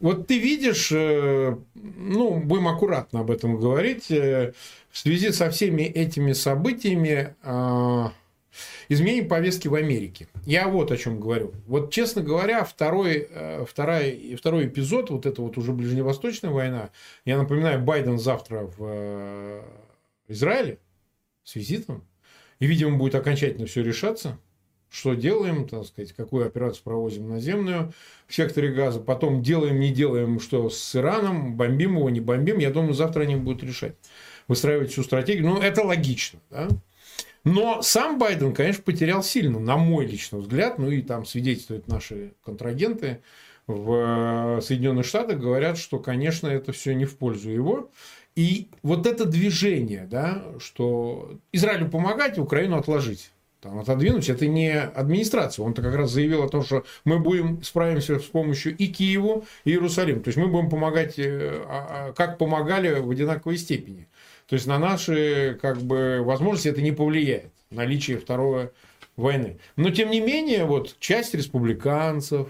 вот 0.00 0.26
ты 0.26 0.38
видишь, 0.38 0.90
э, 0.92 1.56
ну, 1.74 2.40
будем 2.40 2.68
аккуратно 2.68 3.20
об 3.20 3.30
этом 3.30 3.58
говорить, 3.58 4.08
в 4.08 4.98
связи 4.98 5.32
со 5.32 5.50
всеми 5.50 5.82
этими 5.82 6.32
событиями 6.32 7.34
э, 7.42 8.04
изменение 8.88 9.24
повестки 9.24 9.66
в 9.66 9.74
Америке. 9.74 10.28
Я 10.46 10.68
вот 10.68 10.92
о 10.92 10.96
чем 10.96 11.18
говорю. 11.18 11.52
Вот, 11.66 11.92
честно 11.92 12.22
говоря, 12.22 12.64
второй, 12.64 13.26
э, 13.28 13.64
второй, 13.68 14.36
второй 14.36 14.66
эпизод, 14.66 15.10
вот 15.10 15.26
эта 15.26 15.42
вот 15.42 15.58
уже 15.58 15.72
ближневосточная 15.72 16.50
война, 16.50 16.90
я 17.24 17.38
напоминаю, 17.38 17.80
Байден 17.80 18.18
завтра 18.18 18.70
в 18.76 18.76
э, 18.80 19.62
Израиле 20.28 20.78
с 21.42 21.56
визитом, 21.56 22.04
и, 22.64 22.66
видимо, 22.66 22.96
будет 22.96 23.14
окончательно 23.14 23.66
все 23.66 23.82
решаться, 23.82 24.38
что 24.88 25.12
делаем, 25.12 25.68
так 25.68 25.84
сказать, 25.84 26.14
какую 26.14 26.46
операцию 26.46 26.82
проводим 26.82 27.28
наземную 27.28 27.92
в 28.26 28.34
секторе 28.34 28.72
газа, 28.72 29.00
потом 29.00 29.42
делаем, 29.42 29.78
не 29.78 29.92
делаем, 29.92 30.40
что 30.40 30.70
с 30.70 30.96
Ираном, 30.96 31.56
бомбим 31.56 31.96
его, 31.96 32.08
не 32.08 32.20
бомбим, 32.20 32.56
я 32.56 32.70
думаю, 32.70 32.94
завтра 32.94 33.24
они 33.24 33.36
будут 33.36 33.62
решать 33.62 33.96
выстраивать 34.48 34.92
всю 34.92 35.02
стратегию. 35.02 35.44
Ну, 35.46 35.60
это 35.60 35.82
логично. 35.82 36.40
Да? 36.48 36.68
Но 37.44 37.82
сам 37.82 38.18
Байден, 38.18 38.54
конечно, 38.54 38.82
потерял 38.82 39.22
сильно, 39.22 39.58
на 39.58 39.76
мой 39.76 40.06
личный 40.06 40.40
взгляд, 40.40 40.78
ну 40.78 40.90
и 40.90 41.02
там 41.02 41.26
свидетельствуют 41.26 41.86
наши 41.86 42.32
контрагенты 42.42 43.20
в 43.66 44.58
Соединенных 44.62 45.04
Штатах, 45.04 45.38
говорят, 45.38 45.76
что, 45.76 45.98
конечно, 45.98 46.46
это 46.46 46.72
все 46.72 46.94
не 46.94 47.04
в 47.04 47.18
пользу 47.18 47.50
его. 47.50 47.90
И 48.36 48.68
вот 48.82 49.06
это 49.06 49.26
движение, 49.26 50.06
да, 50.10 50.42
что 50.58 51.38
Израилю 51.52 51.88
помогать, 51.88 52.38
Украину 52.38 52.76
отложить 52.76 53.30
там, 53.64 53.78
отодвинуть, 53.78 54.28
это 54.28 54.46
не 54.46 54.78
администрация. 54.78 55.64
Он-то 55.64 55.80
как 55.80 55.94
раз 55.94 56.10
заявил 56.10 56.42
о 56.42 56.48
том, 56.48 56.62
что 56.62 56.84
мы 57.04 57.18
будем 57.18 57.62
справимся 57.62 58.18
с 58.18 58.24
помощью 58.24 58.76
и 58.76 58.88
Киеву, 58.88 59.46
и 59.64 59.70
Иерусалиму. 59.70 60.20
То 60.20 60.28
есть 60.28 60.36
мы 60.36 60.48
будем 60.48 60.68
помогать, 60.68 61.18
э, 61.18 61.64
а, 61.66 62.08
а, 62.08 62.12
как 62.12 62.36
помогали 62.36 63.00
в 63.00 63.10
одинаковой 63.10 63.56
степени. 63.56 64.06
То 64.46 64.54
есть 64.54 64.66
на 64.66 64.78
наши 64.78 65.58
как 65.62 65.78
бы, 65.80 66.20
возможности 66.22 66.68
это 66.68 66.82
не 66.82 66.92
повлияет, 66.92 67.52
наличие 67.70 68.18
второй 68.18 68.70
войны. 69.16 69.58
Но 69.76 69.88
тем 69.90 70.10
не 70.10 70.20
менее, 70.20 70.66
вот 70.66 70.96
часть 70.98 71.34
республиканцев, 71.34 72.48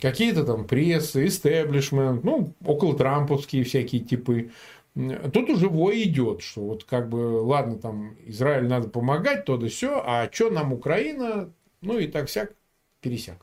какие-то 0.00 0.44
там 0.44 0.66
прессы, 0.66 1.26
истеблишмент, 1.26 2.24
ну, 2.24 2.52
около 2.64 2.96
трамповские 2.96 3.64
всякие 3.64 4.02
типы, 4.02 4.50
Тут 4.94 5.48
уже 5.48 5.68
вой 5.68 6.02
идет, 6.02 6.42
что 6.42 6.60
вот 6.62 6.84
как 6.84 7.08
бы, 7.08 7.40
ладно, 7.40 7.78
там 7.78 8.16
Израиль 8.26 8.66
надо 8.68 8.88
помогать, 8.88 9.46
то 9.46 9.56
да 9.56 9.68
все, 9.68 10.02
а 10.04 10.30
что 10.30 10.50
нам 10.50 10.72
Украина, 10.72 11.52
ну 11.80 11.98
и 11.98 12.06
так 12.06 12.28
всяк. 12.28 12.54
Пересяк. 13.02 13.36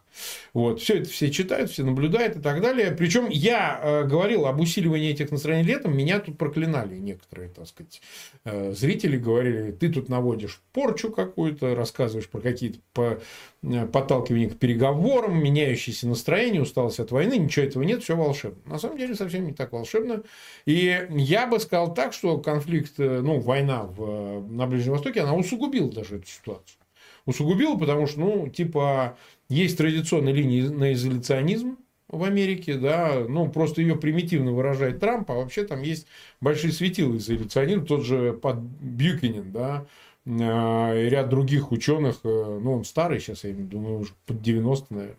Вот, 0.53 0.81
все 0.81 0.99
это 0.99 1.09
все 1.09 1.29
читают, 1.29 1.69
все 1.69 1.83
наблюдают 1.83 2.37
и 2.37 2.39
так 2.39 2.61
далее. 2.61 2.91
Причем 2.91 3.27
я 3.29 3.79
э, 3.81 4.03
говорил 4.05 4.45
об 4.45 4.59
усиливании 4.59 5.11
этих 5.11 5.31
настроений 5.31 5.67
летом, 5.67 5.95
меня 5.95 6.19
тут 6.19 6.37
проклинали 6.37 6.95
некоторые, 6.95 7.49
так 7.49 7.67
сказать, 7.67 8.01
э, 8.45 8.71
зрители 8.71 9.17
говорили, 9.17 9.71
ты 9.71 9.89
тут 9.89 10.09
наводишь 10.09 10.61
порчу 10.71 11.11
какую-то, 11.11 11.75
рассказываешь 11.75 12.29
про 12.29 12.39
какие-то 12.39 12.79
по, 12.93 13.19
э, 13.63 13.85
подталкивания 13.85 14.49
к 14.49 14.57
переговорам, 14.57 15.37
меняющиеся 15.37 16.07
настроения, 16.07 16.61
усталость 16.61 16.99
от 16.99 17.11
войны, 17.11 17.37
ничего 17.37 17.65
этого 17.65 17.83
нет, 17.83 18.01
все 18.01 18.15
волшебно. 18.15 18.59
На 18.65 18.79
самом 18.79 18.97
деле 18.97 19.13
совсем 19.13 19.45
не 19.45 19.53
так 19.53 19.73
волшебно. 19.73 20.23
И 20.65 21.07
я 21.11 21.47
бы 21.47 21.59
сказал 21.59 21.93
так, 21.93 22.13
что 22.13 22.37
конфликт, 22.37 22.93
э, 22.97 23.19
ну, 23.21 23.39
война 23.39 23.83
в, 23.83 24.47
на 24.49 24.67
Ближнем 24.67 24.93
Востоке, 24.93 25.21
она 25.21 25.35
усугубила 25.35 25.91
даже 25.91 26.15
эту 26.15 26.27
ситуацию 26.27 26.79
усугубила, 27.29 27.77
потому 27.77 28.07
что, 28.07 28.19
ну, 28.19 28.49
типа, 28.49 29.17
есть 29.49 29.77
традиционная 29.77 30.33
линия 30.33 30.69
на 30.69 30.93
изоляционизм 30.93 31.77
в 32.07 32.23
Америке, 32.23 32.75
да, 32.75 33.25
ну, 33.27 33.49
просто 33.49 33.81
ее 33.81 33.95
примитивно 33.95 34.51
выражает 34.51 34.99
Трамп, 34.99 35.29
а 35.31 35.35
вообще 35.35 35.63
там 35.63 35.81
есть 35.81 36.07
большие 36.41 36.71
светилы 36.71 37.17
изоляционизм, 37.17 37.85
тот 37.85 38.03
же 38.03 38.33
под 38.33 38.57
Бьюкинен, 38.57 39.51
да, 39.51 39.85
а, 40.27 40.95
и 40.95 41.09
ряд 41.09 41.29
других 41.29 41.71
ученых, 41.71 42.19
э, 42.23 42.59
ну, 42.61 42.73
он 42.73 42.83
старый 42.83 43.19
сейчас, 43.19 43.43
я 43.43 43.53
думаю, 43.53 43.99
уже 43.99 44.13
под 44.25 44.41
90, 44.41 44.93
наверное. 44.93 45.17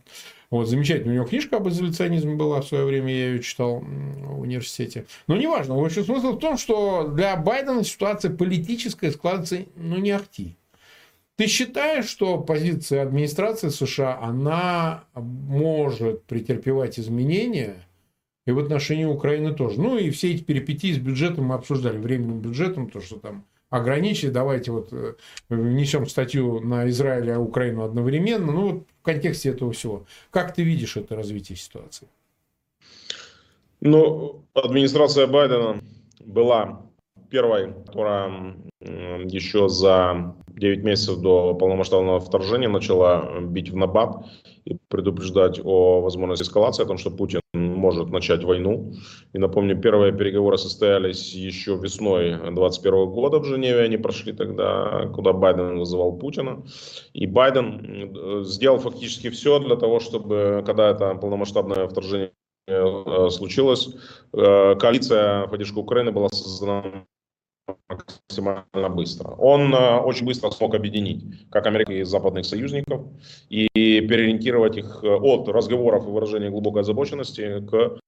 Вот, 0.50 0.68
замечательная 0.68 1.12
у 1.12 1.14
него 1.16 1.26
книжка 1.26 1.56
об 1.58 1.68
изоляционизме 1.68 2.34
была 2.34 2.60
в 2.60 2.66
свое 2.66 2.84
время, 2.84 3.12
я 3.12 3.28
ее 3.30 3.42
читал 3.42 3.80
в 3.80 4.40
университете. 4.40 5.06
Но 5.28 5.36
неважно, 5.36 5.76
в 5.76 5.84
общем, 5.84 6.04
смысл 6.04 6.32
в 6.32 6.38
том, 6.40 6.58
что 6.58 7.08
для 7.08 7.36
Байдена 7.36 7.84
ситуация 7.84 8.34
политическая 8.34 9.12
складывается, 9.12 9.64
ну, 9.76 9.98
не 9.98 10.10
ахти. 10.10 10.56
Ты 11.40 11.46
считаешь, 11.46 12.06
что 12.06 12.38
позиция 12.38 13.00
администрации 13.00 13.70
США, 13.70 14.18
она 14.20 15.04
может 15.14 16.22
претерпевать 16.24 17.00
изменения, 17.00 17.76
и 18.44 18.50
в 18.52 18.58
отношении 18.58 19.06
Украины 19.06 19.54
тоже. 19.54 19.80
Ну, 19.80 19.96
и 19.96 20.10
все 20.10 20.34
эти 20.34 20.42
перипетии 20.42 20.92
с 20.92 20.98
бюджетом 20.98 21.46
мы 21.46 21.54
обсуждали, 21.54 21.96
временным 21.96 22.40
бюджетом, 22.40 22.90
то, 22.90 23.00
что 23.00 23.18
там 23.18 23.46
ограничили, 23.70 24.28
давайте 24.28 24.70
вот 24.70 24.92
э, 24.92 25.14
внесем 25.48 26.06
статью 26.06 26.60
на 26.60 26.86
Израиль 26.90 27.30
и 27.30 27.34
Украину 27.34 27.84
одновременно, 27.84 28.52
ну, 28.52 28.72
вот 28.72 28.86
в 29.00 29.02
контексте 29.02 29.48
этого 29.48 29.72
всего. 29.72 30.04
Как 30.30 30.52
ты 30.52 30.62
видишь 30.62 30.98
это 30.98 31.16
развитие 31.16 31.56
ситуации? 31.56 32.06
Ну, 33.80 34.44
администрация 34.52 35.26
Байдена 35.26 35.80
была 36.18 36.82
первой, 37.30 37.72
которая 37.86 38.56
еще 38.80 39.70
за 39.70 40.34
9 40.56 40.84
месяцев 40.84 41.18
до 41.20 41.54
полномасштабного 41.54 42.20
вторжения 42.20 42.68
начала 42.68 43.40
бить 43.40 43.70
в 43.70 43.76
набат 43.76 44.24
и 44.64 44.76
предупреждать 44.88 45.60
о 45.64 46.00
возможности 46.00 46.44
эскалации, 46.44 46.82
о 46.82 46.86
том, 46.86 46.98
что 46.98 47.10
Путин 47.10 47.40
может 47.54 48.10
начать 48.10 48.44
войну. 48.44 48.92
И 49.32 49.38
напомню, 49.38 49.80
первые 49.80 50.12
переговоры 50.12 50.58
состоялись 50.58 51.34
еще 51.34 51.76
весной 51.76 52.30
2021 52.30 53.10
года 53.10 53.38
в 53.38 53.44
Женеве, 53.44 53.82
они 53.82 53.96
прошли 53.96 54.32
тогда, 54.32 55.08
куда 55.14 55.32
Байден 55.32 55.78
вызывал 55.78 56.16
Путина. 56.16 56.62
И 57.12 57.26
Байден 57.26 57.80
э, 58.14 58.44
сделал 58.44 58.78
фактически 58.78 59.30
все 59.30 59.58
для 59.58 59.76
того, 59.76 60.00
чтобы, 60.00 60.62
когда 60.66 60.90
это 60.90 61.14
полномасштабное 61.14 61.88
вторжение 61.88 62.32
э, 62.68 63.28
случилось, 63.30 63.88
э, 64.32 64.74
коалиция 64.76 65.46
поддержки 65.46 65.78
Украины 65.78 66.12
была 66.12 66.28
создана 66.28 67.04
максимально 67.88 68.88
быстро. 68.88 69.30
Он 69.38 69.74
э, 69.74 69.98
очень 70.00 70.26
быстро 70.26 70.50
смог 70.50 70.74
объединить 70.74 71.22
как 71.50 71.66
Америку 71.66 71.92
и 71.92 72.02
западных 72.02 72.44
союзников 72.44 73.02
и 73.48 73.68
переориентировать 73.74 74.76
их 74.76 75.00
э, 75.02 75.08
от 75.08 75.48
разговоров 75.48 76.06
и 76.06 76.10
выражения 76.10 76.50
глубокой 76.50 76.82
озабоченности 76.82 77.60
к 77.66 78.00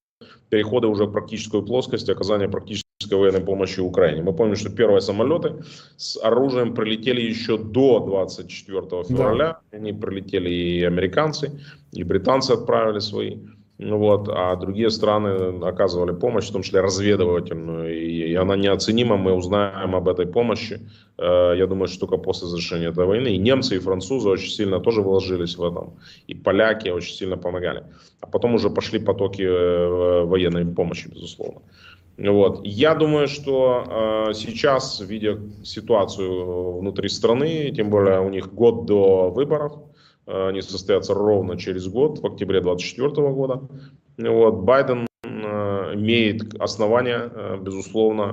переходу 0.48 0.90
уже 0.90 1.06
в 1.06 1.12
практическую 1.12 1.64
плоскость 1.64 2.08
оказания 2.08 2.48
практической 2.48 3.14
военной 3.14 3.40
помощи 3.40 3.80
Украине. 3.80 4.22
Мы 4.22 4.32
помним, 4.32 4.56
что 4.56 4.70
первые 4.70 5.00
самолеты 5.00 5.64
с 5.96 6.22
оружием 6.22 6.74
прилетели 6.74 7.20
еще 7.20 7.58
до 7.58 8.00
24 8.00 9.04
февраля. 9.04 9.60
Да. 9.72 9.78
Они 9.78 9.92
прилетели 9.92 10.50
и 10.50 10.84
американцы, 10.84 11.58
и 11.92 12.04
британцы 12.04 12.52
отправили 12.52 13.00
свои. 13.00 13.38
Ну 13.78 13.98
вот, 13.98 14.28
а 14.28 14.54
другие 14.56 14.90
страны 14.90 15.58
оказывали 15.66 16.12
помощь, 16.12 16.48
в 16.48 16.52
том 16.52 16.62
числе 16.62 16.80
разведывательную, 16.80 17.98
и, 17.98 18.30
и 18.30 18.34
она 18.34 18.54
неоценима, 18.54 19.16
мы 19.16 19.32
узнаем 19.32 19.96
об 19.96 20.08
этой 20.08 20.26
помощи, 20.26 20.80
э, 21.18 21.54
я 21.56 21.66
думаю, 21.66 21.88
что 21.88 22.06
только 22.06 22.16
после 22.22 22.48
завершения 22.48 22.88
этой 22.88 23.06
войны. 23.06 23.28
И 23.28 23.38
немцы, 23.38 23.76
и 23.76 23.80
французы 23.80 24.28
очень 24.28 24.50
сильно 24.50 24.78
тоже 24.78 25.00
вложились 25.00 25.56
в 25.56 25.64
этом, 25.64 25.94
и 26.28 26.34
поляки 26.34 26.90
очень 26.90 27.14
сильно 27.14 27.36
помогали. 27.36 27.84
А 28.20 28.26
потом 28.26 28.54
уже 28.54 28.70
пошли 28.70 29.00
потоки 29.00 29.42
э, 29.42 30.24
военной 30.24 30.64
помощи, 30.66 31.08
безусловно. 31.08 31.62
Вот. 32.18 32.60
Я 32.64 32.94
думаю, 32.94 33.26
что 33.26 34.28
э, 34.28 34.34
сейчас, 34.34 35.00
видя 35.00 35.40
ситуацию 35.64 36.78
внутри 36.78 37.08
страны, 37.08 37.72
тем 37.74 37.90
более 37.90 38.20
у 38.20 38.28
них 38.28 38.52
год 38.52 38.86
до 38.86 39.30
выборов, 39.30 39.72
они 40.26 40.62
состоятся 40.62 41.14
ровно 41.14 41.56
через 41.56 41.88
год, 41.88 42.20
в 42.20 42.26
октябре 42.26 42.60
2024 42.60 43.28
года. 43.30 43.60
Вот, 44.18 44.62
Байден 44.62 45.06
э, 45.24 45.94
имеет 45.94 46.54
основания, 46.60 47.30
э, 47.34 47.58
безусловно, 47.60 48.26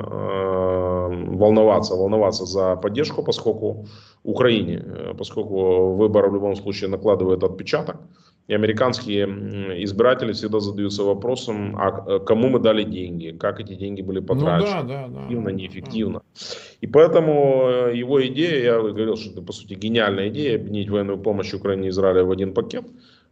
волноваться, 1.10 1.96
волноваться 1.96 2.46
за 2.46 2.76
поддержку, 2.76 3.24
поскольку 3.24 3.88
Украине, 4.24 4.84
поскольку 5.18 5.94
выборы 5.94 6.30
в 6.30 6.36
любом 6.36 6.56
случае 6.56 6.90
накладывают 6.90 7.44
отпечаток. 7.44 7.98
И 8.50 8.54
американские 8.56 9.26
избиратели 9.84 10.34
всегда 10.34 10.60
задаются 10.60 11.04
вопросом, 11.04 11.78
а 11.78 12.20
кому 12.20 12.50
мы 12.50 12.60
дали 12.60 12.84
деньги, 12.84 13.30
как 13.40 13.60
эти 13.60 13.76
деньги 13.76 14.02
были 14.02 14.22
потрачены, 14.22 14.82
ну, 14.82 14.88
да, 14.88 15.08
да, 15.08 15.08
да, 15.08 15.20
эффективно, 15.20 15.50
неэффективно. 15.50 16.20
Да. 16.20 16.42
И 16.82 16.88
поэтому 16.88 17.70
э, 17.70 17.96
его 17.96 18.26
идея, 18.26 18.64
я 18.64 18.80
говорил, 18.80 19.18
что 19.18 19.30
это 19.34 19.44
по 19.44 19.54
сути 19.54 19.76
гениальная 19.76 20.30
идея, 20.30 20.56
объединить 20.56 20.90
военную 20.90 21.20
помощь 21.20 21.54
Украине 21.54 21.88
и 21.88 21.90
Израиля 21.92 22.24
в 22.24 22.32
один 22.32 22.56
пакет. 22.56 22.86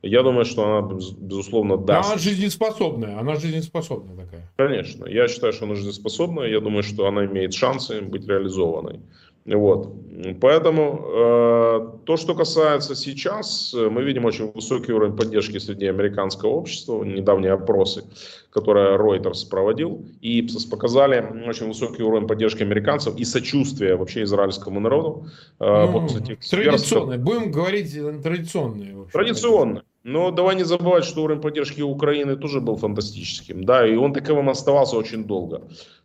Я 0.03 0.21
думаю, 0.21 0.45
что 0.45 0.63
она, 0.63 0.87
безусловно, 0.87 1.77
даст. 1.77 2.11
Она 2.11 2.19
жизнеспособная, 2.19 3.17
она 3.19 3.37
жизнеспособная 3.37 4.15
такая. 4.15 4.51
Конечно, 4.55 5.07
я 5.07 5.27
считаю, 5.27 5.51
что 5.51 5.65
она 5.65 5.73
жизнеспособная, 5.73 6.47
я 6.47 6.59
думаю, 6.59 6.83
что 6.83 7.07
она 7.07 7.25
имеет 7.25 7.55
шансы 7.55 8.01
быть 8.01 8.27
реализованной. 8.27 8.99
Вот. 9.47 9.93
Поэтому 10.41 11.05
э, 11.07 11.89
то, 12.05 12.17
что 12.17 12.35
касается 12.35 12.95
сейчас, 12.95 13.73
мы 13.73 14.03
видим 14.03 14.25
очень 14.25 14.51
высокий 14.51 14.91
уровень 14.91 15.15
поддержки 15.15 15.57
среди 15.59 15.85
американского 15.85 16.49
общества. 16.49 17.03
Недавние 17.03 17.53
опросы, 17.53 18.03
которые 18.49 18.97
Reuters 18.97 19.47
проводил, 19.49 20.05
и 20.21 20.41
Ipsos 20.41 20.69
показали 20.69 21.23
очень 21.47 21.67
высокий 21.67 22.03
уровень 22.03 22.27
поддержки 22.27 22.63
американцев 22.63 23.15
и 23.15 23.23
сочувствия 23.23 23.95
вообще 23.95 24.23
израильскому 24.23 24.79
народу. 24.79 25.27
Э, 25.59 25.85
ну, 25.85 26.01
после 26.01 26.21
традиционные. 26.35 27.19
Будем 27.19 27.51
говорить 27.51 27.93
традиционные. 28.23 29.05
Традиционные. 29.13 29.83
Но 30.07 30.31
давай 30.31 30.55
не 30.55 30.63
забывать, 30.63 31.03
что 31.03 31.23
уровень 31.23 31.41
поддержки 31.41 31.81
Украины 31.81 32.37
тоже 32.37 32.61
был 32.61 32.77
фантастическим. 32.77 33.65
Да, 33.65 33.85
и 33.85 33.97
он 33.97 34.13
таковым 34.13 34.47
оставался 34.49 34.95
очень 34.95 35.25
долго. 35.25 35.61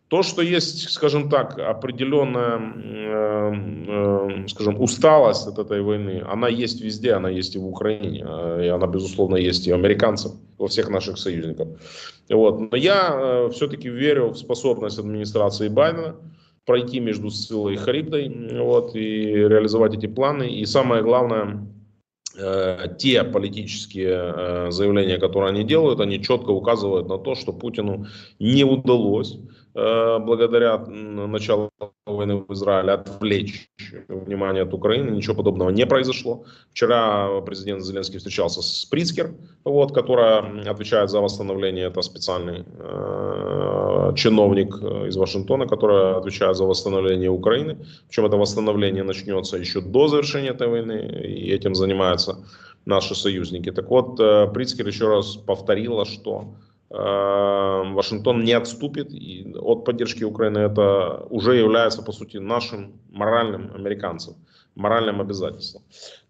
То, 0.09 0.23
что 0.23 0.41
есть, 0.41 0.89
скажем 0.89 1.29
так, 1.29 1.57
определенная, 1.57 2.59
э, 2.59 3.53
э, 3.87 4.47
скажем, 4.49 4.81
усталость 4.81 5.47
от 5.47 5.57
этой 5.57 5.81
войны, 5.81 6.21
она 6.29 6.49
есть 6.49 6.81
везде, 6.81 7.13
она 7.13 7.29
есть 7.29 7.55
и 7.55 7.59
в 7.59 7.65
Украине, 7.65 8.25
э, 8.27 8.65
и 8.65 8.67
она, 8.67 8.87
безусловно, 8.87 9.37
есть 9.37 9.67
и 9.67 9.71
у 9.71 9.75
американцев, 9.75 10.33
во 10.57 10.67
всех 10.67 10.89
наших 10.89 11.17
союзников. 11.17 11.69
Вот. 12.29 12.71
Но 12.71 12.77
я 12.77 13.47
все-таки 13.53 13.87
верю 13.87 14.31
в 14.31 14.37
способность 14.37 14.99
администрации 14.99 15.69
Байдена 15.69 16.17
пройти 16.65 16.99
между 16.99 17.29
Силой 17.29 17.75
и 17.75 17.77
Харибдой 17.77 18.59
вот, 18.59 18.95
и 18.95 19.47
реализовать 19.47 19.95
эти 19.95 20.07
планы. 20.07 20.49
И 20.49 20.65
самое 20.65 21.03
главное, 21.03 21.65
те 22.97 23.23
политические 23.23 24.71
заявления, 24.71 25.17
которые 25.17 25.49
они 25.49 25.63
делают, 25.63 25.99
они 25.99 26.21
четко 26.21 26.49
указывают 26.49 27.07
на 27.07 27.17
то, 27.17 27.35
что 27.35 27.53
Путину 27.53 28.07
не 28.39 28.63
удалось 28.63 29.37
Э, 29.37 29.61
благодаря 29.73 30.77
началу 30.77 31.69
войны 32.05 32.45
в 32.47 32.53
Израиле 32.53 32.93
отвлечь 32.93 33.69
внимание 34.07 34.63
от 34.63 34.73
Украины. 34.73 35.09
Ничего 35.09 35.35
подобного 35.35 35.69
не 35.69 35.85
произошло. 35.85 36.43
Вчера 36.71 37.41
президент 37.41 37.83
Зеленский 37.83 38.17
встречался 38.17 38.61
с 38.61 38.85
Прицкер, 38.85 39.33
вот, 39.63 39.93
которая 39.93 40.69
отвечает 40.69 41.09
за 41.09 41.21
восстановление. 41.21 41.87
Это 41.87 42.01
специальный 42.01 42.65
э, 42.65 44.13
чиновник 44.15 44.75
из 45.07 45.15
Вашингтона, 45.15 45.67
который 45.67 46.17
отвечает 46.17 46.55
за 46.57 46.65
восстановление 46.65 47.29
Украины. 47.29 47.77
Причем 48.07 48.25
это 48.25 48.37
восстановление 48.37 49.03
начнется 49.03 49.57
еще 49.57 49.81
до 49.81 50.07
завершения 50.07 50.49
этой 50.49 50.67
войны, 50.67 50.99
и 51.23 51.51
этим 51.51 51.75
занимаются 51.75 52.37
наши 52.85 53.15
союзники. 53.15 53.71
Так 53.71 53.89
вот, 53.89 54.19
э, 54.19 54.47
Прицкер 54.53 54.87
еще 54.87 55.07
раз 55.07 55.37
повторила, 55.37 56.05
что 56.05 56.55
Вашингтон 56.93 58.43
не 58.43 58.53
отступит 58.53 59.11
от 59.55 59.83
поддержки 59.83 60.23
Украины. 60.23 60.59
Это 60.59 61.25
уже 61.31 61.55
является, 61.55 62.03
по 62.03 62.11
сути, 62.11 62.37
нашим 62.37 62.93
моральным 63.11 63.71
американцем, 63.73 64.35
моральным 64.75 65.19
обязательством. 65.19 65.81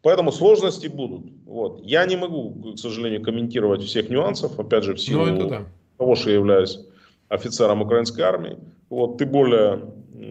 Поэтому 0.01 0.31
сложности 0.31 0.87
будут. 0.87 1.25
Вот. 1.45 1.81
Я 1.83 2.05
не 2.05 2.15
могу, 2.15 2.73
к 2.73 2.79
сожалению, 2.79 3.21
комментировать 3.21 3.83
всех 3.83 4.09
нюансов, 4.09 4.57
опять 4.57 4.85
же, 4.85 4.93
в 4.93 5.01
силу 5.01 5.25
ну, 5.25 5.49
да. 5.49 5.65
того, 5.97 6.15
что 6.15 6.29
я 6.29 6.37
являюсь 6.37 6.79
офицером 7.27 7.81
украинской 7.81 8.21
армии. 8.21 8.57
Вот, 8.89 9.17
ты 9.17 9.25
более 9.25 9.81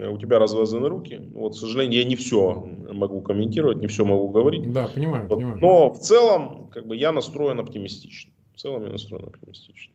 у 0.09 0.16
тебя 0.16 0.39
развязаны 0.39 0.89
руки. 0.89 1.20
Вот, 1.35 1.53
к 1.53 1.57
сожалению, 1.57 2.01
я 2.01 2.05
не 2.07 2.16
все 2.16 2.66
могу 2.91 3.20
комментировать, 3.20 3.78
не 3.78 3.87
все 3.87 4.07
могу 4.07 4.28
говорить. 4.28 4.72
Да, 4.72 4.89
понимаю, 4.89 5.26
вот. 5.28 5.37
понимаю. 5.37 5.59
Но 5.61 5.91
в 5.91 5.99
целом, 5.99 6.68
как 6.72 6.87
бы 6.87 6.97
я 6.97 7.12
настроен 7.12 7.61
оптимистично. 7.61 8.33
В 8.55 8.61
целом 8.61 8.85
я 8.85 8.91
настроен 8.91 9.26
оптимистично. 9.26 9.93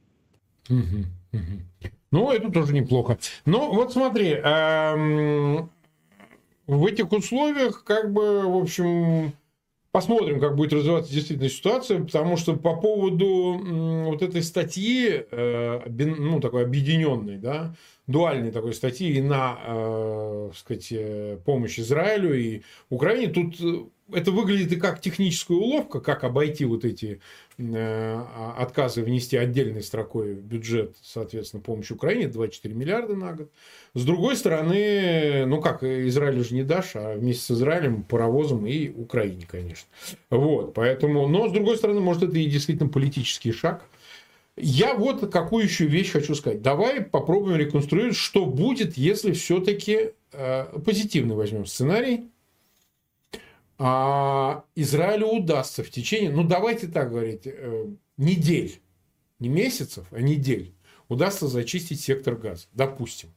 Ну, 2.11 2.31
это 2.31 2.51
тоже 2.51 2.73
неплохо. 2.73 3.17
Ну, 3.45 3.73
вот 3.73 3.91
смотри, 3.91 4.31
эм, 4.31 5.69
в 6.65 6.85
этих 6.85 7.11
условиях, 7.11 7.83
как 7.83 8.13
бы, 8.13 8.41
в 8.43 8.57
общем, 8.57 9.33
посмотрим, 9.91 10.39
как 10.39 10.55
будет 10.55 10.73
развиваться 10.73 11.11
действительно 11.11 11.49
ситуация, 11.49 11.99
потому 12.03 12.37
что 12.37 12.55
по 12.55 12.75
поводу 12.75 13.59
вот 14.05 14.21
этой 14.21 14.43
статьи, 14.43 15.25
э, 15.31 15.81
ну, 15.87 16.39
такой 16.39 16.63
объединенной, 16.63 17.37
да, 17.37 17.75
дуальной 18.05 18.51
такой 18.51 18.73
статьи 18.73 19.21
на, 19.21 19.59
э, 19.65 20.51
сказать, 20.55 20.87
э, 20.91 21.39
помощь 21.43 21.79
Израилю 21.79 22.39
и 22.39 22.61
Украине, 22.89 23.33
тут 23.33 23.55
это 24.11 24.31
выглядит 24.31 24.71
и 24.71 24.77
как 24.77 25.01
техническая 25.01 25.57
уловка, 25.57 25.99
как 25.99 26.23
обойти 26.23 26.65
вот 26.65 26.85
эти 26.85 27.19
э, 27.57 28.23
отказы 28.57 29.03
внести 29.03 29.35
отдельной 29.35 29.83
строкой 29.83 30.33
в 30.33 30.41
бюджет, 30.41 30.95
соответственно, 31.01 31.61
помощь 31.61 31.91
Украине 31.91 32.27
24 32.27 32.73
миллиарда 32.73 33.15
на 33.15 33.33
год. 33.33 33.51
С 33.93 34.05
другой 34.05 34.37
стороны, 34.37 35.45
ну 35.45 35.61
как, 35.61 35.83
Израилю 35.83 36.43
же 36.43 36.55
не 36.55 36.63
дашь, 36.63 36.91
а 36.95 37.15
вместе 37.15 37.43
с 37.43 37.51
Израилем, 37.51 38.03
паровозом 38.03 38.65
и 38.65 38.89
Украине, 38.89 39.45
конечно. 39.49 39.87
Вот, 40.29 40.73
поэтому, 40.73 41.27
но 41.27 41.49
с 41.49 41.51
другой 41.51 41.77
стороны, 41.77 41.99
может, 41.99 42.23
это 42.23 42.37
и 42.37 42.45
действительно 42.45 42.89
политический 42.89 43.51
шаг. 43.51 43.83
Я 44.55 44.95
вот 44.95 45.31
какую 45.31 45.65
еще 45.65 45.85
вещь 45.85 46.11
хочу 46.11 46.33
сказать. 46.33 46.63
Давай 46.63 47.01
попробуем 47.01 47.57
реконструировать, 47.57 48.15
что 48.15 48.45
будет, 48.45 48.97
если 48.97 49.33
все-таки 49.33 50.11
э, 50.31 50.65
позитивный 50.83 51.35
возьмем 51.35 51.67
сценарий 51.67 52.25
а 53.77 54.65
Израилю 54.75 55.27
удастся 55.27 55.83
в 55.83 55.89
течение, 55.89 56.31
ну 56.31 56.43
давайте 56.43 56.87
так 56.87 57.11
говорить, 57.11 57.41
э, 57.45 57.85
недель, 58.17 58.79
не 59.39 59.49
месяцев, 59.49 60.07
а 60.11 60.21
недель, 60.21 60.73
удастся 61.09 61.47
зачистить 61.47 62.01
сектор 62.01 62.35
газа, 62.35 62.67
допустим. 62.73 63.29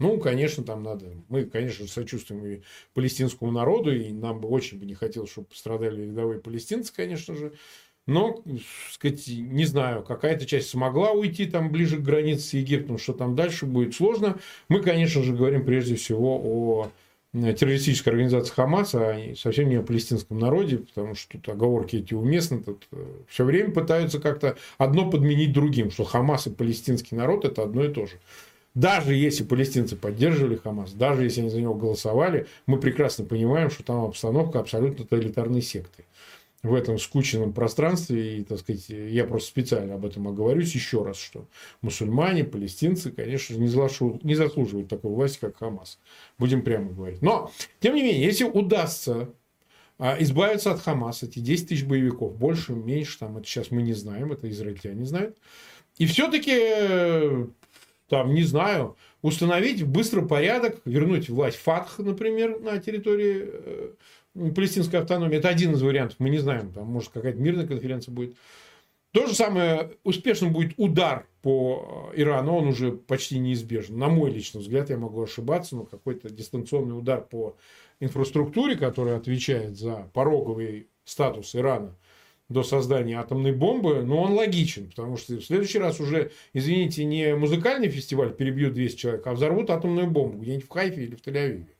Ну, 0.00 0.18
конечно, 0.18 0.62
там 0.62 0.84
надо. 0.84 1.06
Мы, 1.28 1.44
конечно, 1.44 1.88
сочувствуем 1.88 2.46
и 2.46 2.62
палестинскому 2.94 3.50
народу, 3.50 3.92
и 3.92 4.12
нам 4.12 4.40
бы 4.40 4.48
очень 4.48 4.78
бы 4.78 4.86
не 4.86 4.94
хотелось, 4.94 5.30
чтобы 5.30 5.48
пострадали 5.48 6.02
рядовые 6.02 6.40
палестинцы, 6.40 6.92
конечно 6.94 7.34
же. 7.34 7.52
Но, 8.06 8.42
сказать, 8.92 9.26
не 9.26 9.64
знаю, 9.64 10.02
какая-то 10.04 10.46
часть 10.46 10.70
смогла 10.70 11.10
уйти 11.10 11.46
там 11.46 11.70
ближе 11.70 11.98
к 11.98 12.02
границе 12.02 12.42
с 12.42 12.54
Египтом, 12.54 12.96
что 12.96 13.12
там 13.12 13.34
дальше 13.34 13.66
будет 13.66 13.94
сложно. 13.94 14.38
Мы, 14.68 14.80
конечно 14.82 15.22
же, 15.22 15.34
говорим 15.34 15.66
прежде 15.66 15.96
всего 15.96 16.40
о 16.42 16.90
террористической 17.32 18.12
организации 18.12 18.52
Хамас, 18.54 18.94
а 18.94 19.16
совсем 19.36 19.68
не 19.68 19.76
о 19.76 19.82
палестинском 19.82 20.38
народе, 20.38 20.78
потому 20.78 21.14
что 21.14 21.32
тут 21.32 21.48
оговорки 21.48 21.96
эти 21.96 22.14
уместны, 22.14 22.62
тут 22.62 22.86
э, 22.92 23.04
все 23.28 23.44
время 23.44 23.72
пытаются 23.72 24.18
как-то 24.18 24.56
одно 24.78 25.10
подменить 25.10 25.52
другим, 25.52 25.90
что 25.90 26.04
Хамас 26.04 26.46
и 26.46 26.50
палестинский 26.50 27.16
народ 27.16 27.44
это 27.44 27.62
одно 27.62 27.84
и 27.84 27.92
то 27.92 28.06
же. 28.06 28.14
Даже 28.74 29.14
если 29.14 29.44
палестинцы 29.44 29.96
поддерживали 29.96 30.56
Хамас, 30.56 30.92
даже 30.92 31.24
если 31.24 31.40
они 31.40 31.50
за 31.50 31.60
него 31.60 31.74
голосовали, 31.74 32.46
мы 32.66 32.78
прекрасно 32.78 33.24
понимаем, 33.24 33.70
что 33.70 33.82
там 33.82 34.04
обстановка 34.04 34.60
абсолютно 34.60 35.04
тоталитарной 35.04 35.62
секты 35.62 36.04
в 36.62 36.74
этом 36.74 36.98
скученном 36.98 37.52
пространстве. 37.52 38.38
И, 38.38 38.44
так 38.44 38.58
сказать, 38.58 38.88
я 38.88 39.24
просто 39.24 39.48
специально 39.48 39.94
об 39.94 40.04
этом 40.04 40.28
оговорюсь 40.28 40.74
еще 40.74 41.04
раз, 41.04 41.18
что 41.18 41.46
мусульмане, 41.82 42.44
палестинцы, 42.44 43.10
конечно 43.10 43.54
же, 43.54 43.60
не 43.60 44.34
заслуживают, 44.34 44.88
такой 44.88 45.10
власти, 45.12 45.38
как 45.40 45.58
Хамас. 45.58 45.98
Будем 46.38 46.62
прямо 46.62 46.90
говорить. 46.90 47.22
Но, 47.22 47.50
тем 47.80 47.94
не 47.94 48.02
менее, 48.02 48.24
если 48.24 48.44
удастся 48.44 49.32
а, 49.98 50.16
избавиться 50.20 50.72
от 50.72 50.80
Хамаса, 50.80 51.26
эти 51.26 51.40
10 51.40 51.68
тысяч 51.68 51.84
боевиков, 51.84 52.36
больше, 52.36 52.72
меньше, 52.72 53.18
там, 53.18 53.36
это 53.36 53.46
сейчас 53.46 53.70
мы 53.70 53.82
не 53.82 53.94
знаем, 53.94 54.32
это 54.32 54.48
израильтяне 54.50 55.04
знают. 55.04 55.36
И 55.96 56.06
все-таки, 56.06 57.50
там, 58.08 58.32
не 58.32 58.44
знаю, 58.44 58.96
установить 59.22 59.82
быстро 59.84 60.22
порядок, 60.22 60.80
вернуть 60.84 61.28
власть 61.28 61.58
ФАТХ, 61.58 61.98
например, 61.98 62.60
на 62.60 62.78
территории 62.78 63.42
э, 63.44 63.90
палестинской 64.34 65.00
автономии. 65.00 65.36
Это 65.36 65.48
один 65.48 65.72
из 65.72 65.82
вариантов. 65.82 66.16
Мы 66.18 66.30
не 66.30 66.38
знаем, 66.38 66.72
там, 66.72 66.86
может, 66.86 67.10
какая-то 67.10 67.38
мирная 67.38 67.66
конференция 67.66 68.12
будет. 68.12 68.36
То 69.12 69.26
же 69.26 69.34
самое 69.34 69.92
успешным 70.04 70.52
будет 70.52 70.74
удар 70.76 71.26
по 71.40 72.12
Ирану, 72.14 72.56
он 72.56 72.68
уже 72.68 72.92
почти 72.92 73.38
неизбежен. 73.38 73.98
На 73.98 74.08
мой 74.08 74.30
личный 74.30 74.60
взгляд, 74.60 74.90
я 74.90 74.98
могу 74.98 75.22
ошибаться, 75.22 75.76
но 75.76 75.84
какой-то 75.84 76.28
дистанционный 76.28 76.96
удар 76.96 77.22
по 77.22 77.56
инфраструктуре, 78.00 78.76
которая 78.76 79.16
отвечает 79.16 79.78
за 79.78 80.10
пороговый 80.12 80.88
статус 81.04 81.56
Ирана 81.56 81.96
до 82.50 82.62
создания 82.62 83.18
атомной 83.18 83.52
бомбы, 83.52 84.02
но 84.02 84.22
он 84.22 84.32
логичен, 84.32 84.88
потому 84.88 85.16
что 85.16 85.36
в 85.36 85.44
следующий 85.44 85.78
раз 85.78 86.00
уже, 86.00 86.30
извините, 86.52 87.04
не 87.04 87.34
музыкальный 87.34 87.88
фестиваль 87.88 88.32
перебьют 88.32 88.74
200 88.74 88.96
человек, 88.96 89.26
а 89.26 89.32
взорвут 89.32 89.70
атомную 89.70 90.10
бомбу 90.10 90.38
где-нибудь 90.38 90.66
в 90.66 90.70
Хайфе 90.70 91.04
или 91.04 91.14
в 91.14 91.20
Тель-Авиве 91.20 91.77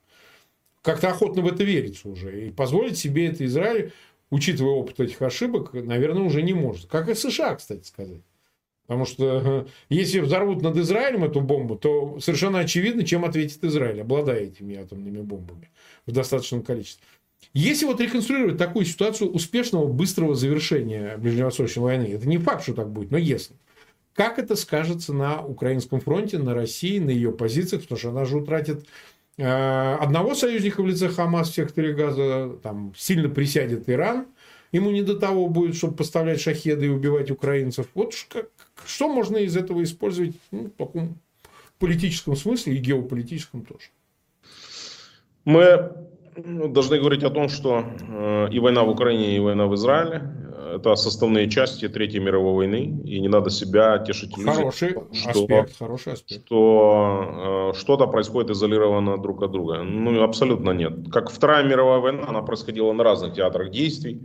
как-то 0.82 1.10
охотно 1.10 1.42
в 1.42 1.46
это 1.46 1.64
верится 1.64 2.08
уже. 2.08 2.46
И 2.46 2.50
позволить 2.50 2.98
себе 2.98 3.26
это 3.26 3.44
Израиль, 3.44 3.92
учитывая 4.30 4.72
опыт 4.72 5.00
этих 5.00 5.20
ошибок, 5.22 5.72
наверное, 5.72 6.22
уже 6.22 6.42
не 6.42 6.54
может. 6.54 6.86
Как 6.86 7.08
и 7.08 7.14
США, 7.14 7.56
кстати 7.56 7.86
сказать. 7.86 8.22
Потому 8.86 9.04
что 9.04 9.66
если 9.90 10.20
взорвут 10.20 10.62
над 10.62 10.76
Израилем 10.78 11.24
эту 11.24 11.42
бомбу, 11.42 11.76
то 11.76 12.18
совершенно 12.20 12.60
очевидно, 12.60 13.04
чем 13.04 13.24
ответит 13.24 13.62
Израиль, 13.62 14.00
обладая 14.00 14.44
этими 14.44 14.76
атомными 14.76 15.20
бомбами 15.20 15.70
в 16.06 16.12
достаточном 16.12 16.62
количестве. 16.62 17.04
Если 17.52 17.84
вот 17.84 18.00
реконструировать 18.00 18.56
такую 18.56 18.86
ситуацию 18.86 19.30
успешного, 19.30 19.86
быстрого 19.86 20.34
завершения 20.34 21.18
Ближневосточной 21.18 21.82
войны, 21.82 22.04
это 22.14 22.26
не 22.26 22.38
факт, 22.38 22.62
что 22.62 22.74
так 22.74 22.90
будет, 22.90 23.10
но 23.10 23.18
если. 23.18 23.56
Как 24.14 24.38
это 24.38 24.56
скажется 24.56 25.12
на 25.12 25.44
украинском 25.44 26.00
фронте, 26.00 26.38
на 26.38 26.54
России, 26.54 26.98
на 26.98 27.10
ее 27.10 27.30
позициях, 27.30 27.82
потому 27.82 27.98
что 27.98 28.08
она 28.08 28.24
же 28.24 28.38
утратит 28.38 28.86
Э, 28.86 29.17
одного 29.38 30.34
союзника 30.34 30.82
в 30.82 30.86
лице 30.86 31.08
Хамас 31.08 31.50
в 31.50 31.54
секторе 31.54 31.94
Газа, 31.94 32.58
там 32.62 32.92
сильно 32.96 33.28
присядет 33.28 33.88
Иран, 33.88 34.26
ему 34.72 34.90
не 34.90 35.02
до 35.02 35.16
того 35.16 35.48
будет, 35.48 35.76
чтобы 35.76 35.96
поставлять 35.96 36.40
шахеды 36.40 36.86
и 36.86 36.90
убивать 36.90 37.30
украинцев. 37.30 37.86
Вот 37.94 38.14
что 38.84 39.08
можно 39.08 39.36
из 39.36 39.56
этого 39.56 39.82
использовать 39.82 40.34
ну, 40.50 40.64
в 40.64 40.70
таком 40.70 41.18
политическом 41.78 42.36
смысле 42.36 42.74
и 42.74 42.78
геополитическом 42.78 43.64
тоже. 43.64 43.88
Мы 45.44 46.07
должны 46.44 46.98
говорить 46.98 47.24
о 47.24 47.30
том, 47.30 47.48
что 47.48 47.84
э, 48.08 48.48
и 48.50 48.60
война 48.60 48.82
в 48.82 48.88
Украине, 48.88 49.36
и 49.36 49.40
война 49.40 49.66
в 49.66 49.74
Израиле 49.74 50.22
это 50.74 50.94
составные 50.96 51.48
части 51.48 51.88
Третьей 51.88 52.20
мировой 52.20 52.54
войны, 52.54 53.00
и 53.04 53.20
не 53.20 53.28
надо 53.28 53.50
себя 53.50 53.98
тешить 53.98 54.34
хороший 54.34 54.90
что, 55.12 55.30
аспект, 55.30 55.78
хороший 55.78 56.12
аспект. 56.12 56.46
что 56.46 57.72
э, 57.74 57.78
что-то 57.78 58.06
происходит 58.06 58.50
изолированно 58.50 59.18
друг 59.18 59.42
от 59.42 59.50
друга. 59.50 59.82
Ну, 59.82 60.22
абсолютно 60.22 60.70
нет. 60.72 60.92
Как 61.12 61.30
Вторая 61.30 61.64
мировая 61.64 62.00
война, 62.00 62.28
она 62.28 62.42
происходила 62.42 62.92
на 62.92 63.04
разных 63.04 63.34
театрах 63.34 63.70
действий. 63.70 64.20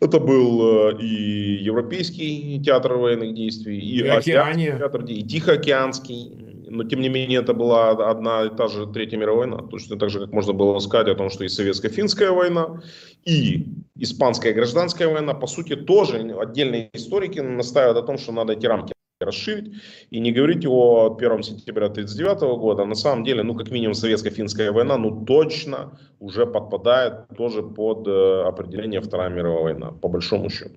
Это 0.00 0.20
был 0.20 0.90
э, 0.90 0.96
и 1.00 1.64
Европейский 1.64 2.60
театр 2.64 2.94
военных 2.94 3.34
действий, 3.34 3.78
и, 3.78 4.00
и 4.00 4.08
Океания. 4.08 4.78
театр, 4.78 5.04
и 5.04 5.22
Тихоокеанский 5.22 6.53
но 6.74 6.84
тем 6.84 7.00
не 7.00 7.08
менее 7.08 7.40
это 7.40 7.54
была 7.54 7.90
одна 7.90 8.44
и 8.44 8.56
та 8.56 8.68
же 8.68 8.86
Третья 8.86 9.16
мировая 9.16 9.46
война. 9.46 9.68
Точно 9.68 9.96
так 9.96 10.10
же, 10.10 10.20
как 10.20 10.32
можно 10.32 10.52
было 10.52 10.78
сказать 10.80 11.08
о 11.08 11.14
том, 11.14 11.30
что 11.30 11.44
и 11.44 11.48
Советско-финская 11.48 12.30
война, 12.30 12.82
и 13.24 13.66
Испанская 13.96 14.52
гражданская 14.52 15.08
война, 15.08 15.34
по 15.34 15.46
сути, 15.46 15.76
тоже 15.76 16.18
отдельные 16.40 16.90
историки 16.92 17.38
настаивают 17.38 17.98
о 17.98 18.02
том, 18.02 18.18
что 18.18 18.32
надо 18.32 18.54
эти 18.54 18.66
рамки 18.66 18.92
расширить 19.20 19.72
и 20.10 20.18
не 20.18 20.32
говорить 20.32 20.66
о 20.66 21.14
1 21.16 21.42
сентября 21.42 21.86
1939 21.86 22.58
года. 22.58 22.84
На 22.84 22.96
самом 22.96 23.24
деле, 23.24 23.42
ну, 23.42 23.54
как 23.54 23.70
минимум, 23.70 23.94
советско-финская 23.94 24.72
война, 24.72 24.98
ну, 24.98 25.24
точно 25.24 25.98
уже 26.18 26.46
подпадает 26.46 27.28
тоже 27.36 27.62
под 27.62 28.08
э, 28.08 28.42
определение 28.42 29.00
Вторая 29.00 29.30
мировая 29.30 29.62
война, 29.62 29.92
по 29.92 30.08
большому 30.08 30.50
счету. 30.50 30.74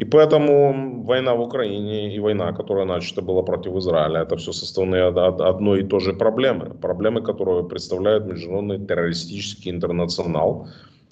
И 0.00 0.04
поэтому 0.04 1.02
война 1.04 1.34
в 1.34 1.40
Украине 1.40 2.16
и 2.16 2.18
война, 2.20 2.52
которая 2.54 2.86
начата 2.86 3.20
была 3.20 3.42
против 3.42 3.76
Израиля, 3.76 4.22
это 4.22 4.36
все 4.36 4.52
составные 4.52 5.04
одной 5.04 5.80
и 5.80 5.86
той 5.86 6.00
же 6.00 6.14
проблемы. 6.14 6.70
Проблемы, 6.80 7.20
которые 7.20 7.68
представляет 7.68 8.24
международный 8.24 8.78
террористический 8.78 9.70
интернационал 9.70 10.68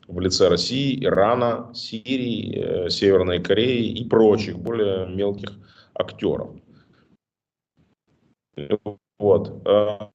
в 0.08 0.18
лице 0.20 0.48
России, 0.48 1.04
Ирана, 1.04 1.70
Сирии, 1.74 2.86
э, 2.86 2.88
Северной 2.88 3.42
Кореи 3.42 3.92
и 3.92 4.08
прочих 4.08 4.58
более 4.58 5.06
мелких 5.06 5.50
актеров. 5.92 6.48
Вот. 9.18 9.62
А, 9.66 10.10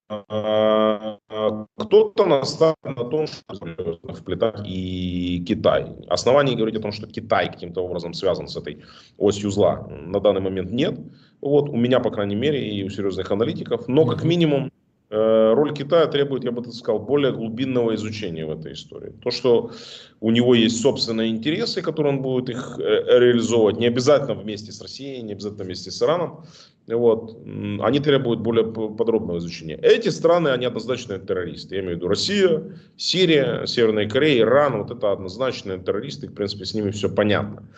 кто-то 1.77 2.25
настаивает 2.25 2.97
на 2.97 3.03
том, 3.03 3.27
что 3.27 3.99
вплетать 4.13 4.61
и 4.65 5.43
Китай. 5.45 5.87
Оснований 6.07 6.55
говорить 6.55 6.77
о 6.77 6.81
том, 6.81 6.91
что 6.91 7.07
Китай 7.07 7.51
каким-то 7.51 7.83
образом 7.83 8.13
связан 8.13 8.47
с 8.47 8.55
этой 8.55 8.83
осью 9.17 9.51
зла, 9.51 9.87
на 9.89 10.19
данный 10.19 10.41
момент 10.41 10.71
нет. 10.71 10.97
Вот, 11.41 11.69
у 11.69 11.75
меня, 11.75 11.99
по 11.99 12.11
крайней 12.11 12.35
мере, 12.35 12.69
и 12.69 12.83
у 12.83 12.89
серьезных 12.89 13.29
аналитиков. 13.29 13.89
Но, 13.89 14.05
как 14.05 14.23
минимум, 14.23 14.71
Э, 15.13 15.53
роль 15.53 15.75
Китая 15.75 16.07
требует, 16.07 16.43
я 16.43 16.51
бы 16.51 16.63
так 16.63 16.73
сказал, 16.73 16.99
более 16.99 17.31
глубинного 17.31 17.93
изучения 17.93 18.47
в 18.47 18.51
этой 18.51 18.73
истории. 18.73 19.11
То, 19.21 19.29
что 19.29 19.71
у 20.19 20.31
него 20.31 20.55
есть 20.55 20.81
собственные 20.81 21.29
интересы, 21.29 21.83
которые 21.83 22.13
он 22.13 22.23
будет 22.23 22.49
их 22.49 22.79
э, 22.79 23.19
реализовывать, 23.19 23.77
не 23.77 23.85
обязательно 23.85 24.33
вместе 24.33 24.71
с 24.71 24.81
Россией, 24.81 25.21
не 25.21 25.33
обязательно 25.33 25.65
вместе 25.65 25.91
с 25.91 26.01
Ираном, 26.01 26.45
вот, 26.87 27.37
они 27.81 27.99
требуют 27.99 28.41
более 28.41 28.65
подробного 28.65 29.37
изучения. 29.37 29.75
Эти 29.81 30.09
страны, 30.09 30.49
они 30.49 30.65
однозначно 30.65 31.17
террористы. 31.17 31.75
Я 31.75 31.81
имею 31.81 31.95
в 31.95 31.97
виду 31.97 32.07
Россия, 32.09 32.61
Сирия, 32.97 33.65
Северная 33.65 34.09
Корея, 34.09 34.41
Иран, 34.41 34.83
вот 34.83 34.91
это 34.91 35.11
однозначные 35.11 35.77
террористы, 35.79 36.27
в 36.27 36.33
принципе, 36.33 36.65
с 36.65 36.73
ними 36.73 36.91
все 36.91 37.09
понятно. 37.09 37.69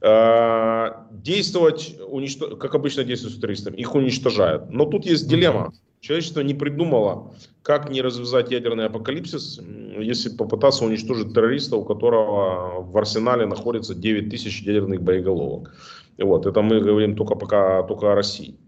Э, 0.00 0.92
действовать, 1.10 1.96
уничтож... 2.08 2.58
как 2.58 2.74
обычно 2.74 3.04
действуют 3.04 3.36
с 3.36 3.40
террористами, 3.40 3.76
их 3.76 3.94
уничтожают. 3.94 4.70
Но 4.70 4.86
тут 4.86 5.04
есть 5.04 5.28
дилемма. 5.28 5.72
Человечество 6.00 6.40
не 6.40 6.54
придумало, 6.54 7.34
как 7.62 7.90
не 7.90 8.00
развязать 8.00 8.52
ядерный 8.52 8.86
апокалипсис, 8.86 9.60
если 9.98 10.30
попытаться 10.30 10.84
уничтожить 10.84 11.34
террориста, 11.34 11.76
у 11.76 11.84
которого 11.84 12.82
в 12.82 12.96
арсенале 12.96 13.46
находится 13.46 13.94
9 13.96 14.30
тысяч 14.30 14.62
ядерных 14.62 15.02
боеголовок. 15.02 15.74
Вот, 16.18 16.46
это 16.46 16.62
мы 16.62 16.80
говорим 16.80 17.16
только 17.16 17.34
пока 17.34 17.82
только 17.82 18.12
о 18.12 18.14
России. 18.14 18.58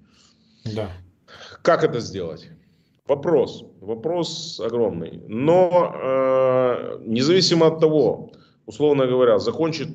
Да. 0.64 0.88
Как 1.62 1.84
это 1.84 2.00
сделать? 2.00 2.48
Вопрос. 3.06 3.64
Вопрос 3.80 4.60
огромный. 4.60 5.22
Но 5.28 5.92
э, 5.94 6.98
независимо 7.06 7.66
от 7.66 7.80
того, 7.80 8.30
условно 8.66 9.06
говоря, 9.06 9.38
закончит 9.38 9.88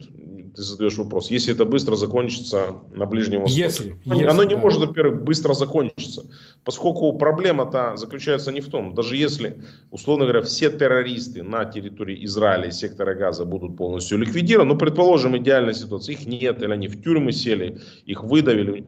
ты 0.56 0.62
задаешь 0.62 0.98
вопрос, 0.98 1.30
если 1.32 1.54
это 1.54 1.66
быстро 1.66 1.96
закончится 1.96 2.76
на 2.94 3.06
Ближнем 3.06 3.42
Востоке. 3.42 3.62
Если, 3.62 3.98
оно 4.06 4.16
если, 4.16 4.46
не 4.48 4.56
да. 4.56 4.62
может, 4.62 4.80
во-первых, 4.80 5.24
быстро 5.24 5.54
закончиться, 5.54 6.26
поскольку 6.64 7.14
проблема-то 7.18 7.98
заключается 7.98 8.52
не 8.52 8.62
в 8.62 8.70
том, 8.70 8.96
даже 8.96 9.18
если, 9.18 9.62
условно 9.92 10.26
говоря, 10.26 10.42
все 10.42 10.70
террористы 10.70 11.44
на 11.44 11.66
территории 11.66 12.24
Израиля 12.26 12.68
и 12.68 12.72
сектора 12.72 13.16
Газа 13.16 13.46
будут 13.46 13.78
полностью 13.78 14.18
ликвидированы, 14.18 14.74
ну, 14.74 14.80
предположим, 14.80 15.38
идеальная 15.38 15.74
ситуация, 15.74 16.14
их 16.14 16.26
нет, 16.26 16.62
или 16.62 16.72
они 16.72 16.88
в 16.88 17.02
тюрьмы 17.04 17.32
сели, 17.32 17.82
их 18.06 18.24
выдавили, 18.24 18.88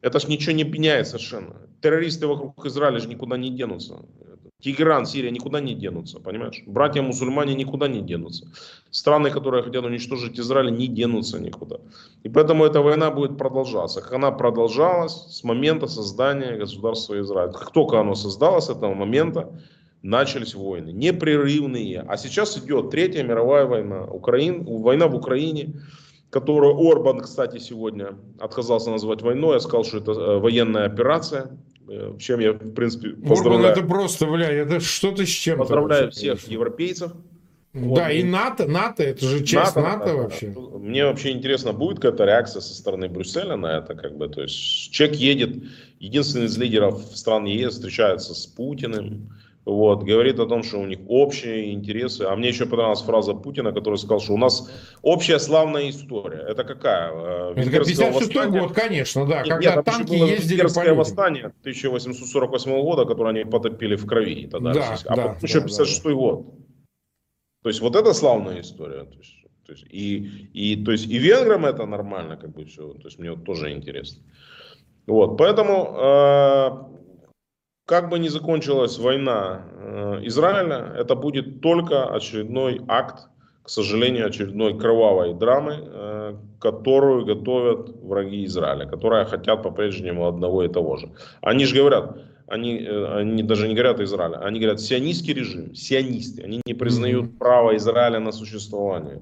это 0.00 0.20
ж 0.20 0.28
ничего 0.28 0.52
не 0.52 0.64
меняет 0.64 1.06
совершенно. 1.06 1.56
Террористы 1.80 2.26
вокруг 2.26 2.66
Израиля 2.66 2.98
же 2.98 3.08
никуда 3.08 3.36
не 3.38 3.50
денутся. 3.50 4.02
Тегеран, 4.62 5.04
Сирия 5.04 5.30
никуда 5.30 5.60
не 5.60 5.74
денутся, 5.74 6.20
понимаешь? 6.20 6.62
Братья-мусульмане 6.66 7.54
никуда 7.54 7.86
не 7.86 8.00
денутся. 8.00 8.46
Страны, 8.90 9.30
которые 9.30 9.62
хотят 9.62 9.84
уничтожить 9.84 10.40
Израиль, 10.40 10.74
не 10.74 10.88
денутся 10.88 11.38
никуда. 11.38 11.76
И 12.22 12.28
поэтому 12.28 12.64
эта 12.64 12.80
война 12.80 13.10
будет 13.10 13.36
продолжаться. 13.36 14.00
Как 14.00 14.12
она 14.12 14.30
продолжалась 14.30 15.12
с 15.12 15.44
момента 15.44 15.86
создания 15.86 16.56
государства 16.56 17.20
Израиль. 17.20 17.52
Как 17.52 17.72
только 17.72 18.00
оно 18.00 18.14
создалось 18.14 18.64
с 18.64 18.70
этого 18.70 18.94
момента, 18.94 19.52
начались 20.02 20.54
войны. 20.54 20.90
Непрерывные. 20.90 22.04
А 22.06 22.16
сейчас 22.16 22.56
идет 22.58 22.90
Третья 22.90 23.22
мировая 23.22 23.66
война. 23.66 24.04
Украин, 24.04 24.64
война 24.64 25.08
в 25.08 25.14
Украине, 25.14 25.74
которую 26.30 26.76
Орбан, 26.78 27.20
кстати, 27.20 27.58
сегодня 27.58 28.14
отказался 28.38 28.90
назвать 28.90 29.22
войной. 29.22 29.54
Я 29.54 29.60
сказал, 29.60 29.84
что 29.84 29.98
это 29.98 30.12
э, 30.12 30.38
военная 30.38 30.86
операция. 30.86 31.50
Э, 31.88 32.16
чем 32.18 32.40
я, 32.40 32.52
в 32.52 32.72
принципе, 32.72 33.10
поздравляю. 33.10 33.68
Орбан 33.68 33.78
это 33.78 33.88
просто, 33.88 34.26
бля, 34.26 34.50
это 34.50 34.80
что-то 34.80 35.26
с 35.26 35.28
чем-то. 35.28 35.64
Поздравляю 35.64 36.10
всех 36.10 36.32
конечно. 36.32 36.52
европейцев. 36.52 37.12
Да, 37.74 37.80
вот. 37.80 38.10
и 38.10 38.22
НАТО, 38.22 38.66
НАТО, 38.66 39.02
это 39.02 39.26
же 39.26 39.44
часть 39.44 39.74
НАТО, 39.74 39.80
НАТО, 39.80 40.06
НАТО 40.06 40.16
вообще. 40.16 40.54
Мне 40.78 41.04
вообще 41.04 41.32
интересно, 41.32 41.72
будет 41.72 41.96
какая-то 41.96 42.24
реакция 42.24 42.60
со 42.60 42.72
стороны 42.72 43.08
Брюсселя 43.08 43.56
на 43.56 43.78
это, 43.78 43.96
как 43.96 44.16
бы, 44.16 44.28
то 44.28 44.42
есть 44.42 44.92
человек 44.92 45.16
едет, 45.16 45.64
единственный 45.98 46.46
из 46.46 46.56
лидеров 46.56 47.02
стран 47.14 47.46
ЕС 47.46 47.74
встречается 47.74 48.32
с 48.32 48.46
Путиным, 48.46 49.33
вот, 49.64 50.02
говорит 50.02 50.38
о 50.38 50.46
том, 50.46 50.62
что 50.62 50.78
у 50.78 50.86
них 50.86 50.98
общие 51.08 51.72
интересы. 51.72 52.22
А 52.22 52.36
мне 52.36 52.48
еще 52.48 52.66
понравилась 52.66 53.00
фраза 53.00 53.32
Путина, 53.32 53.72
который 53.72 53.96
сказал, 53.96 54.20
что 54.20 54.34
у 54.34 54.36
нас 54.36 54.70
общая 55.00 55.38
славная 55.38 55.88
история. 55.88 56.44
Это 56.46 56.64
какая? 56.64 57.10
Э, 57.12 57.52
Это 57.56 57.70
56 57.70 58.34
год, 58.50 58.72
конечно, 58.72 59.26
да, 59.26 59.42
когда 59.42 59.76
нет, 59.76 59.84
танки 59.84 60.18
было 60.18 60.26
ездили 60.26 60.62
по 60.62 60.80
людям. 60.80 60.96
восстание 60.98 61.44
1848 61.60 62.82
года, 62.82 63.06
которое 63.06 63.30
они 63.30 63.50
потопили 63.50 63.96
в 63.96 64.06
крови. 64.06 64.48
Тогда 64.48 64.74
да, 64.74 64.98
а 65.06 65.16
да, 65.16 65.22
потом 65.22 65.38
еще 65.42 65.60
56 65.62 66.04
да, 66.04 66.12
год. 66.12 66.46
То 67.62 67.68
есть 67.70 67.80
вот 67.80 67.96
это 67.96 68.12
славная 68.12 68.60
история. 68.60 69.04
То 69.04 69.16
есть, 69.16 69.34
то 69.64 69.72
есть, 69.72 69.86
и, 69.88 70.50
и, 70.52 70.84
то 70.84 70.92
есть 70.92 71.06
и 71.06 71.16
венграм 71.16 71.64
это 71.64 71.86
нормально, 71.86 72.36
как 72.36 72.52
бы 72.52 72.66
все. 72.66 72.92
То 72.92 73.06
есть 73.06 73.18
мне 73.18 73.30
вот 73.30 73.44
тоже 73.44 73.72
интересно. 73.72 74.22
Вот, 75.06 75.38
поэтому 75.38 75.96
э, 75.96 76.93
как 77.86 78.08
бы 78.08 78.18
ни 78.18 78.28
закончилась 78.28 78.98
война 78.98 79.62
э, 79.76 80.20
Израиля, 80.24 80.94
это 80.96 81.14
будет 81.14 81.60
только 81.60 82.06
очередной 82.06 82.80
акт, 82.88 83.28
к 83.62 83.68
сожалению, 83.68 84.26
очередной 84.26 84.78
кровавой 84.78 85.34
драмы, 85.34 85.74
э, 85.80 86.34
которую 86.60 87.26
готовят 87.26 87.90
враги 88.02 88.44
Израиля, 88.46 88.86
которые 88.86 89.26
хотят 89.26 89.62
по-прежнему 89.62 90.26
одного 90.26 90.64
и 90.64 90.68
того 90.68 90.96
же. 90.96 91.10
Они 91.42 91.66
же 91.66 91.76
говорят, 91.76 92.16
они, 92.46 92.78
э, 92.78 93.18
они 93.20 93.42
даже 93.42 93.68
не 93.68 93.74
говорят 93.74 94.00
Израиля, 94.00 94.38
они 94.38 94.60
говорят 94.60 94.80
сионистский 94.80 95.34
режим, 95.34 95.74
сионисты, 95.74 96.42
они 96.42 96.62
не 96.64 96.74
признают 96.74 97.26
mm-hmm. 97.26 97.38
право 97.38 97.76
Израиля 97.76 98.20
на 98.20 98.32
существование. 98.32 99.20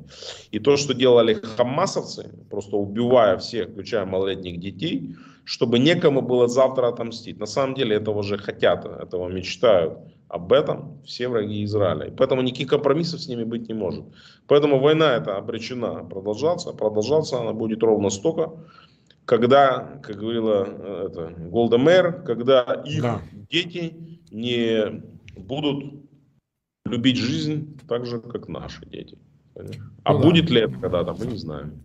И 0.52 0.60
то, 0.60 0.76
что 0.76 0.94
делали 0.94 1.34
хамасовцы, 1.56 2.30
просто 2.48 2.76
убивая 2.76 3.36
всех, 3.38 3.70
включая 3.70 4.06
малолетних 4.06 4.60
детей, 4.60 5.16
чтобы 5.44 5.78
некому 5.78 6.22
было 6.22 6.48
завтра 6.48 6.88
отомстить. 6.88 7.38
На 7.38 7.46
самом 7.46 7.74
деле 7.74 7.96
этого 7.96 8.18
уже 8.18 8.38
хотят, 8.38 8.84
этого 8.84 9.28
мечтают. 9.28 9.98
Об 10.28 10.52
этом 10.52 11.02
все 11.04 11.28
враги 11.28 11.62
Израиля. 11.64 12.06
И 12.06 12.10
поэтому 12.10 12.42
никаких 12.42 12.68
компромиссов 12.68 13.20
с 13.20 13.28
ними 13.28 13.44
быть 13.44 13.68
не 13.68 13.74
может. 13.74 14.04
Поэтому 14.46 14.80
война 14.80 15.14
эта 15.14 15.36
обречена 15.36 16.04
продолжаться. 16.04 16.72
Продолжаться 16.72 17.40
она 17.40 17.52
будет 17.52 17.82
ровно 17.82 18.08
столько, 18.08 18.52
когда, 19.24 20.00
как 20.02 20.16
говорила 20.16 20.66
э, 20.66 21.08
это, 21.10 21.34
Голда 21.36 21.78
Мэр, 21.78 22.22
когда 22.22 22.82
их 22.86 23.02
да. 23.02 23.20
дети 23.50 23.94
не 24.30 25.02
будут 25.36 26.02
любить 26.86 27.16
жизнь 27.16 27.78
так 27.88 28.06
же, 28.06 28.20
как 28.20 28.48
наши 28.48 28.84
дети. 28.86 29.18
А 30.04 30.14
ну, 30.14 30.22
будет 30.22 30.46
да. 30.46 30.54
ли 30.54 30.60
это 30.62 30.74
когда-то, 30.78 31.14
мы 31.18 31.26
не 31.26 31.36
знаем. 31.36 31.82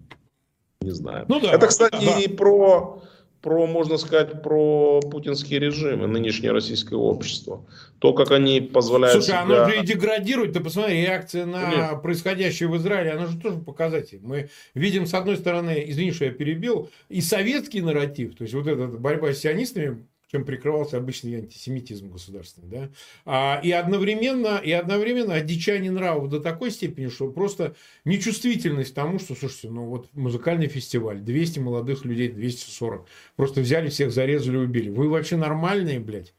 Не 0.81 0.91
знаем. 0.91 1.25
Ну, 1.27 1.39
да, 1.39 1.51
это, 1.51 1.67
кстати, 1.67 2.05
да. 2.05 2.19
и 2.19 2.27
про 2.27 3.01
про, 3.41 3.67
можно 3.67 3.97
сказать, 3.97 4.41
про 4.41 4.99
путинский 5.01 5.59
режим 5.59 6.03
и 6.03 6.07
нынешнее 6.07 6.51
российское 6.51 6.95
общество. 6.95 7.65
То, 7.99 8.13
как 8.13 8.31
они 8.31 8.61
позволяют 8.61 9.23
Слушай, 9.23 9.27
себя... 9.27 9.41
оно 9.41 9.69
же 9.69 9.79
и 9.79 9.85
деградирует. 9.85 10.53
Ты 10.53 10.59
посмотри, 10.59 11.01
реакция 11.01 11.45
на 11.45 11.71
Нет. 11.71 12.01
происходящее 12.01 12.69
в 12.69 12.77
Израиле, 12.77 13.11
она 13.11 13.25
же 13.27 13.39
тоже 13.39 13.57
показатель. 13.57 14.19
Мы 14.21 14.49
видим, 14.73 15.05
с 15.05 15.13
одной 15.13 15.37
стороны, 15.37 15.83
извини, 15.87 16.11
что 16.11 16.25
я 16.25 16.31
перебил, 16.31 16.89
и 17.09 17.21
советский 17.21 17.81
нарратив, 17.81 18.35
то 18.35 18.43
есть 18.43 18.53
вот 18.53 18.67
эта 18.67 18.87
борьба 18.87 19.33
с 19.33 19.39
сионистами, 19.39 20.05
чем 20.31 20.43
прикрывался 20.43 20.97
обычный 20.97 21.35
антисемитизм 21.35 22.09
государственный, 22.09 22.67
да, 22.67 22.89
а, 23.25 23.61
и 23.63 23.71
одновременно, 23.71 24.57
и 24.57 24.71
одновременно 24.71 25.33
одичание 25.33 25.91
нравов 25.91 26.29
до 26.29 26.39
такой 26.39 26.71
степени, 26.71 27.07
что 27.07 27.29
просто 27.31 27.75
нечувствительность 28.03 28.93
тому, 28.93 29.19
что, 29.19 29.35
слушайте, 29.35 29.69
ну 29.69 29.85
вот 29.85 30.09
музыкальный 30.13 30.67
фестиваль, 30.67 31.19
200 31.19 31.59
молодых 31.59 32.03
людей, 32.03 32.29
240, 32.29 33.05
просто 33.35 33.61
взяли 33.61 33.89
всех, 33.89 34.11
зарезали, 34.11 34.57
убили. 34.57 34.89
Вы 34.89 35.09
вообще 35.09 35.37
нормальные, 35.37 35.99
блядь? 35.99 36.33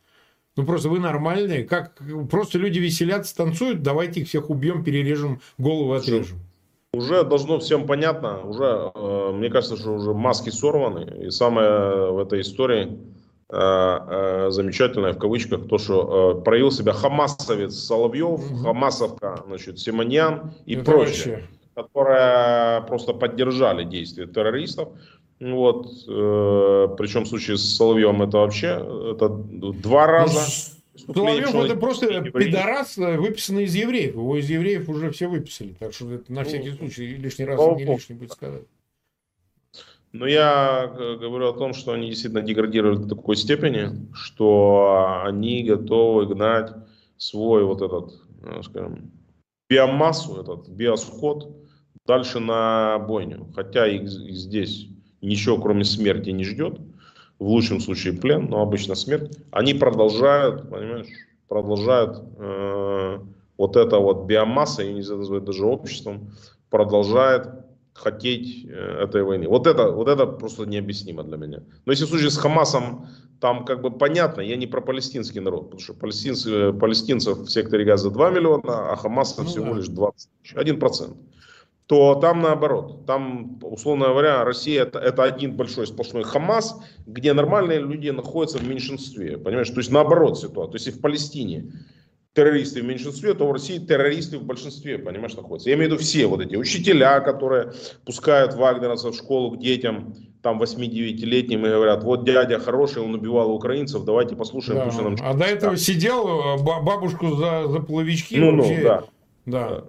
Ну 0.56 0.66
просто 0.66 0.88
вы 0.88 0.98
нормальные, 0.98 1.64
как 1.64 2.02
просто 2.30 2.58
люди 2.58 2.78
веселятся, 2.78 3.34
танцуют, 3.36 3.82
давайте 3.82 4.20
их 4.20 4.28
всех 4.28 4.50
убьем, 4.50 4.84
перережем, 4.84 5.40
голову 5.56 5.92
отрежем. 5.92 6.40
Уже 6.92 7.22
должно 7.22 7.58
всем 7.58 7.86
понятно, 7.86 8.42
уже, 8.44 8.90
э, 8.94 9.32
мне 9.32 9.50
кажется, 9.50 9.76
что 9.76 9.92
уже 9.92 10.14
маски 10.14 10.50
сорваны. 10.50 11.26
И 11.26 11.30
самое 11.30 12.10
в 12.12 12.18
этой 12.18 12.40
истории, 12.40 12.98
замечательное 13.50 15.14
в 15.14 15.18
кавычках 15.18 15.68
то, 15.68 15.78
что 15.78 16.38
э, 16.38 16.44
проявил 16.44 16.70
себя 16.70 16.92
хамасовец 16.92 17.74
Соловьев, 17.74 18.40
угу. 18.50 18.56
хамасовка, 18.56 19.42
значит, 19.46 19.78
Симоньян 19.78 20.52
и 20.66 20.74
Это 20.74 20.84
прочие, 20.84 21.34
вообще. 21.34 21.48
которые 21.74 22.82
просто 22.86 23.14
поддержали 23.14 23.84
действия 23.84 24.26
террористов. 24.26 24.90
Вот, 25.40 25.86
э, 25.86 26.88
причем 26.98 27.24
в 27.24 27.28
случае 27.28 27.56
с 27.56 27.76
Соловьевым 27.76 28.22
это 28.22 28.38
вообще 28.38 28.84
это 29.12 29.28
два 29.28 30.06
ну, 30.06 30.12
раза. 30.12 30.40
Соловьев 31.06 31.54
это 31.54 31.76
просто 31.76 32.20
пидорас, 32.30 32.98
выписанный 32.98 33.64
из 33.64 33.74
евреев. 33.74 34.14
Его 34.14 34.36
из 34.36 34.50
евреев 34.50 34.88
уже 34.90 35.10
все 35.10 35.26
выписали. 35.26 35.74
Так 35.78 35.94
что 35.94 36.12
это 36.12 36.30
на 36.30 36.44
всякий 36.44 36.70
ну, 36.70 36.76
случай 36.76 37.06
лишний 37.16 37.46
раз 37.46 37.58
не 37.76 37.84
лишний 37.84 38.16
будет 38.16 38.32
сказать. 38.32 38.64
Но 40.12 40.26
я 40.26 40.90
говорю 41.20 41.48
о 41.48 41.58
том, 41.58 41.74
что 41.74 41.92
они 41.92 42.08
действительно 42.08 42.42
деградировали 42.42 42.96
до 42.96 43.14
такой 43.14 43.36
степени, 43.36 43.90
что 44.14 45.22
они 45.24 45.64
готовы 45.64 46.26
гнать 46.26 46.72
свой 47.18 47.64
вот 47.64 47.82
этот, 47.82 48.14
э, 48.42 48.62
скажем, 48.62 49.10
биомассу, 49.68 50.40
этот 50.40 50.68
биосход 50.68 51.54
дальше 52.06 52.40
на 52.40 52.98
бойню. 52.98 53.48
Хотя 53.54 53.86
их, 53.86 54.08
здесь 54.08 54.88
ничего 55.20 55.58
кроме 55.58 55.84
смерти 55.84 56.30
не 56.30 56.44
ждет. 56.44 56.80
В 57.38 57.46
лучшем 57.46 57.80
случае 57.80 58.14
плен, 58.14 58.46
но 58.48 58.62
обычно 58.62 58.94
смерть. 58.94 59.38
Они 59.52 59.74
продолжают, 59.74 60.68
понимаешь, 60.70 61.06
продолжают 61.48 62.20
э, 62.36 63.18
вот 63.56 63.76
эта 63.76 63.98
вот 63.98 64.26
биомасса, 64.26 64.82
ее 64.82 64.94
нельзя 64.94 65.16
назвать 65.16 65.44
даже 65.44 65.64
обществом, 65.64 66.32
продолжает 66.70 67.67
хотеть 67.98 68.66
э, 68.66 69.04
этой 69.04 69.22
войны. 69.22 69.48
Вот 69.48 69.66
это, 69.66 69.90
вот 69.90 70.08
это 70.08 70.26
просто 70.26 70.64
необъяснимо 70.64 71.22
для 71.24 71.36
меня. 71.36 71.62
Но 71.84 71.92
если 71.92 72.04
в 72.04 72.08
случае 72.08 72.30
с 72.30 72.36
Хамасом, 72.36 73.08
там 73.40 73.64
как 73.64 73.82
бы 73.82 73.90
понятно, 73.90 74.40
я 74.40 74.56
не 74.56 74.66
про 74.66 74.80
палестинский 74.80 75.40
народ, 75.40 75.64
потому 75.64 75.80
что 75.80 75.94
палестинцы, 75.94 76.72
палестинцев 76.72 77.38
в 77.38 77.48
секторе 77.48 77.84
Газа 77.84 78.10
2 78.10 78.30
миллиона, 78.30 78.92
а 78.92 78.96
Хамаса 78.96 79.42
ну, 79.42 79.48
всего 79.48 79.72
да. 79.72 79.76
лишь 79.78 79.88
20 79.88 80.30
тысяч, 80.42 80.54
1%. 80.54 81.16
То 81.86 82.16
там 82.16 82.42
наоборот, 82.42 83.06
там, 83.06 83.58
условно 83.62 84.08
говоря, 84.08 84.44
Россия 84.44 84.82
это, 84.82 84.98
это 84.98 85.22
один 85.22 85.56
большой 85.56 85.86
сплошной 85.86 86.22
Хамас, 86.22 86.78
где 87.06 87.32
нормальные 87.32 87.80
люди 87.80 88.10
находятся 88.10 88.58
в 88.58 88.68
меньшинстве, 88.68 89.38
понимаешь, 89.38 89.70
то 89.70 89.78
есть 89.78 89.90
наоборот 89.90 90.38
ситуация, 90.38 90.70
то 90.70 90.76
есть 90.76 90.86
и 90.88 90.90
в 90.90 91.00
Палестине 91.00 91.72
террористы 92.34 92.82
в 92.82 92.84
меньшинстве, 92.84 93.34
то 93.34 93.46
в 93.48 93.52
России 93.52 93.78
террористы 93.78 94.38
в 94.38 94.44
большинстве, 94.44 94.98
понимаешь, 94.98 95.34
находятся. 95.34 95.70
Я 95.70 95.76
имею 95.76 95.90
в 95.90 95.92
виду 95.94 96.02
все 96.02 96.26
вот 96.26 96.40
эти 96.40 96.56
учителя, 96.56 97.20
которые 97.20 97.72
пускают 98.04 98.54
вагнеровцев 98.54 99.14
в 99.14 99.18
школу 99.18 99.52
к 99.52 99.58
детям, 99.58 100.14
там 100.42 100.62
8-9-летним 100.62 101.66
и 101.66 101.68
говорят, 101.68 102.04
вот 102.04 102.24
дядя 102.24 102.60
хороший, 102.60 103.02
он 103.02 103.14
убивал 103.14 103.50
украинцев, 103.52 104.04
давайте 104.04 104.36
послушаем, 104.36 104.78
да. 104.78 104.84
пусть 104.84 105.00
нам... 105.00 105.16
А 105.20 105.34
до 105.34 105.44
этого 105.44 105.76
сидел 105.76 106.56
э, 106.56 106.62
бабушку 106.62 107.34
за, 107.34 107.66
за 107.66 107.80
половички. 107.80 108.36
Ну, 108.36 108.56
вообще... 108.56 108.76
ну, 108.76 108.82
да. 108.84 109.04
Да. 109.46 109.84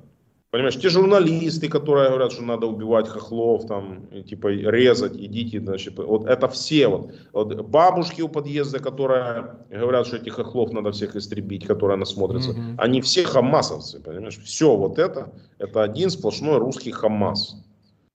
Понимаешь, 0.52 0.78
те 0.78 0.90
журналисты, 0.90 1.70
которые 1.70 2.10
говорят, 2.10 2.32
что 2.32 2.42
надо 2.42 2.66
убивать 2.66 3.08
хохлов, 3.08 3.68
там, 3.68 4.08
типа 4.24 4.48
резать, 4.48 5.16
идите, 5.16 5.60
значит, 5.60 5.98
вот 5.98 6.26
это 6.26 6.48
все 6.48 6.88
вот, 6.88 7.14
вот 7.34 7.62
бабушки 7.68 8.24
у 8.24 8.30
подъезда, 8.30 8.80
которые 8.80 9.58
говорят, 9.70 10.08
что 10.08 10.18
этих 10.18 10.34
хохлов 10.34 10.72
надо 10.72 10.92
всех 10.92 11.16
истребить, 11.16 11.68
которые 11.68 11.98
нас 11.98 12.14
смотрятся, 12.14 12.52
mm-hmm. 12.52 12.76
они 12.80 13.02
все 13.02 13.26
хамасовцы, 13.26 14.00
понимаешь, 14.00 14.40
все 14.40 14.76
вот 14.76 14.98
это, 14.98 15.32
это 15.60 15.84
один 15.84 16.10
сплошной 16.10 16.58
русский 16.58 16.92
хамас, 16.92 17.56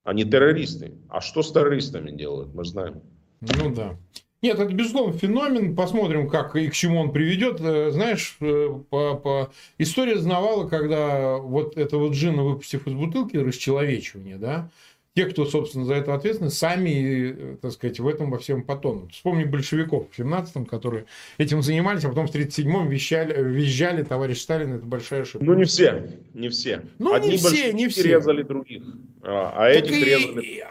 они 0.03 0.25
террористы. 0.25 0.93
А 1.07 1.21
что 1.21 1.41
с 1.41 1.53
террористами 1.53 2.11
делают, 2.11 2.53
мы 2.53 2.65
знаем. 2.65 3.01
Ну 3.39 3.73
да. 3.73 3.97
Нет, 4.41 4.59
это, 4.59 4.73
безусловно, 4.73 5.17
феномен. 5.17 5.75
Посмотрим, 5.75 6.29
как 6.29 6.55
и 6.55 6.67
к 6.69 6.73
чему 6.73 6.99
он 6.99 7.11
приведет. 7.11 7.59
Э, 7.61 7.91
знаешь, 7.91 8.37
э, 8.41 8.69
по, 8.89 9.15
по... 9.15 9.51
история 9.77 10.17
знавала, 10.17 10.67
когда 10.67 11.37
вот 11.37 11.77
это 11.77 11.97
вот 11.97 12.13
джина, 12.13 12.43
выпустив 12.43 12.85
из 12.87 12.93
бутылки, 12.93 13.37
расчеловечивание, 13.37 14.37
да, 14.37 14.69
те, 15.15 15.25
кто, 15.25 15.45
собственно, 15.45 15.85
за 15.85 15.93
это 15.95 16.13
ответственны, 16.13 16.49
сами, 16.49 17.31
э, 17.31 17.57
так 17.61 17.71
сказать, 17.71 17.99
в 17.99 18.07
этом 18.07 18.29
во 18.29 18.37
всем 18.37 18.63
потонут. 18.63 19.13
Вспомни 19.13 19.45
большевиков 19.45 20.07
в 20.11 20.19
17-м, 20.19 20.65
которые 20.65 21.05
этим 21.37 21.61
занимались, 21.61 22.03
а 22.03 22.09
потом 22.09 22.27
в 22.27 22.35
37-м 22.35 22.89
вещали, 22.89 23.41
визжали, 23.41 24.03
товарищ 24.03 24.39
Сталин, 24.39 24.73
это 24.73 24.85
большая 24.85 25.21
ошибка. 25.21 25.45
Ну, 25.45 25.53
не 25.53 25.63
все, 25.63 26.09
не 26.33 26.49
все. 26.49 26.81
Ну, 26.99 27.13
Одни 27.13 27.31
не 27.31 27.37
все, 27.37 27.71
не 27.71 27.87
все. 27.87 28.03
резали 28.03 28.43
других, 28.43 28.83
а, 29.23 29.53
а 29.55 29.69
этих 29.69 29.93
и... 29.93 30.03
резали 30.03 30.65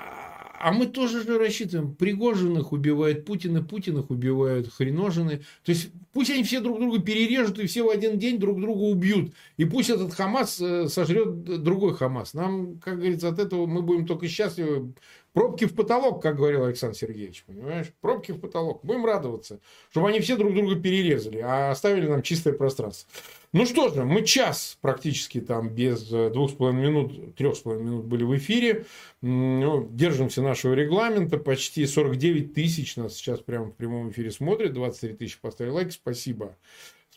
а 0.64 0.72
мы 0.72 0.86
тоже 0.86 1.22
же 1.22 1.36
рассчитываем. 1.36 1.94
Пригожиных 1.94 2.72
убивают 2.72 3.26
Путина, 3.26 3.62
Путиных 3.62 4.10
убивают 4.10 4.72
Хреножины. 4.72 5.42
То 5.62 5.72
есть 5.72 5.90
пусть 6.14 6.30
они 6.30 6.42
все 6.42 6.60
друг 6.60 6.78
друга 6.78 7.02
перережут 7.02 7.58
и 7.58 7.66
все 7.66 7.82
в 7.82 7.90
один 7.90 8.18
день 8.18 8.38
друг 8.38 8.58
друга 8.58 8.80
убьют. 8.80 9.34
И 9.58 9.66
пусть 9.66 9.90
этот 9.90 10.14
Хамас 10.14 10.58
э, 10.62 10.88
сожрет 10.88 11.62
другой 11.62 11.94
Хамас. 11.94 12.32
Нам, 12.32 12.78
как 12.78 12.96
говорится, 12.96 13.28
от 13.28 13.40
этого 13.40 13.66
мы 13.66 13.82
будем 13.82 14.06
только 14.06 14.26
счастливы. 14.26 14.94
Пробки 15.34 15.64
в 15.64 15.74
потолок, 15.74 16.22
как 16.22 16.36
говорил 16.36 16.64
Александр 16.64 16.96
Сергеевич, 16.96 17.44
понимаешь? 17.44 17.92
Пробки 18.00 18.30
в 18.30 18.38
потолок. 18.38 18.84
Будем 18.84 19.04
радоваться, 19.04 19.58
чтобы 19.90 20.08
они 20.08 20.20
все 20.20 20.36
друг 20.36 20.54
друга 20.54 20.76
перерезали, 20.76 21.38
а 21.38 21.72
оставили 21.72 22.06
нам 22.06 22.22
чистое 22.22 22.54
пространство. 22.54 23.10
Ну 23.52 23.66
что 23.66 23.88
же, 23.88 24.04
мы 24.04 24.24
час 24.24 24.78
практически 24.80 25.40
там 25.40 25.68
без 25.68 26.10
э, 26.12 26.30
двух 26.30 26.52
с 26.52 26.54
половиной 26.54 26.88
минут, 26.88 27.34
трех 27.34 27.56
с 27.56 27.60
половиной 27.60 27.86
минут 27.90 28.04
были 28.04 28.22
в 28.22 28.36
эфире. 28.36 28.86
Ну, 29.22 29.88
держимся 29.90 30.40
нашего 30.40 30.72
регламента. 30.74 31.38
Почти 31.38 31.84
49 31.84 32.54
тысяч 32.54 32.96
нас 32.96 33.14
сейчас 33.14 33.40
прямо 33.40 33.66
в 33.66 33.74
прямом 33.74 34.10
эфире 34.10 34.30
смотрят. 34.30 34.72
23 34.72 35.16
тысячи 35.16 35.40
поставили 35.40 35.72
лайк. 35.72 35.92
Спасибо. 35.92 36.56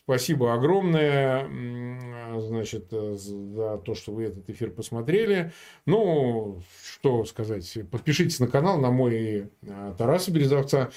Спасибо 0.08 0.54
огромное, 0.54 1.46
значит, 2.40 2.86
за 2.90 3.76
то, 3.76 3.94
что 3.94 4.12
вы 4.12 4.24
этот 4.24 4.48
эфир 4.48 4.70
посмотрели. 4.70 5.52
Ну, 5.84 6.62
что 6.82 7.26
сказать, 7.26 7.70
подпишитесь 7.90 8.40
на 8.40 8.46
канал, 8.46 8.78
на 8.78 8.90
мой 8.90 9.50
э, 9.60 9.94
Тараса 9.98 10.30
Березовца. 10.30 10.90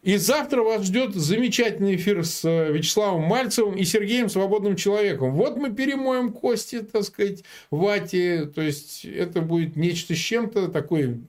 И 0.00 0.16
завтра 0.16 0.62
вас 0.62 0.86
ждет 0.86 1.14
замечательный 1.14 1.96
эфир 1.96 2.24
с 2.24 2.42
э, 2.46 2.72
Вячеславом 2.72 3.24
Мальцевым 3.24 3.74
и 3.74 3.84
Сергеем 3.84 4.30
Свободным 4.30 4.76
Человеком. 4.76 5.32
Вот 5.32 5.58
мы 5.58 5.70
перемоем 5.70 6.32
кости, 6.32 6.80
так 6.80 7.02
сказать, 7.02 7.44
вате. 7.70 8.46
То 8.46 8.62
есть, 8.62 9.04
это 9.04 9.42
будет 9.42 9.76
нечто 9.76 10.14
с 10.14 10.18
чем-то, 10.18 10.68
такой 10.68 11.20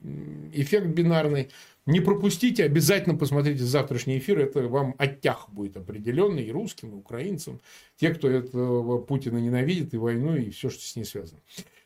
эффект 0.54 0.86
бинарный. 0.86 1.50
Не 1.86 2.00
пропустите, 2.00 2.64
обязательно 2.64 3.16
посмотрите 3.16 3.62
завтрашний 3.62 4.18
эфир. 4.18 4.40
Это 4.40 4.66
вам 4.68 4.96
оттях 4.98 5.48
будет 5.48 5.76
определенный 5.76 6.44
и 6.44 6.50
русским, 6.50 6.90
и 6.90 6.94
украинцам. 6.94 7.60
Те, 7.96 8.12
кто 8.12 8.28
этого 8.28 8.98
Путина 8.98 9.38
ненавидит, 9.38 9.94
и 9.94 9.96
войну, 9.96 10.36
и 10.36 10.50
все, 10.50 10.68
что 10.68 10.82
с 10.82 10.96
ней 10.96 11.04
связано. 11.04 11.40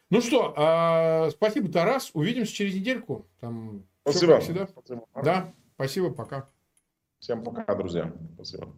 Ну 0.09 0.22
что, 0.22 0.55
а, 0.57 1.30
спасибо, 1.30 1.70
Тарас. 1.70 2.11
Увидимся 2.14 2.53
через 2.53 2.74
недельку. 2.74 3.26
Там 3.40 3.84
спасибо. 4.03 4.40
Все, 4.40 4.46
всегда. 4.46 4.66
Спасибо. 4.66 5.07
Да, 5.22 5.53
спасибо, 5.74 6.11
пока. 6.11 6.48
Всем 7.20 7.44
пока, 7.44 7.74
друзья. 7.74 8.12
Спасибо. 8.34 8.74